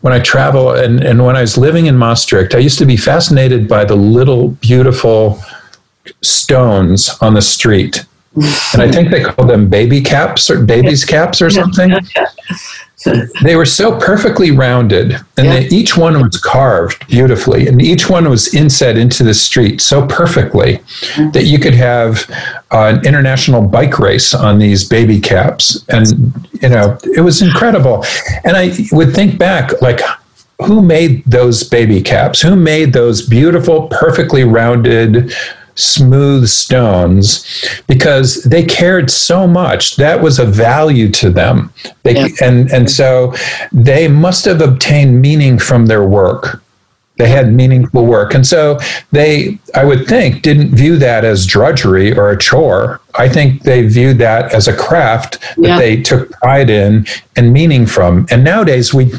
when 0.00 0.12
I 0.12 0.20
travel 0.20 0.72
and, 0.72 1.02
and 1.02 1.24
when 1.24 1.34
I 1.34 1.40
was 1.40 1.56
living 1.56 1.86
in 1.86 1.96
Maastricht, 1.96 2.54
I 2.54 2.58
used 2.58 2.78
to 2.78 2.84
be 2.84 2.96
fascinated 2.96 3.66
by 3.66 3.86
the 3.86 3.96
little 3.96 4.48
beautiful 4.48 5.42
stones 6.20 7.10
on 7.22 7.32
the 7.32 7.40
street. 7.40 8.04
And 8.72 8.82
I 8.82 8.90
think 8.90 9.10
they 9.10 9.22
call 9.22 9.46
them 9.46 9.70
baby 9.70 10.02
caps 10.02 10.50
or 10.50 10.62
baby's 10.62 11.04
caps 11.04 11.40
or 11.40 11.48
something. 11.48 11.92
They 13.42 13.56
were 13.56 13.66
so 13.66 13.98
perfectly 13.98 14.50
rounded, 14.50 15.12
and 15.36 15.46
yeah. 15.46 15.60
they, 15.60 15.66
each 15.68 15.96
one 15.96 16.20
was 16.20 16.40
carved 16.40 17.06
beautifully, 17.06 17.66
and 17.66 17.80
each 17.82 18.08
one 18.08 18.28
was 18.28 18.54
inset 18.54 18.96
into 18.96 19.22
the 19.22 19.34
street 19.34 19.80
so 19.80 20.06
perfectly 20.06 20.78
mm-hmm. 20.78 21.30
that 21.32 21.44
you 21.44 21.58
could 21.58 21.74
have 21.74 22.28
uh, 22.72 22.94
an 22.94 23.06
international 23.06 23.62
bike 23.62 23.98
race 23.98 24.32
on 24.34 24.58
these 24.58 24.88
baby 24.88 25.20
caps, 25.20 25.84
and 25.88 26.06
you 26.62 26.68
know 26.68 26.98
it 27.14 27.20
was 27.20 27.42
incredible. 27.42 28.04
And 28.44 28.56
I 28.56 28.72
would 28.92 29.14
think 29.14 29.38
back, 29.38 29.80
like 29.82 30.00
who 30.64 30.82
made 30.82 31.24
those 31.24 31.62
baby 31.62 32.00
caps? 32.00 32.40
Who 32.40 32.56
made 32.56 32.92
those 32.92 33.26
beautiful, 33.26 33.88
perfectly 33.88 34.44
rounded? 34.44 35.34
Smooth 35.74 36.48
stones 36.48 37.44
because 37.86 38.44
they 38.44 38.64
cared 38.64 39.10
so 39.10 39.46
much. 39.46 39.96
That 39.96 40.22
was 40.22 40.38
a 40.38 40.46
value 40.46 41.10
to 41.12 41.30
them. 41.30 41.72
They, 42.02 42.14
yeah. 42.14 42.28
and 42.42 42.70
and 42.72 42.90
so 42.90 43.34
they 43.72 44.08
must 44.08 44.44
have 44.44 44.60
obtained 44.60 45.20
meaning 45.20 45.58
from 45.58 45.86
their 45.86 46.04
work. 46.04 46.62
They 47.16 47.28
had 47.28 47.52
meaningful 47.52 48.06
work. 48.06 48.34
And 48.34 48.44
so 48.44 48.78
they 49.12 49.58
i 49.74 49.84
would 49.84 50.06
think 50.06 50.42
didn't 50.42 50.74
view 50.74 50.96
that 50.98 51.24
as 51.24 51.46
drudgery 51.46 52.16
or 52.16 52.30
a 52.30 52.38
chore. 52.38 53.00
I 53.16 53.28
think 53.28 53.62
they 53.62 53.86
viewed 53.86 54.18
that 54.18 54.52
as 54.52 54.66
a 54.66 54.76
craft 54.76 55.40
that 55.56 55.68
yeah. 55.68 55.78
they 55.78 56.02
took 56.02 56.30
pride 56.32 56.70
in 56.70 57.06
and 57.36 57.52
meaning 57.52 57.86
from. 57.86 58.26
And 58.30 58.42
nowadays 58.42 58.92
we 58.92 59.12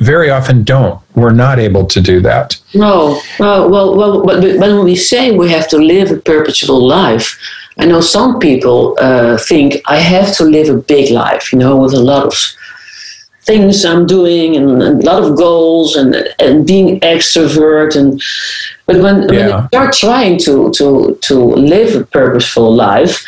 very 0.00 0.30
often 0.30 0.64
don't. 0.64 1.00
We're 1.14 1.32
not 1.32 1.58
able 1.58 1.86
to 1.86 2.00
do 2.00 2.20
that. 2.22 2.58
No, 2.74 3.20
well, 3.38 3.70
well, 3.70 3.96
well 3.96 4.24
but 4.24 4.42
when 4.58 4.84
we 4.84 4.96
say 4.96 5.36
we 5.36 5.50
have 5.50 5.68
to 5.68 5.76
live 5.76 6.10
a 6.10 6.16
purposeful 6.16 6.86
life, 6.86 7.38
I 7.78 7.86
know 7.86 8.00
some 8.00 8.38
people 8.38 8.96
uh, 8.98 9.36
think 9.38 9.80
I 9.86 9.98
have 9.98 10.34
to 10.36 10.44
live 10.44 10.68
a 10.68 10.76
big 10.76 11.10
life, 11.10 11.52
you 11.52 11.58
know, 11.58 11.76
with 11.76 11.94
a 11.94 12.00
lot 12.00 12.26
of 12.26 12.34
things 13.42 13.84
I'm 13.84 14.06
doing 14.06 14.56
and 14.56 14.82
a 14.82 14.92
lot 14.92 15.22
of 15.22 15.36
goals 15.36 15.96
and 15.96 16.14
and 16.38 16.66
being 16.66 17.00
extrovert 17.00 17.96
and 17.96 18.22
but 18.86 18.96
when, 19.02 19.22
yeah. 19.22 19.26
when 19.26 19.62
they 19.62 19.66
start 19.68 19.94
trying 19.94 20.38
to 20.40 20.70
to 20.72 21.18
to 21.22 21.34
live 21.74 21.96
a 21.96 22.04
purposeful 22.04 22.74
life 22.74 23.24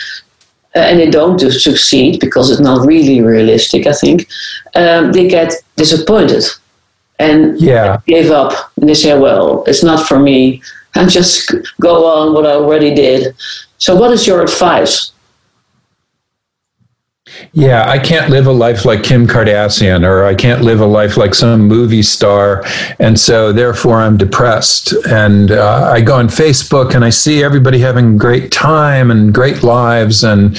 uh, 0.75 0.79
and 0.79 0.99
they 0.99 1.11
don't 1.11 1.39
succeed 1.39 2.19
because 2.21 2.51
it's 2.51 2.61
not 2.61 2.87
really 2.87 3.21
realistic, 3.21 3.87
I 3.87 3.93
think, 3.93 4.27
um, 4.75 5.13
they 5.13 5.29
get 5.29 5.53
disappointed 5.77 6.45
and 7.19 7.61
yeah. 7.61 8.01
give 8.07 8.31
up. 8.31 8.73
And 8.77 8.89
they 8.89 8.95
say, 8.95 9.19
well, 9.19 9.65
it's 9.67 9.83
not 9.83 10.07
for 10.07 10.19
me. 10.19 10.63
And 10.95 11.09
just 11.09 11.51
go 11.81 12.05
on 12.05 12.35
what 12.35 12.45
I 12.45 12.51
already 12.51 12.95
did. 12.95 13.35
So, 13.79 13.97
what 13.97 14.11
is 14.11 14.27
your 14.27 14.43
advice? 14.43 15.12
Yeah, 17.55 17.89
I 17.89 17.99
can't 17.99 18.31
live 18.31 18.47
a 18.47 18.53
life 18.53 18.85
like 18.85 19.03
Kim 19.03 19.27
Kardashian, 19.27 20.05
or 20.07 20.25
I 20.25 20.35
can't 20.35 20.63
live 20.63 20.81
a 20.81 20.87
life 20.87 21.17
like 21.17 21.35
some 21.35 21.63
movie 21.69 22.03
star, 22.03 22.63
and 22.99 23.19
so 23.19 23.53
therefore 23.53 24.01
I'm 24.01 24.17
depressed. 24.17 24.93
And 25.07 25.51
uh, 25.51 25.91
I 25.93 26.01
go 26.01 26.17
on 26.17 26.29
Facebook 26.29 26.95
and 26.95 27.05
I 27.05 27.11
see 27.11 27.43
everybody 27.43 27.79
having 27.79 28.17
great 28.17 28.51
time 28.53 29.11
and 29.11 29.35
great 29.35 29.63
lives, 29.63 30.25
and 30.25 30.57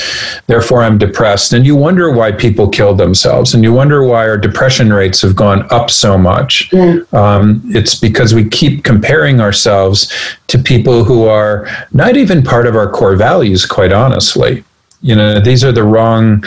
therefore 0.48 0.84
I'm 0.84 0.98
depressed. 0.98 1.54
And 1.54 1.66
you 1.66 1.76
wonder 1.76 2.12
why 2.12 2.32
people 2.32 2.70
kill 2.70 2.94
themselves, 2.94 3.54
and 3.54 3.64
you 3.64 3.74
wonder 3.74 4.04
why 4.04 4.28
our 4.28 4.38
depression 4.38 4.94
rates 4.94 5.22
have 5.22 5.36
gone 5.36 5.66
up 5.72 5.90
so 5.90 6.18
much. 6.18 6.70
Mm. 6.72 7.12
Um, 7.14 7.62
it's 7.70 7.96
because 7.96 8.36
we 8.36 8.48
keep 8.48 8.84
comparing 8.84 9.40
ourselves 9.40 10.14
to 10.48 10.60
people 10.60 11.04
who 11.04 11.26
are 11.26 11.68
not 11.92 12.18
even 12.18 12.44
part 12.44 12.68
of 12.68 12.76
our 12.76 12.90
core 12.90 13.16
values, 13.16 13.66
quite 13.66 13.92
honestly 13.92 14.64
you 15.04 15.16
know 15.16 15.39
these 15.39 15.64
are 15.64 15.72
the 15.72 15.84
wrong 15.84 16.43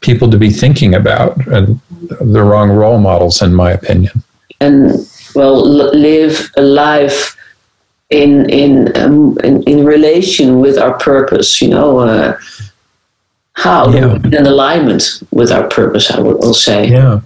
people 0.00 0.30
to 0.30 0.36
be 0.36 0.50
thinking 0.50 0.94
about 0.94 1.34
and 1.46 1.80
the 2.20 2.42
wrong 2.42 2.70
role 2.70 2.98
models 2.98 3.40
in 3.40 3.54
my 3.54 3.70
opinion. 3.70 4.22
And 4.60 5.08
well 5.34 5.64
live 5.64 6.50
a 6.56 6.62
life 6.62 7.36
in 8.10 8.50
in 8.50 8.94
um, 9.00 9.38
in, 9.44 9.62
in, 9.62 9.84
relation 9.84 10.58
with 10.58 10.76
our 10.76 10.98
purpose 10.98 11.62
you 11.62 11.68
know 11.68 12.00
uh, 12.00 12.36
how 13.52 13.88
yeah. 13.90 14.16
in 14.16 14.46
alignment 14.46 15.22
with 15.30 15.52
our 15.52 15.68
purpose 15.68 16.10
i 16.10 16.18
will 16.18 16.54
say. 16.54 16.88
Yeah. 16.88 17.20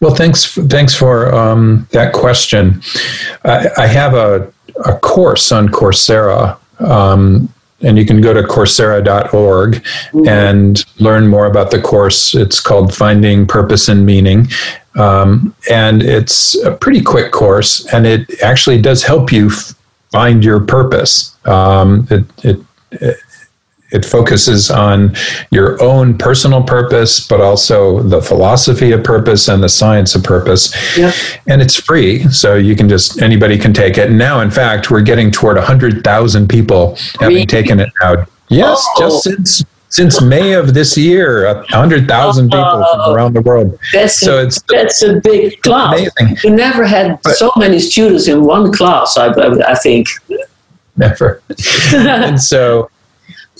Well 0.00 0.14
thanks 0.14 0.54
thanks 0.68 0.94
for 0.94 1.34
um, 1.34 1.86
that 1.90 2.12
question. 2.12 2.80
I, 3.44 3.68
I, 3.76 3.86
have 3.86 4.14
a, 4.14 4.50
a 4.86 4.98
course 4.98 5.52
on 5.52 5.68
coursera 5.68 6.56
um, 6.80 7.52
and 7.82 7.98
you 7.98 8.06
can 8.06 8.20
go 8.20 8.32
to 8.32 8.42
coursera.org 8.42 9.74
mm-hmm. 9.74 10.28
and 10.28 10.84
learn 10.98 11.28
more 11.28 11.46
about 11.46 11.70
the 11.70 11.80
course. 11.80 12.34
It's 12.34 12.60
called 12.60 12.94
Finding 12.94 13.46
Purpose 13.46 13.88
and 13.88 14.06
Meaning. 14.06 14.48
Um, 14.94 15.54
and 15.70 16.02
it's 16.02 16.56
a 16.64 16.72
pretty 16.72 17.02
quick 17.02 17.30
course, 17.32 17.84
and 17.92 18.06
it 18.06 18.42
actually 18.42 18.80
does 18.80 19.02
help 19.02 19.30
you 19.30 19.48
f- 19.48 19.74
find 20.10 20.42
your 20.42 20.60
purpose. 20.60 21.36
Um, 21.46 22.08
it, 22.10 22.24
it, 22.42 22.60
it 22.92 23.16
it 23.92 24.04
focuses 24.04 24.70
on 24.70 25.14
your 25.50 25.80
own 25.82 26.18
personal 26.18 26.62
purpose, 26.62 27.26
but 27.26 27.40
also 27.40 28.02
the 28.02 28.20
philosophy 28.20 28.92
of 28.92 29.04
purpose 29.04 29.48
and 29.48 29.62
the 29.62 29.68
science 29.68 30.14
of 30.14 30.24
purpose. 30.24 30.74
Yep. 30.96 31.14
And 31.46 31.62
it's 31.62 31.76
free, 31.76 32.24
so 32.30 32.56
you 32.56 32.74
can 32.74 32.88
just 32.88 33.22
anybody 33.22 33.58
can 33.58 33.72
take 33.72 33.96
it. 33.98 34.08
And 34.08 34.18
now, 34.18 34.40
in 34.40 34.50
fact, 34.50 34.90
we're 34.90 35.02
getting 35.02 35.30
toward 35.30 35.56
hundred 35.58 36.02
thousand 36.02 36.48
people 36.48 36.96
having 37.20 37.36
really? 37.36 37.46
taken 37.46 37.80
it 37.80 37.90
now. 38.02 38.26
Yes, 38.48 38.84
oh. 38.96 39.00
just 39.00 39.22
since 39.22 39.64
since 39.88 40.20
May 40.20 40.54
of 40.54 40.74
this 40.74 40.98
year, 40.98 41.46
a 41.46 41.64
hundred 41.68 42.08
thousand 42.08 42.50
people 42.50 42.64
from 42.64 43.00
oh. 43.00 43.14
around 43.14 43.34
the 43.34 43.40
world. 43.40 43.78
That's 43.92 44.18
so 44.18 44.38
a, 44.38 44.46
it's 44.46 44.60
that's 44.68 45.02
a 45.02 45.20
big 45.20 45.62
class. 45.62 46.10
Amazing. 46.20 46.38
You 46.42 46.56
never 46.56 46.84
had 46.84 47.20
but, 47.22 47.36
so 47.36 47.52
many 47.56 47.78
students 47.78 48.26
in 48.26 48.44
one 48.44 48.72
class. 48.72 49.16
I, 49.16 49.28
I 49.28 49.74
think 49.76 50.08
never. 50.96 51.40
and 51.94 52.40
so 52.40 52.90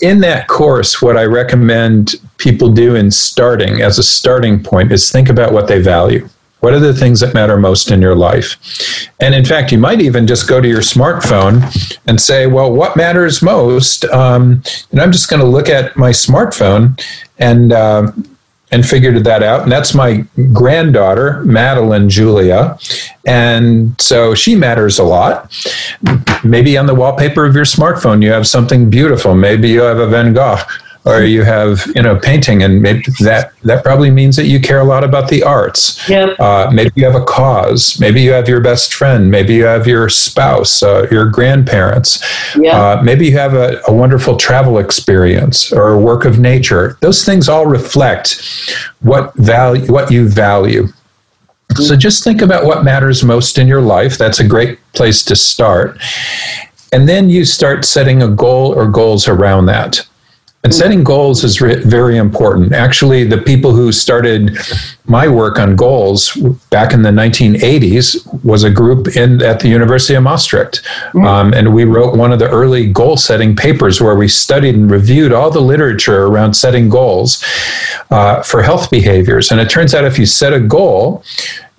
in 0.01 0.19
that 0.19 0.47
course, 0.47 1.01
what 1.01 1.17
I 1.17 1.23
recommend 1.23 2.15
people 2.37 2.71
do 2.71 2.95
in 2.95 3.11
starting 3.11 3.81
as 3.81 3.97
a 3.97 4.03
starting 4.03 4.63
point 4.63 4.91
is 4.91 5.11
think 5.11 5.29
about 5.29 5.53
what 5.53 5.67
they 5.67 5.81
value. 5.81 6.27
What 6.59 6.73
are 6.73 6.79
the 6.79 6.93
things 6.93 7.19
that 7.19 7.35
matter 7.35 7.57
most 7.57 7.91
in 7.91 8.01
your 8.01 8.15
life? 8.15 8.57
And 9.19 9.35
in 9.35 9.45
fact, 9.45 9.71
you 9.71 9.77
might 9.77 10.01
even 10.01 10.25
just 10.25 10.47
go 10.47 10.59
to 10.59 10.67
your 10.67 10.81
smartphone 10.81 11.61
and 12.07 12.19
say, 12.19 12.47
well, 12.47 12.71
what 12.71 12.97
matters 12.97 13.43
most? 13.43 14.05
Um, 14.05 14.63
and 14.91 14.99
I'm 14.99 15.11
just 15.11 15.29
going 15.29 15.39
to 15.39 15.47
look 15.47 15.69
at 15.69 15.95
my 15.97 16.09
smartphone 16.09 16.99
and 17.37 17.71
uh, 17.71 18.11
and 18.71 18.85
figured 18.85 19.23
that 19.23 19.43
out. 19.43 19.63
And 19.63 19.71
that's 19.71 19.93
my 19.93 20.25
granddaughter, 20.51 21.41
Madeline 21.43 22.09
Julia. 22.09 22.77
And 23.25 23.99
so 23.99 24.35
she 24.35 24.55
matters 24.55 24.99
a 24.99 25.03
lot. 25.03 25.51
Maybe 26.43 26.77
on 26.77 26.85
the 26.85 26.95
wallpaper 26.95 27.45
of 27.45 27.55
your 27.55 27.65
smartphone, 27.65 28.21
you 28.21 28.31
have 28.31 28.45
something 28.45 28.89
beautiful. 28.89 29.35
Maybe 29.35 29.69
you 29.69 29.81
have 29.81 29.99
a 29.99 30.07
Van 30.07 30.33
Gogh 30.33 30.57
or 31.07 31.23
you 31.23 31.43
have 31.43 31.85
you 31.95 32.01
know 32.01 32.17
painting 32.17 32.61
and 32.61 32.81
maybe 32.81 33.03
that 33.19 33.53
that 33.63 33.83
probably 33.83 34.11
means 34.11 34.35
that 34.35 34.45
you 34.45 34.59
care 34.59 34.79
a 34.79 34.83
lot 34.83 35.03
about 35.03 35.29
the 35.29 35.41
arts. 35.43 36.07
Yep. 36.09 36.39
Uh, 36.39 36.69
maybe 36.71 36.91
you 36.95 37.05
have 37.05 37.15
a 37.15 37.23
cause. 37.23 37.99
Maybe 37.99 38.21
you 38.21 38.31
have 38.33 38.47
your 38.47 38.59
best 38.59 38.93
friend. 38.93 39.31
Maybe 39.31 39.55
you 39.55 39.63
have 39.65 39.87
your 39.87 40.09
spouse 40.09 40.83
uh, 40.83 41.07
your 41.09 41.29
grandparents. 41.29 42.21
Yep. 42.55 42.73
uh, 42.73 43.01
maybe 43.01 43.25
you 43.25 43.37
have 43.37 43.53
a, 43.53 43.81
a, 43.87 43.93
wonderful 43.93 44.37
travel 44.37 44.77
experience 44.77 45.71
or 45.71 45.93
a 45.93 45.99
work 45.99 46.25
of 46.25 46.39
nature. 46.39 46.97
Those 47.01 47.25
things 47.25 47.49
all 47.49 47.65
reflect 47.65 48.41
what 48.99 49.33
value 49.35 49.91
what 49.91 50.11
you 50.11 50.27
value. 50.27 50.83
Mm-hmm. 50.83 51.83
so 51.83 51.95
just 51.97 52.23
think 52.23 52.41
about 52.41 52.63
what 52.63 52.85
matters 52.85 53.23
most 53.23 53.57
in 53.57 53.67
your 53.67 53.81
life. 53.81 54.17
That's 54.17 54.39
a 54.39 54.47
great 54.47 54.79
place 54.93 55.23
to 55.25 55.35
start. 55.35 55.99
And 56.93 57.09
then 57.09 57.29
you 57.29 57.43
start 57.43 57.83
setting 57.83 58.23
a 58.23 58.29
goal 58.29 58.73
or 58.73 58.87
goals 58.89 59.27
around 59.27 59.65
that 59.65 60.07
and 60.63 60.73
setting 60.73 61.03
goals 61.03 61.43
is 61.43 61.61
re- 61.61 61.81
very 61.83 62.17
important. 62.17 62.73
Actually, 62.73 63.23
the 63.23 63.37
people 63.37 63.73
who 63.73 63.91
started 63.91 64.57
my 65.05 65.27
work 65.27 65.59
on 65.59 65.75
goals 65.75 66.33
back 66.71 66.93
in 66.93 67.03
the 67.03 67.09
1980s 67.09 68.43
was 68.43 68.63
a 68.63 68.69
group 68.69 69.15
in 69.15 69.41
at 69.41 69.59
the 69.59 69.69
University 69.69 70.15
of 70.15 70.23
Maastricht, 70.23 70.81
um, 71.15 71.53
and 71.53 71.73
we 71.73 71.85
wrote 71.85 72.17
one 72.17 72.33
of 72.33 72.39
the 72.39 72.49
early 72.49 72.91
goal-setting 72.91 73.55
papers 73.55 74.01
where 74.01 74.15
we 74.15 74.27
studied 74.27 74.75
and 74.75 74.89
reviewed 74.91 75.31
all 75.31 75.51
the 75.51 75.61
literature 75.61 76.25
around 76.25 76.55
setting 76.55 76.89
goals 76.89 77.43
uh, 78.09 78.41
for 78.41 78.61
health 78.61 78.89
behaviors. 78.89 79.51
And 79.51 79.61
it 79.61 79.69
turns 79.69 79.93
out 79.93 80.05
if 80.05 80.17
you 80.19 80.25
set 80.25 80.53
a 80.53 80.59
goal, 80.59 81.23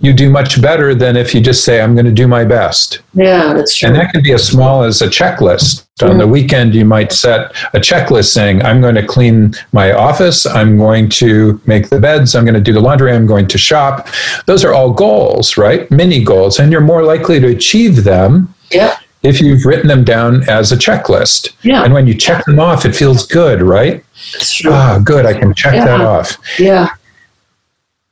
you 0.01 0.13
do 0.13 0.31
much 0.31 0.63
better 0.63 0.95
than 0.95 1.17
if 1.17 1.35
you 1.35 1.41
just 1.41 1.65
say, 1.65 1.81
I'm 1.81 1.95
going 1.95 2.07
to 2.07 2.13
do 2.13 2.29
my 2.29 2.45
best. 2.45 3.01
Yeah, 3.15 3.53
that's 3.53 3.77
true. 3.77 3.89
And 3.89 3.97
that 3.97 4.13
can 4.13 4.23
be 4.23 4.33
as 4.33 4.47
small 4.47 4.85
as 4.85 5.03
a 5.03 5.09
checklist. 5.09 5.87
Mm-hmm. 5.99 6.11
On 6.11 6.19
the 6.19 6.27
weekend, 6.29 6.75
you 6.75 6.85
might 6.85 7.11
set 7.11 7.51
a 7.75 7.81
checklist 7.81 8.33
saying, 8.33 8.63
I'm 8.63 8.81
going 8.81 8.95
to 8.95 9.05
clean 9.05 9.55
my 9.73 9.93
office, 9.93 10.47
I'm 10.47 10.79
going 10.79 11.09
to 11.11 11.61
make 11.67 11.89
the 11.89 11.99
beds, 11.99 12.37
I'm 12.37 12.45
going 12.45 12.55
to 12.55 12.61
do 12.61 12.73
the 12.73 12.81
laundry, 12.81 13.13
I'm 13.13 13.27
going 13.27 13.49
to 13.49 13.59
shop. 13.59 14.09
Those 14.47 14.65
are 14.65 14.73
all 14.73 14.93
goals, 14.93 15.57
right? 15.57 15.91
Mini 15.91 16.23
goals. 16.23 16.61
And 16.61 16.71
you're 16.71 16.81
more 16.81 17.03
likely 17.03 17.41
to 17.41 17.49
achieve 17.49 18.05
them. 18.05 18.55
Yeah. 18.71 18.97
If 19.25 19.41
you've 19.41 19.65
written 19.65 19.89
them 19.89 20.05
down 20.05 20.49
as 20.49 20.71
a 20.71 20.77
checklist. 20.77 21.51
Yeah. 21.63 21.83
And 21.83 21.93
when 21.93 22.07
you 22.07 22.15
check 22.15 22.45
them 22.45 22.61
off, 22.61 22.85
it 22.85 22.95
feels 22.95 23.27
good, 23.27 23.63
right? 23.63 24.05
That's 24.33 24.55
true. 24.55 24.71
Ah, 24.73 25.01
good. 25.03 25.27
I 25.27 25.37
can 25.37 25.53
check 25.55 25.75
yeah. 25.75 25.85
that 25.87 26.01
off. 26.01 26.37
Yeah. 26.57 26.91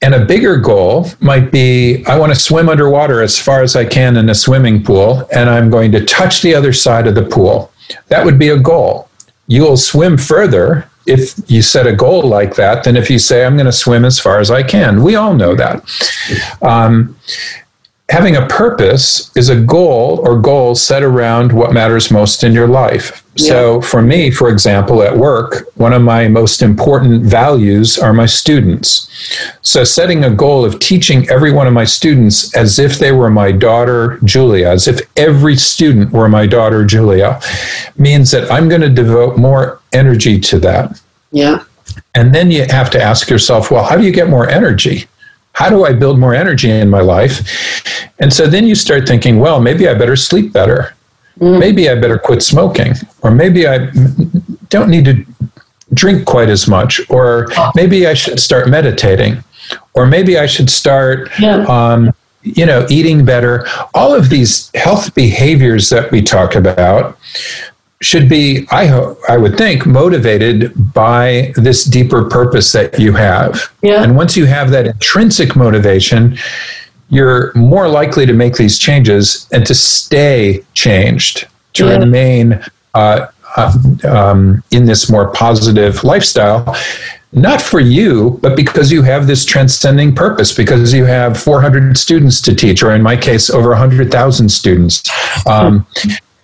And 0.02 0.14
a 0.14 0.24
bigger 0.24 0.56
goal 0.58 1.06
might 1.20 1.50
be 1.50 2.04
I 2.06 2.18
want 2.18 2.32
to 2.32 2.38
swim 2.38 2.68
underwater 2.68 3.22
as 3.22 3.38
far 3.38 3.62
as 3.62 3.76
I 3.76 3.84
can 3.84 4.16
in 4.16 4.28
a 4.28 4.34
swimming 4.34 4.84
pool, 4.84 5.26
and 5.34 5.48
I'm 5.48 5.70
going 5.70 5.90
to 5.92 6.04
touch 6.04 6.42
the 6.42 6.54
other 6.54 6.72
side 6.72 7.06
of 7.06 7.14
the 7.14 7.24
pool. 7.24 7.72
That 8.08 8.24
would 8.24 8.38
be 8.38 8.50
a 8.50 8.58
goal. 8.58 9.08
You'll 9.46 9.76
swim 9.76 10.18
further 10.18 10.88
if 11.06 11.38
you 11.48 11.62
set 11.62 11.86
a 11.86 11.94
goal 11.94 12.22
like 12.22 12.56
that 12.56 12.84
than 12.84 12.96
if 12.96 13.08
you 13.08 13.18
say, 13.18 13.44
I'm 13.44 13.56
going 13.56 13.66
to 13.66 13.72
swim 13.72 14.04
as 14.04 14.18
far 14.18 14.40
as 14.40 14.50
I 14.50 14.62
can. 14.62 15.02
We 15.02 15.14
all 15.14 15.34
know 15.34 15.54
that. 15.54 15.82
Um, 16.62 17.16
having 18.08 18.36
a 18.36 18.46
purpose 18.46 19.34
is 19.36 19.48
a 19.48 19.60
goal 19.60 20.20
or 20.24 20.38
goals 20.38 20.82
set 20.82 21.02
around 21.02 21.52
what 21.52 21.72
matters 21.72 22.10
most 22.10 22.44
in 22.44 22.52
your 22.52 22.68
life. 22.68 23.22
Yeah. 23.36 23.48
So, 23.48 23.80
for 23.82 24.00
me, 24.00 24.30
for 24.30 24.48
example, 24.48 25.02
at 25.02 25.16
work, 25.16 25.68
one 25.74 25.92
of 25.92 26.02
my 26.02 26.26
most 26.26 26.62
important 26.62 27.22
values 27.22 27.98
are 27.98 28.12
my 28.12 28.26
students. 28.26 29.08
So, 29.60 29.84
setting 29.84 30.24
a 30.24 30.30
goal 30.30 30.64
of 30.64 30.78
teaching 30.78 31.28
every 31.28 31.52
one 31.52 31.66
of 31.66 31.74
my 31.74 31.84
students 31.84 32.54
as 32.56 32.78
if 32.78 32.98
they 32.98 33.12
were 33.12 33.28
my 33.28 33.52
daughter, 33.52 34.18
Julia, 34.24 34.68
as 34.68 34.88
if 34.88 35.00
every 35.16 35.56
student 35.56 36.12
were 36.12 36.28
my 36.28 36.46
daughter, 36.46 36.84
Julia, 36.84 37.40
means 37.98 38.30
that 38.30 38.50
I'm 38.50 38.68
going 38.68 38.80
to 38.80 38.90
devote 38.90 39.36
more 39.36 39.80
energy 39.92 40.40
to 40.40 40.58
that. 40.60 41.00
Yeah. 41.30 41.64
And 42.14 42.34
then 42.34 42.50
you 42.50 42.66
have 42.70 42.90
to 42.90 43.02
ask 43.02 43.28
yourself, 43.28 43.70
well, 43.70 43.84
how 43.84 43.96
do 43.96 44.04
you 44.04 44.12
get 44.12 44.30
more 44.30 44.48
energy? 44.48 45.06
How 45.52 45.68
do 45.68 45.84
I 45.84 45.92
build 45.92 46.18
more 46.18 46.34
energy 46.34 46.70
in 46.70 46.90
my 46.90 47.00
life? 47.00 48.02
And 48.18 48.32
so 48.32 48.46
then 48.46 48.66
you 48.66 48.74
start 48.74 49.06
thinking, 49.06 49.38
well, 49.38 49.60
maybe 49.60 49.88
I 49.88 49.94
better 49.94 50.16
sleep 50.16 50.52
better. 50.52 50.95
Mm. 51.40 51.58
Maybe 51.58 51.88
I 51.90 51.94
better 51.94 52.18
quit 52.18 52.42
smoking. 52.42 52.94
Or 53.22 53.30
maybe 53.30 53.66
I 53.68 53.90
don't 54.68 54.88
need 54.88 55.04
to 55.04 55.24
drink 55.94 56.26
quite 56.26 56.48
as 56.48 56.66
much. 56.66 57.00
Or 57.10 57.46
maybe 57.74 58.06
I 58.06 58.14
should 58.14 58.40
start 58.40 58.68
meditating. 58.68 59.42
Or 59.94 60.06
maybe 60.06 60.38
I 60.38 60.46
should 60.46 60.70
start. 60.70 61.30
Yeah. 61.38 61.64
Um, 61.66 62.12
you 62.42 62.64
know, 62.64 62.86
eating 62.88 63.24
better, 63.24 63.66
all 63.92 64.14
of 64.14 64.28
these 64.28 64.70
health 64.74 65.14
behaviors 65.14 65.90
that 65.90 66.12
we 66.12 66.22
talk 66.22 66.54
about 66.54 67.18
should 68.00 68.28
be, 68.28 68.66
I 68.70 68.86
hope, 68.86 69.18
I 69.28 69.36
would 69.36 69.56
think, 69.58 69.86
motivated 69.86 70.92
by 70.92 71.52
this 71.56 71.84
deeper 71.84 72.28
purpose 72.28 72.70
that 72.72 72.98
you 72.98 73.12
have. 73.14 73.72
Yeah. 73.82 74.02
And 74.02 74.16
once 74.16 74.36
you 74.36 74.44
have 74.46 74.70
that 74.70 74.86
intrinsic 74.86 75.56
motivation, 75.56 76.38
you're 77.08 77.52
more 77.54 77.88
likely 77.88 78.26
to 78.26 78.32
make 78.32 78.56
these 78.56 78.78
changes 78.78 79.48
and 79.52 79.64
to 79.66 79.74
stay 79.74 80.64
changed, 80.74 81.46
to 81.74 81.86
yeah. 81.86 81.98
remain 81.98 82.64
uh, 82.94 83.26
uh, 83.56 83.72
um, 84.04 84.62
in 84.70 84.86
this 84.86 85.10
more 85.10 85.30
positive 85.32 86.04
lifestyle. 86.04 86.76
Not 87.32 87.60
for 87.60 87.80
you, 87.80 88.38
but 88.42 88.56
because 88.56 88.90
you 88.90 89.02
have 89.02 89.26
this 89.26 89.44
transcending 89.44 90.14
purpose, 90.14 90.52
because 90.52 90.94
you 90.94 91.04
have 91.04 91.40
400 91.40 91.98
students 91.98 92.40
to 92.42 92.54
teach, 92.54 92.82
or 92.82 92.94
in 92.94 93.02
my 93.02 93.16
case, 93.16 93.50
over 93.50 93.70
100,000 93.70 94.48
students. 94.48 95.02
Um, 95.46 95.86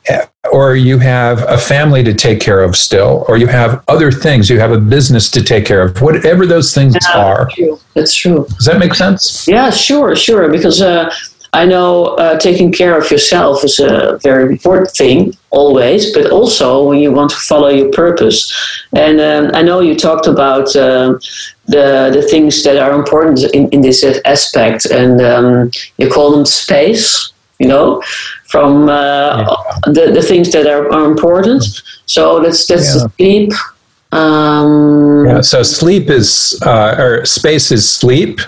or 0.53 0.76
you 0.76 0.98
have 0.98 1.42
a 1.48 1.57
family 1.57 2.05
to 2.05 2.12
take 2.12 2.38
care 2.38 2.62
of 2.62 2.76
still, 2.76 3.24
or 3.26 3.38
you 3.38 3.46
have 3.46 3.82
other 3.88 4.12
things, 4.12 4.50
you 4.50 4.61
have 4.61 4.70
a 4.70 4.78
business 4.78 5.30
to 5.30 5.42
take 5.42 5.64
care 5.64 5.80
of, 5.82 6.00
whatever 6.03 6.44
those 6.46 6.74
things 6.74 6.94
yeah, 6.94 7.18
are. 7.18 7.48
True. 7.55 7.80
That's 7.94 8.14
true. 8.14 8.46
Does 8.48 8.66
that 8.66 8.78
make 8.78 8.94
sense? 8.94 9.48
Yeah, 9.48 9.70
sure, 9.70 10.14
sure. 10.14 10.50
Because 10.50 10.82
uh, 10.82 11.11
I 11.55 11.64
know 11.64 12.05
uh, 12.16 12.38
taking 12.38 12.70
care 12.70 12.98
of 12.98 13.11
yourself 13.11 13.64
is 13.64 13.78
a 13.78 14.18
very 14.22 14.53
important 14.53 14.90
thing 14.90 15.34
always, 15.50 16.12
but 16.14 16.30
also 16.30 16.86
when 16.86 16.98
you 16.98 17.12
want 17.12 17.30
to 17.30 17.36
follow 17.36 17.68
your 17.68 17.90
purpose. 17.90 18.53
And 18.94 19.20
um, 19.20 19.50
I 19.55 19.62
know 19.62 19.80
you 19.80 19.94
talked 19.94 20.26
about 20.26 20.74
um, 20.76 21.18
the 21.66 22.11
the 22.12 22.26
things 22.30 22.62
that 22.64 22.76
are 22.76 22.92
important 22.92 23.42
in, 23.55 23.68
in 23.70 23.80
this 23.80 24.05
aspect, 24.24 24.84
and 24.86 25.20
um, 25.20 25.70
you 25.98 26.11
call 26.11 26.30
them 26.30 26.44
space. 26.44 27.32
You 27.62 27.68
know, 27.68 28.02
from 28.52 28.88
uh, 28.88 29.38
yeah. 29.38 29.92
the, 29.96 30.04
the 30.12 30.24
things 30.30 30.50
that 30.50 30.66
are, 30.66 30.84
are 30.92 31.04
important. 31.12 31.62
So 32.06 32.22
that's 32.42 32.66
that's 32.66 32.90
yeah. 32.96 33.06
sleep. 33.16 33.52
Um, 34.10 35.24
yeah. 35.26 35.40
So 35.42 35.62
sleep 35.62 36.10
is 36.10 36.60
uh, 36.66 36.96
or 36.98 37.24
space 37.24 37.70
is 37.70 37.88
sleep. 37.88 38.40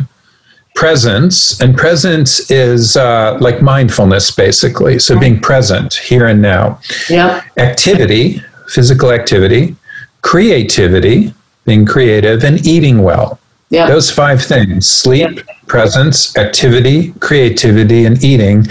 Presence 0.75 1.61
and 1.61 1.79
presence 1.79 2.51
is 2.51 2.97
uh, 2.97 3.39
like 3.41 3.63
mindfulness, 3.63 4.33
basically. 4.33 4.99
So 4.99 5.17
being 5.17 5.39
present 5.41 5.95
here 5.95 6.27
and 6.27 6.43
now. 6.43 6.81
Yeah. 7.09 7.45
Activity, 7.57 8.43
physical 8.67 9.13
activity, 9.13 9.77
creativity, 10.23 11.33
being 11.65 11.87
creative, 11.87 12.43
and 12.43 12.67
eating 12.67 13.05
well. 13.05 13.39
Yeah. 13.75 13.89
Those 13.89 14.11
five 14.11 14.41
things 14.43 14.89
sleep, 14.89 15.41
presence, 15.67 16.37
activity, 16.37 17.13
creativity, 17.21 18.05
and 18.07 18.23
eating. 18.23 18.67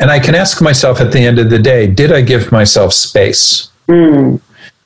And 0.00 0.10
I 0.10 0.20
can 0.20 0.34
ask 0.34 0.62
myself 0.62 1.00
at 1.00 1.10
the 1.12 1.20
end 1.20 1.38
of 1.38 1.50
the 1.50 1.58
day 1.58 1.86
did 1.86 2.12
I 2.12 2.20
give 2.20 2.52
myself 2.52 2.92
space? 2.92 3.68
Mm. 3.88 4.40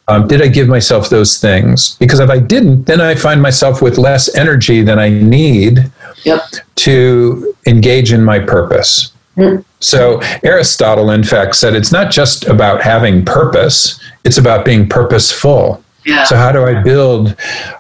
Um, 0.09 0.27
did 0.27 0.43
I 0.43 0.49
give 0.49 0.67
myself 0.67 1.09
those 1.09 1.39
things? 1.39 1.97
Because 2.01 2.19
if 2.19 2.31
I 2.31 2.39
didn't, 2.39 2.85
then 2.85 3.01
I 3.01 3.15
find 3.15 3.41
myself 3.41 3.81
with 3.81 3.97
less 3.97 4.35
energy 4.35 4.83
than 4.83 4.99
I 4.99 5.09
need 5.09 5.91
Yep. 6.25 6.41
to 6.77 7.55
engage 7.67 8.13
in 8.13 8.25
my 8.25 8.39
purpose. 8.41 9.13
Mm. 9.37 9.65
So 9.81 10.21
Aristotle, 10.43 11.11
in 11.11 11.23
fact, 11.25 11.55
said 11.57 11.75
it's 11.75 11.93
not 11.93 12.11
just 12.11 12.45
about 12.45 12.83
having 12.83 13.25
purpose; 13.25 14.01
it's 14.25 14.37
about 14.39 14.65
being 14.65 14.89
purposeful. 14.89 15.83
Yeah. 16.05 16.25
So 16.25 16.37
how 16.37 16.53
do 16.53 16.65
I 16.65 16.83
build 16.83 17.37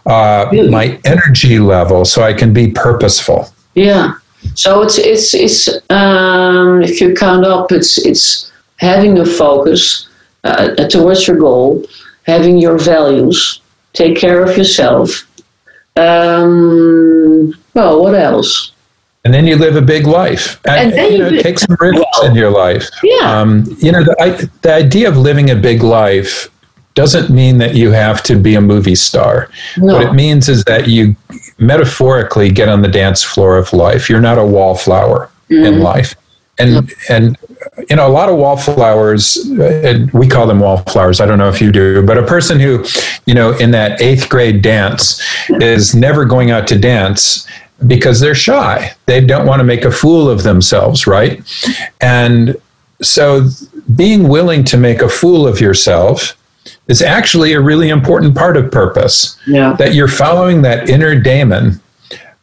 uh, 0.06 0.50
my 0.70 1.00
energy 1.04 1.58
level 1.58 2.04
so 2.04 2.22
I 2.22 2.32
can 2.32 2.52
be 2.52 2.70
purposeful? 2.70 3.52
Yeah. 3.74 4.14
So 4.54 4.82
it's 4.82 4.98
it's 4.98 5.34
it's 5.34 5.68
um, 5.90 6.82
if 6.82 7.00
you 7.00 7.14
count 7.14 7.44
up, 7.44 7.72
it's 7.72 7.98
it's 7.98 8.52
having 8.76 9.18
a 9.18 9.26
focus 9.26 10.08
uh, 10.44 10.74
towards 10.88 11.26
your 11.26 11.38
goal, 11.38 11.84
having 12.26 12.58
your 12.58 12.78
values, 12.78 13.60
take 13.92 14.16
care 14.16 14.42
of 14.42 14.56
yourself. 14.56 15.26
Um, 15.96 17.54
well, 17.74 18.02
what 18.02 18.14
else? 18.14 18.72
And 19.24 19.34
then 19.34 19.46
you 19.46 19.56
live 19.56 19.76
a 19.76 19.82
big 19.82 20.06
life. 20.06 20.58
And 20.64 20.92
then 20.92 21.12
you 21.12 21.18
know, 21.18 21.42
take 21.42 21.58
some 21.58 21.76
risks 21.78 22.00
Well, 22.20 22.30
in 22.30 22.34
your 22.34 22.50
life. 22.50 22.88
Yeah. 23.02 23.40
Um, 23.40 23.64
you 23.78 23.92
know, 23.92 24.02
the, 24.02 24.16
I, 24.18 24.30
the 24.62 24.72
idea 24.72 25.10
of 25.10 25.18
living 25.18 25.50
a 25.50 25.54
big 25.54 25.82
life 25.82 26.49
doesn't 26.94 27.30
mean 27.30 27.58
that 27.58 27.74
you 27.74 27.90
have 27.92 28.22
to 28.24 28.36
be 28.36 28.54
a 28.56 28.60
movie 28.60 28.94
star. 28.94 29.50
No. 29.76 29.94
What 29.94 30.06
it 30.06 30.12
means 30.12 30.48
is 30.48 30.64
that 30.64 30.88
you 30.88 31.14
metaphorically 31.58 32.50
get 32.50 32.68
on 32.68 32.82
the 32.82 32.88
dance 32.88 33.22
floor 33.22 33.56
of 33.56 33.72
life. 33.72 34.08
You're 34.10 34.20
not 34.20 34.38
a 34.38 34.44
wallflower 34.44 35.30
Mm-hmm. 35.50 35.64
in 35.64 35.80
life. 35.80 36.14
And, 36.60 36.94
and, 37.08 37.36
you 37.88 37.96
know, 37.96 38.06
a 38.06 38.12
lot 38.12 38.28
of 38.28 38.36
wallflowers, 38.36 39.34
and 39.58 40.08
we 40.12 40.28
call 40.28 40.46
them 40.46 40.60
wallflowers. 40.60 41.20
I 41.20 41.26
don't 41.26 41.38
know 41.38 41.48
if 41.48 41.60
you 41.60 41.72
do, 41.72 42.06
but 42.06 42.16
a 42.18 42.22
person 42.24 42.60
who, 42.60 42.84
you 43.26 43.34
know, 43.34 43.56
in 43.58 43.72
that 43.72 44.00
eighth 44.00 44.28
grade 44.28 44.62
dance 44.62 45.20
is 45.48 45.92
never 45.92 46.24
going 46.24 46.52
out 46.52 46.68
to 46.68 46.78
dance 46.78 47.48
because 47.88 48.20
they're 48.20 48.34
shy. 48.36 48.92
They 49.06 49.20
don't 49.24 49.44
want 49.44 49.58
to 49.58 49.64
make 49.64 49.84
a 49.84 49.90
fool 49.90 50.28
of 50.30 50.44
themselves, 50.44 51.08
right? 51.08 51.42
And 52.00 52.54
so 53.02 53.48
being 53.96 54.28
willing 54.28 54.62
to 54.64 54.76
make 54.76 55.00
a 55.02 55.08
fool 55.08 55.48
of 55.48 55.60
yourself 55.60 56.36
is 56.88 57.02
actually 57.02 57.52
a 57.52 57.60
really 57.60 57.88
important 57.88 58.34
part 58.36 58.56
of 58.56 58.70
purpose 58.70 59.36
Yeah. 59.46 59.74
that 59.78 59.94
you're 59.94 60.08
following 60.08 60.62
that 60.62 60.88
inner 60.88 61.18
daemon. 61.18 61.80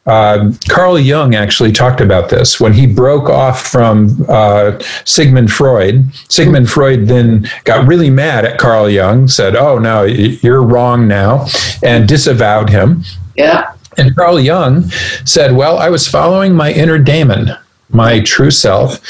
Uh, 0.05 0.51
Carl 0.69 0.97
Jung 0.97 1.35
actually 1.35 1.73
talked 1.73 1.99
about 1.99 2.29
this 2.29 2.61
when 2.61 2.71
he 2.71 2.87
broke 2.87 3.29
off 3.29 3.67
from 3.67 4.25
uh, 4.29 4.79
Sigmund 5.03 5.51
Freud. 5.51 6.05
Sigmund 6.29 6.69
Freud 6.69 7.07
then 7.07 7.45
got 7.65 7.85
really 7.85 8.09
mad 8.09 8.45
at 8.45 8.57
Carl 8.57 8.89
Jung, 8.89 9.27
said, 9.27 9.57
Oh, 9.57 9.77
no, 9.79 10.03
you're 10.03 10.63
wrong 10.63 11.09
now, 11.09 11.45
and 11.83 12.07
disavowed 12.07 12.69
him. 12.69 13.03
Yeah. 13.35 13.73
And 13.97 14.15
Carl 14.15 14.39
Jung 14.39 14.83
said, 15.25 15.55
Well, 15.57 15.77
I 15.77 15.89
was 15.89 16.07
following 16.07 16.53
my 16.55 16.71
inner 16.71 16.97
daemon, 16.97 17.49
my 17.89 18.21
true 18.21 18.51
self, 18.51 19.01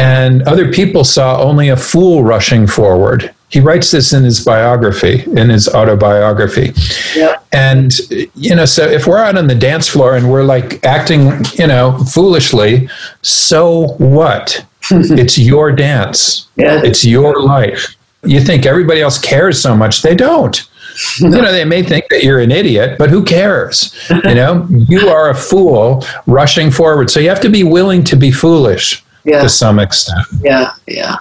and 0.00 0.42
other 0.42 0.72
people 0.72 1.04
saw 1.04 1.40
only 1.40 1.68
a 1.68 1.76
fool 1.76 2.24
rushing 2.24 2.66
forward. 2.66 3.32
He 3.50 3.60
writes 3.60 3.90
this 3.90 4.12
in 4.12 4.22
his 4.24 4.44
biography, 4.44 5.24
in 5.36 5.48
his 5.50 5.68
autobiography. 5.68 6.72
Yep. 7.16 7.44
And, 7.52 7.92
you 8.36 8.54
know, 8.54 8.64
so 8.64 8.84
if 8.86 9.06
we're 9.06 9.18
out 9.18 9.36
on 9.36 9.48
the 9.48 9.54
dance 9.56 9.88
floor 9.88 10.16
and 10.16 10.30
we're 10.30 10.44
like 10.44 10.84
acting, 10.84 11.32
you 11.54 11.66
know, 11.66 11.98
foolishly, 12.12 12.88
so 13.22 13.88
what? 13.98 14.64
it's 14.90 15.36
your 15.38 15.72
dance, 15.72 16.48
Yeah. 16.56 16.80
it's 16.84 17.04
your 17.04 17.42
life. 17.42 17.96
You 18.22 18.40
think 18.40 18.66
everybody 18.66 19.00
else 19.00 19.18
cares 19.18 19.60
so 19.60 19.76
much, 19.76 20.02
they 20.02 20.14
don't. 20.14 20.60
You 21.20 21.30
know, 21.30 21.52
they 21.52 21.64
may 21.64 21.82
think 21.82 22.04
that 22.10 22.24
you're 22.24 22.40
an 22.40 22.50
idiot, 22.50 22.98
but 22.98 23.08
who 23.10 23.24
cares? 23.24 23.94
You 24.10 24.34
know, 24.34 24.66
you 24.70 25.08
are 25.08 25.30
a 25.30 25.34
fool 25.34 26.04
rushing 26.26 26.70
forward. 26.70 27.10
So 27.10 27.20
you 27.20 27.28
have 27.30 27.40
to 27.40 27.48
be 27.48 27.62
willing 27.62 28.04
to 28.04 28.16
be 28.16 28.30
foolish 28.30 29.02
Yeah. 29.24 29.40
to 29.40 29.48
some 29.48 29.78
extent. 29.78 30.26
Yeah, 30.42 30.72
yeah, 30.88 31.16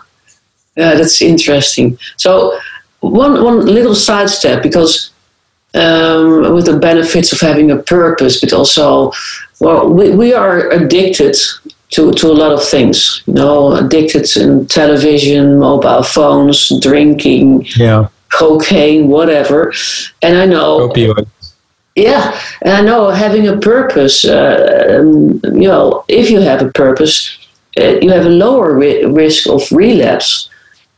yeah. 0.80 0.96
That's 0.96 1.22
interesting. 1.22 1.98
So 2.18 2.58
one 3.02 3.44
one 3.44 3.66
little 3.66 3.96
sidestep 3.96 4.64
because 4.64 5.12
um, 5.76 6.54
with 6.56 6.66
the 6.66 6.78
benefits 6.80 7.32
of 7.34 7.40
having 7.40 7.72
a 7.72 7.78
purpose, 7.78 8.42
but 8.42 8.54
also 8.54 9.12
well, 9.60 9.88
we, 9.90 10.12
we 10.12 10.34
are 10.34 10.70
addicted 10.72 11.36
to 11.92 12.12
to 12.14 12.28
a 12.32 12.38
lot 12.42 12.52
of 12.52 12.64
things. 12.64 13.24
You 13.28 13.34
know, 13.34 13.76
addicted 13.76 14.26
in 14.38 14.66
television, 14.68 15.60
mobile 15.60 16.04
phones, 16.04 16.70
drinking, 16.82 17.66
Yeah. 17.78 18.08
cocaine, 18.40 19.08
whatever. 19.08 19.74
And 20.22 20.38
I 20.38 20.46
know 20.46 20.90
Opioid. 20.90 21.28
yeah, 21.96 22.24
and 22.62 22.74
I 22.74 22.82
know 22.82 23.10
having 23.10 23.48
a 23.48 23.58
purpose, 23.58 24.26
uh, 24.26 25.00
um, 25.00 25.42
you 25.62 25.68
know, 25.68 26.04
if 26.08 26.30
you 26.30 26.40
have 26.42 26.62
a 26.62 26.72
purpose, 26.72 27.38
uh, 27.80 28.00
you 28.02 28.10
have 28.12 28.26
a 28.26 28.30
lower 28.46 28.74
ri- 28.76 29.06
risk 29.06 29.48
of 29.50 29.62
relapse. 29.72 30.49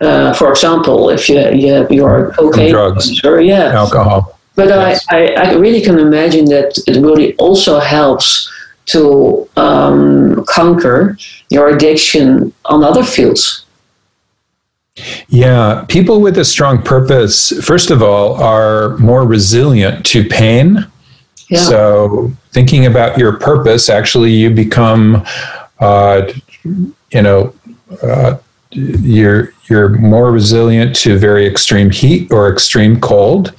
Uh, 0.01 0.33
for 0.33 0.49
example, 0.49 1.09
if 1.09 1.29
you 1.29 1.39
you 1.51 1.71
have 1.73 1.91
your 1.91 2.31
cocaine 2.33 2.71
drugs. 2.71 3.09
user, 3.09 3.39
yeah. 3.41 3.73
Alcohol. 3.73 4.39
But 4.55 4.67
yes. 4.67 5.05
I, 5.09 5.27
I, 5.27 5.49
I 5.49 5.53
really 5.53 5.81
can 5.81 5.97
imagine 5.97 6.45
that 6.45 6.77
it 6.87 7.01
really 7.01 7.35
also 7.37 7.79
helps 7.79 8.51
to 8.87 9.47
um, 9.55 10.43
conquer 10.45 11.17
your 11.49 11.69
addiction 11.69 12.53
on 12.65 12.83
other 12.83 13.03
fields. 13.03 13.65
Yeah, 15.29 15.85
people 15.87 16.19
with 16.21 16.37
a 16.37 16.45
strong 16.45 16.81
purpose, 16.81 17.53
first 17.65 17.91
of 17.91 18.03
all, 18.03 18.33
are 18.41 18.97
more 18.97 19.25
resilient 19.25 20.05
to 20.07 20.23
pain. 20.25 20.85
Yeah. 21.49 21.59
So, 21.59 22.31
thinking 22.51 22.85
about 22.85 23.17
your 23.17 23.39
purpose, 23.39 23.89
actually, 23.89 24.31
you 24.31 24.49
become, 24.49 25.23
uh, 25.79 26.31
you 26.63 27.21
know, 27.21 27.53
uh, 28.03 28.37
you're 28.71 29.53
you're 29.69 29.89
more 29.89 30.31
resilient 30.31 30.95
to 30.97 31.17
very 31.17 31.45
extreme 31.47 31.89
heat 31.89 32.31
or 32.31 32.51
extreme 32.51 32.99
cold. 32.99 33.53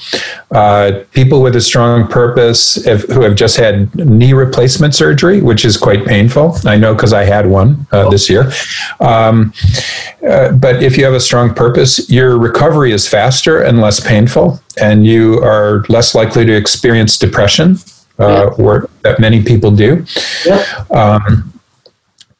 Uh, 0.51 1.03
people 1.13 1.41
with 1.41 1.57
a 1.57 1.61
strong 1.61 2.07
purpose 2.07 2.85
have, 2.85 3.03
who 3.05 3.23
have 3.23 3.35
just 3.35 3.57
had 3.57 3.95
knee 3.95 4.33
replacement 4.33 4.95
surgery, 4.95 5.41
which 5.41 5.65
is 5.65 5.77
quite 5.77 6.05
painful. 6.05 6.57
I 6.67 6.77
know 6.77 6.95
because 6.95 7.13
I 7.13 7.25
had 7.25 7.47
one 7.47 7.87
uh, 7.93 8.11
this 8.11 8.29
year. 8.29 8.53
Um, 9.01 9.53
uh, 10.29 10.53
but 10.53 10.83
if 10.83 10.99
you 10.99 11.05
have 11.05 11.15
a 11.15 11.21
strong 11.21 11.55
purpose, 11.55 12.11
your 12.11 12.39
recovery 12.39 12.93
is 12.93 13.09
faster 13.09 13.63
and 13.63 13.81
less 13.81 13.99
painful, 13.99 14.61
and 14.81 15.07
you 15.07 15.41
are 15.43 15.85
less 15.89 16.15
likely 16.15 16.45
to 16.45 16.53
experience 16.53 17.17
depression, 17.17 17.77
uh, 18.19 18.47
or 18.59 18.89
that 19.03 19.19
many 19.19 19.43
people 19.43 19.71
do. 19.71 20.05
yeah. 20.45 20.85
Um, 20.91 21.53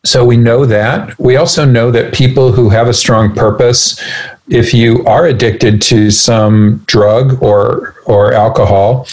so 0.05 0.25
we 0.25 0.37
know 0.37 0.67
that. 0.67 1.17
We 1.19 1.37
also 1.37 1.65
know 1.65 1.91
that 1.93 2.13
people 2.13 2.53
who 2.53 2.69
have 2.71 2.89
a 2.89 2.95
strong 2.95 3.35
purpose, 3.35 4.03
if 4.49 4.75
you 4.75 5.05
are 5.07 5.27
addicted 5.27 5.81
to 5.83 6.11
some 6.11 6.83
drug 6.87 7.41
or 7.43 7.95
or 8.07 8.33
alcohol, 8.33 9.07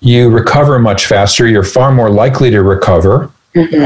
you 0.00 0.28
recover 0.28 0.78
much 0.78 1.06
faster. 1.06 1.46
You're 1.46 1.64
far 1.64 1.92
more 1.92 2.10
likely 2.10 2.50
to 2.50 2.62
recover 2.62 3.30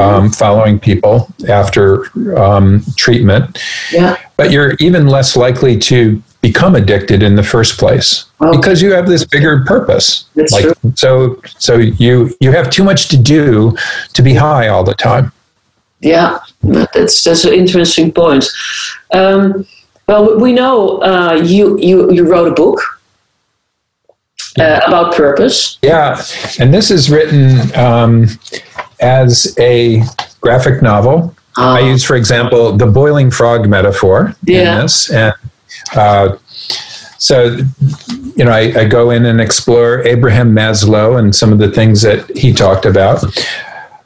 um, 0.01 0.29
following 0.31 0.79
people 0.79 1.29
after 1.47 2.05
um, 2.37 2.83
treatment. 2.97 3.61
Yeah. 3.91 4.17
But 4.35 4.51
you're 4.51 4.73
even 4.79 5.07
less 5.07 5.35
likely 5.35 5.77
to 5.79 6.21
become 6.41 6.75
addicted 6.75 7.21
in 7.21 7.35
the 7.35 7.43
first 7.43 7.77
place 7.77 8.25
because 8.51 8.81
you 8.81 8.93
have 8.93 9.07
this 9.07 9.25
bigger 9.25 9.63
purpose. 9.65 10.25
That's 10.35 10.51
like 10.51 10.63
true. 10.63 10.93
so 10.95 11.41
so 11.45 11.77
you 11.77 12.33
you 12.39 12.51
have 12.51 12.69
too 12.69 12.83
much 12.83 13.07
to 13.09 13.17
do 13.17 13.77
to 14.13 14.21
be 14.21 14.33
high 14.33 14.67
all 14.67 14.83
the 14.83 14.93
time. 14.93 15.31
Yeah, 16.01 16.39
but 16.63 16.91
that's 16.93 17.23
that's 17.23 17.43
an 17.45 17.53
interesting 17.53 18.11
point. 18.11 18.45
Um, 19.13 19.65
well, 20.07 20.39
we 20.39 20.53
know 20.53 21.01
uh, 21.03 21.33
you 21.43 21.77
you 21.79 22.11
you 22.11 22.23
wrote 22.29 22.47
a 22.47 22.53
book 22.53 22.79
uh, 24.59 24.79
about 24.87 25.13
purpose. 25.15 25.77
Yeah, 25.81 26.21
and 26.59 26.73
this 26.73 26.89
is 26.89 27.09
written 27.09 27.75
um, 27.75 28.27
as 28.99 29.55
a 29.59 30.01
graphic 30.41 30.81
novel. 30.81 31.35
I 31.57 31.81
use, 31.81 32.05
for 32.05 32.15
example, 32.15 32.77
the 32.77 32.85
boiling 32.85 33.29
frog 33.29 33.67
metaphor 33.67 34.33
Yeah. 34.45 34.75
in 34.77 34.81
this, 34.81 35.11
and 35.11 35.33
uh, 35.93 36.37
so 37.17 37.57
you 38.35 38.45
know, 38.45 38.51
I, 38.51 38.81
I 38.81 38.85
go 38.85 39.09
in 39.09 39.25
and 39.25 39.41
explore 39.41 40.01
Abraham 40.07 40.55
Maslow 40.55 41.19
and 41.19 41.35
some 41.35 41.51
of 41.51 41.59
the 41.59 41.69
things 41.69 42.01
that 42.03 42.29
he 42.37 42.53
talked 42.53 42.85
about. 42.85 43.25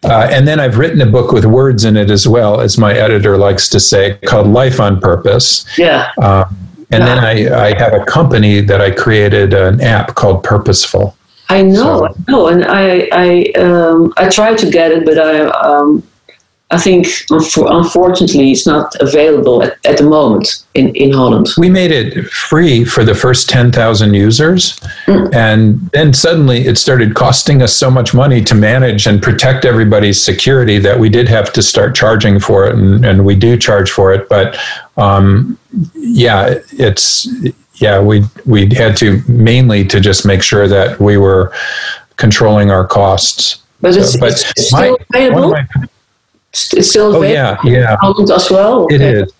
Uh, 0.04 0.28
and 0.32 0.48
then 0.48 0.60
I've 0.60 0.78
written 0.78 1.02
a 1.02 1.06
book 1.06 1.32
with 1.32 1.46
words 1.46 1.86
in 1.86 1.96
it 1.98 2.12
as 2.12 2.28
well, 2.28 2.60
as 2.62 2.78
my 2.78 2.94
editor 2.94 3.38
likes 3.38 3.70
to 3.70 3.80
say, 3.80 4.18
called 4.26 4.48
Life 4.48 4.80
on 4.80 5.00
Purpose. 5.00 5.66
Yeah, 5.78 6.12
Um, 6.22 6.58
and 6.92 7.04
then 7.04 7.20
I, 7.20 7.70
I 7.70 7.78
have 7.78 7.94
a 7.94 8.06
company 8.06 8.62
that 8.62 8.80
I 8.80 8.92
created 8.92 9.54
an 9.54 9.82
app 9.82 10.16
called 10.16 10.44
Purposeful. 10.44 11.18
I 11.50 11.62
know, 11.62 11.76
so. 11.76 12.08
I 12.08 12.32
know, 12.32 12.48
and 12.48 12.66
I 12.66 13.10
I 13.12 13.52
um, 13.60 14.14
I 14.18 14.30
tried 14.30 14.58
to 14.60 14.70
get 14.70 14.92
it, 14.92 15.06
but 15.06 15.18
I 15.18 15.42
um, 15.50 16.04
I 16.74 16.80
think 16.80 17.06
unfortunately 17.30 18.52
it's 18.52 18.66
not 18.66 18.96
available 19.00 19.62
at, 19.62 19.78
at 19.86 20.00
the 20.00 20.04
moment 20.04 20.66
in, 20.74 20.96
in 20.96 21.14
Holland. 21.14 21.50
We 21.56 21.70
made 21.70 21.92
it 21.92 22.26
free 22.30 22.84
for 22.84 23.04
the 23.04 23.14
first 23.14 23.48
10,000 23.48 24.16
users. 24.16 24.80
Mm. 25.06 25.34
And 25.36 25.92
then 25.92 26.16
suddenly 26.16 26.66
it 26.66 26.80
started 26.80 27.14
costing 27.14 27.62
us 27.62 27.76
so 27.76 27.92
much 27.92 28.16
money 28.16 28.44
to 28.46 28.56
manage 28.56 29.06
and 29.06 29.22
protect 29.22 29.66
everybody's 29.66 30.24
security 30.24 30.80
that 30.80 31.00
we 31.00 31.10
did 31.10 31.30
have 31.30 31.54
to 31.54 31.62
start 31.62 31.94
charging 31.94 32.40
for 32.40 32.66
it. 32.66 32.74
And, 32.76 33.06
and 33.06 33.24
we 33.24 33.36
do 33.36 33.56
charge 33.56 33.92
for 33.92 34.12
it. 34.12 34.28
But 34.28 34.58
um, 34.98 35.60
yeah, 35.94 36.56
it's, 36.72 37.28
yeah, 37.76 38.02
we, 38.02 38.24
we 38.48 38.74
had 38.74 38.98
to 38.98 39.22
mainly 39.28 39.86
to 39.86 40.00
just 40.00 40.26
make 40.26 40.42
sure 40.42 40.68
that 40.68 41.00
we 41.00 41.18
were 41.18 41.54
controlling 42.16 42.72
our 42.72 42.88
costs. 42.88 43.62
But 43.80 43.96
it's, 43.96 44.14
so, 44.14 44.20
but 44.20 44.32
it's 44.32 44.68
still 44.68 44.98
my, 45.12 45.30
available? 45.30 45.56
It's 46.54 46.90
still 46.90 47.16
oh, 47.16 47.22
yeah, 47.24 47.58
yeah. 47.64 47.98
as 48.34 48.52
well. 48.52 48.84
Okay. 48.84 48.96
It 48.96 49.02
is. 49.02 49.34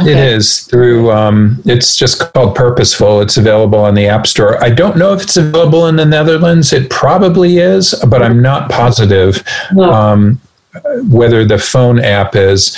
Okay. 0.00 0.10
It 0.12 0.16
is 0.16 0.62
through. 0.62 1.10
Um, 1.10 1.62
it's 1.66 1.96
just 1.96 2.32
called 2.32 2.54
Purposeful. 2.54 3.20
It's 3.20 3.36
available 3.36 3.78
on 3.78 3.94
the 3.94 4.06
App 4.06 4.26
Store. 4.26 4.62
I 4.62 4.70
don't 4.70 4.96
know 4.96 5.12
if 5.12 5.22
it's 5.22 5.36
available 5.36 5.86
in 5.88 5.96
the 5.96 6.04
Netherlands. 6.04 6.72
It 6.72 6.90
probably 6.90 7.58
is, 7.58 7.94
but 8.08 8.22
I'm 8.22 8.40
not 8.40 8.70
positive. 8.70 9.44
No. 9.72 9.92
Um, 9.92 10.40
whether 11.08 11.44
the 11.44 11.58
phone 11.58 12.00
app 12.00 12.34
is, 12.34 12.76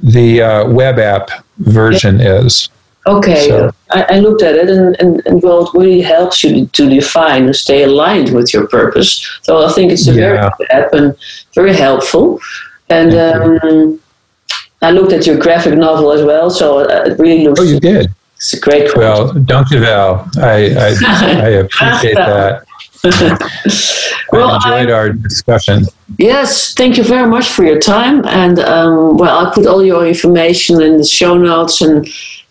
the 0.00 0.40
uh, 0.40 0.68
web 0.70 0.98
app 0.98 1.30
version 1.58 2.20
is. 2.20 2.70
Okay, 3.06 3.48
so. 3.48 3.70
I, 3.90 4.06
I, 4.08 4.18
looked 4.20 4.42
at 4.42 4.54
it, 4.54 4.70
and, 4.70 4.96
and, 4.98 5.20
and 5.26 5.42
well, 5.42 5.66
it 5.66 5.74
really 5.74 6.00
helps 6.00 6.42
you 6.42 6.64
to 6.66 6.88
define 6.88 7.44
and 7.44 7.54
stay 7.54 7.82
aligned 7.82 8.34
with 8.34 8.54
your 8.54 8.66
purpose. 8.66 9.20
So 9.42 9.66
I 9.66 9.70
think 9.72 9.92
it's 9.92 10.08
a 10.08 10.14
yeah. 10.14 10.20
very 10.20 10.50
good 10.56 10.70
app 10.70 10.92
and 10.94 11.16
very 11.54 11.74
helpful. 11.74 12.40
And 12.94 13.12
um, 13.14 14.00
I 14.82 14.90
looked 14.90 15.12
at 15.12 15.26
your 15.26 15.38
graphic 15.38 15.74
novel 15.76 16.12
as 16.12 16.22
well, 16.24 16.50
so 16.50 16.80
it 16.80 17.18
really 17.18 17.44
looks. 17.44 17.60
Oh, 17.60 17.64
you 17.64 17.80
did. 17.80 18.10
It's 18.36 18.52
a 18.52 18.60
great 18.60 18.92
quote. 18.92 18.98
Well, 18.98 19.32
dankjewel. 19.32 20.36
I, 20.38 20.56
I, 20.86 21.46
I 21.46 21.48
appreciate 21.64 22.14
that. 22.14 22.66
well, 24.32 24.50
I 24.50 24.56
enjoyed 24.56 24.90
I, 24.90 24.96
our 24.96 25.12
discussion. 25.12 25.84
Yes, 26.18 26.74
thank 26.74 26.96
you 26.96 27.04
very 27.04 27.28
much 27.28 27.48
for 27.48 27.64
your 27.64 27.78
time. 27.78 28.24
And 28.26 28.58
um, 28.58 29.16
well, 29.16 29.38
I'll 29.38 29.52
put 29.52 29.66
all 29.66 29.84
your 29.84 30.06
information 30.06 30.80
in 30.82 30.98
the 30.98 31.04
show 31.04 31.36
notes. 31.36 31.80
And 31.80 32.06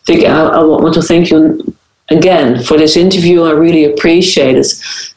think 0.05 0.25
I, 0.25 0.45
I 0.45 0.63
want 0.63 0.93
to 0.95 1.01
thank 1.01 1.29
you 1.31 1.75
again 2.09 2.63
for 2.63 2.77
this 2.77 2.97
interview. 2.97 3.43
I 3.43 3.51
really 3.51 3.85
appreciate 3.85 4.57
it. 4.57 4.67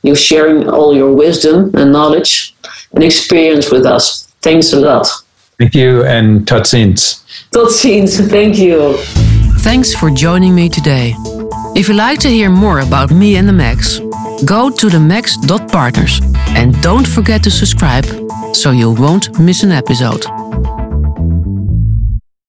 You 0.02 0.14
sharing 0.14 0.68
all 0.68 0.94
your 0.94 1.12
wisdom 1.14 1.74
and 1.74 1.92
knowledge 1.92 2.54
and 2.92 3.02
experience 3.04 3.70
with 3.70 3.86
us. 3.86 4.25
Thanks 4.47 4.72
a 4.72 4.78
lot. 4.78 5.09
Thank 5.59 5.74
you 5.74 6.05
and 6.05 6.47
tot 6.47 6.66
ziens. 6.66 7.24
Tot 7.51 7.68
ziens. 7.68 8.12
Thank 8.30 8.57
you. 8.59 8.97
Thanks 9.64 9.92
for 9.92 10.09
joining 10.09 10.55
me 10.55 10.68
today. 10.68 11.14
If 11.74 11.88
you'd 11.88 11.97
like 11.97 12.20
to 12.20 12.28
hear 12.28 12.49
more 12.49 12.78
about 12.78 13.11
me 13.11 13.38
and 13.38 13.49
the 13.49 13.53
Max, 13.53 13.99
go 14.44 14.70
to 14.70 14.86
themax.partners 14.86 16.20
and 16.55 16.80
don't 16.80 17.09
forget 17.09 17.42
to 17.42 17.51
subscribe 17.51 18.07
so 18.53 18.70
you 18.70 18.92
won't 18.92 19.36
miss 19.40 19.64
an 19.64 19.72
episode. 19.72 20.24